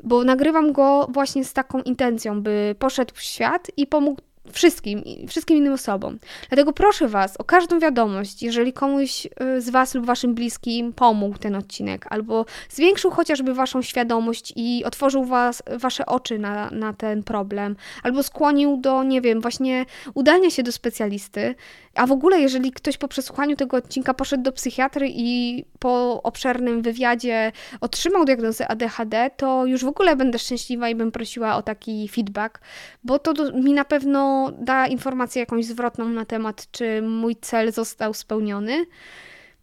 bo 0.03 0.23
nagrywam 0.23 0.71
go 0.71 1.07
właśnie 1.09 1.45
z 1.45 1.53
taką 1.53 1.81
intencją, 1.81 2.41
by 2.41 2.75
poszedł 2.79 3.15
w 3.15 3.21
świat 3.21 3.71
i 3.77 3.87
pomógł 3.87 4.21
wszystkim, 4.51 5.03
wszystkim 5.27 5.57
innym 5.57 5.73
osobom. 5.73 6.19
Dlatego 6.49 6.73
proszę 6.73 7.07
Was 7.07 7.37
o 7.37 7.43
każdą 7.43 7.79
wiadomość, 7.79 8.43
jeżeli 8.43 8.73
komuś 8.73 9.25
y, 9.25 9.61
z 9.61 9.69
Was 9.69 9.95
lub 9.95 10.05
Waszym 10.05 10.35
bliskim 10.35 10.93
pomógł 10.93 11.37
ten 11.37 11.55
odcinek, 11.55 12.05
albo 12.09 12.45
zwiększył 12.69 13.11
chociażby 13.11 13.53
Waszą 13.53 13.81
świadomość 13.81 14.53
i 14.55 14.83
otworzył 14.85 15.25
was, 15.25 15.63
Wasze 15.67 16.05
oczy 16.05 16.39
na, 16.39 16.69
na 16.69 16.93
ten 16.93 17.23
problem, 17.23 17.75
albo 18.03 18.23
skłonił 18.23 18.77
do, 18.77 19.03
nie 19.03 19.21
wiem, 19.21 19.41
właśnie 19.41 19.85
udania 20.13 20.49
się 20.49 20.63
do 20.63 20.71
specjalisty, 20.71 21.55
a 21.95 22.07
w 22.07 22.11
ogóle 22.11 22.39
jeżeli 22.39 22.71
ktoś 22.71 22.97
po 22.97 23.07
przesłuchaniu 23.07 23.55
tego 23.55 23.77
odcinka 23.77 24.13
poszedł 24.13 24.43
do 24.43 24.51
psychiatry 24.51 25.07
i 25.09 25.65
po 25.79 26.23
obszernym 26.23 26.81
wywiadzie 26.81 27.51
otrzymał 27.81 28.25
diagnozę 28.25 28.67
ADHD, 28.67 29.29
to 29.37 29.65
już 29.65 29.83
w 29.83 29.87
ogóle 29.87 30.15
będę 30.15 30.39
szczęśliwa 30.39 30.89
i 30.89 30.95
bym 30.95 31.11
prosiła 31.11 31.55
o 31.55 31.61
taki 31.61 32.09
feedback, 32.09 32.59
bo 33.03 33.19
to 33.19 33.33
mi 33.53 33.73
na 33.73 33.85
pewno 33.85 34.32
da 34.59 34.87
informację 34.87 35.39
jakąś 35.39 35.65
zwrotną 35.65 36.09
na 36.09 36.25
temat, 36.25 36.71
czy 36.71 37.01
mój 37.01 37.35
cel 37.35 37.71
został 37.71 38.13
spełniony. 38.13 38.85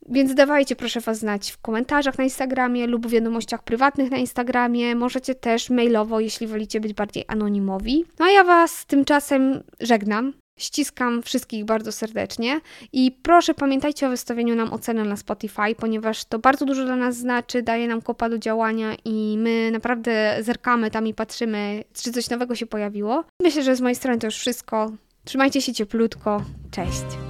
Więc 0.09 0.35
dawajcie 0.35 0.77
proszę 0.77 1.01
Was 1.01 1.19
znać 1.19 1.51
w 1.51 1.59
komentarzach 1.59 2.19
na 2.19 2.25
Instagramie 2.25 2.87
lub 2.87 3.07
w 3.07 3.11
wiadomościach 3.11 3.63
prywatnych 3.63 4.11
na 4.11 4.17
Instagramie. 4.17 4.95
Możecie 4.95 5.35
też 5.35 5.71
mailowo, 5.71 6.21
jeśli 6.21 6.47
wolicie 6.47 6.81
być 6.81 6.95
bardziej 6.95 7.25
anonimowi. 7.29 8.05
No 8.19 8.27
a 8.27 8.31
ja 8.31 8.45
Was 8.45 8.87
tymczasem 8.87 9.63
żegnam. 9.81 10.33
Ściskam 10.61 11.23
wszystkich 11.23 11.65
bardzo 11.65 11.93
serdecznie 11.93 12.61
i 12.93 13.13
proszę 13.23 13.55
pamiętajcie 13.55 14.07
o 14.07 14.11
wystawieniu 14.11 14.55
nam 14.55 14.73
oceny 14.73 15.05
na 15.05 15.17
Spotify, 15.17 15.75
ponieważ 15.77 16.25
to 16.25 16.39
bardzo 16.39 16.67
dużo 16.67 16.85
dla 16.85 16.97
nas 16.97 17.17
znaczy, 17.17 17.63
daje 17.63 17.89
nam 17.89 18.03
kopa 18.03 18.29
do 18.29 18.39
działania 18.39 18.97
i 19.05 19.37
my 19.39 19.71
naprawdę 19.71 20.39
zerkamy 20.41 20.91
tam 20.91 21.07
i 21.07 21.15
patrzymy, 21.15 21.85
czy 21.95 22.13
coś 22.13 22.31
nowego 22.31 22.55
się 22.55 22.67
pojawiło. 22.67 23.25
Myślę, 23.43 23.63
że 23.63 23.77
z 23.77 23.81
mojej 23.81 23.97
strony 23.97 24.19
to 24.19 24.27
już 24.27 24.37
wszystko. 24.37 24.93
Trzymajcie 25.25 25.63
się 25.63 25.73
cieplutko. 25.73 26.43
Cześć. 26.71 27.30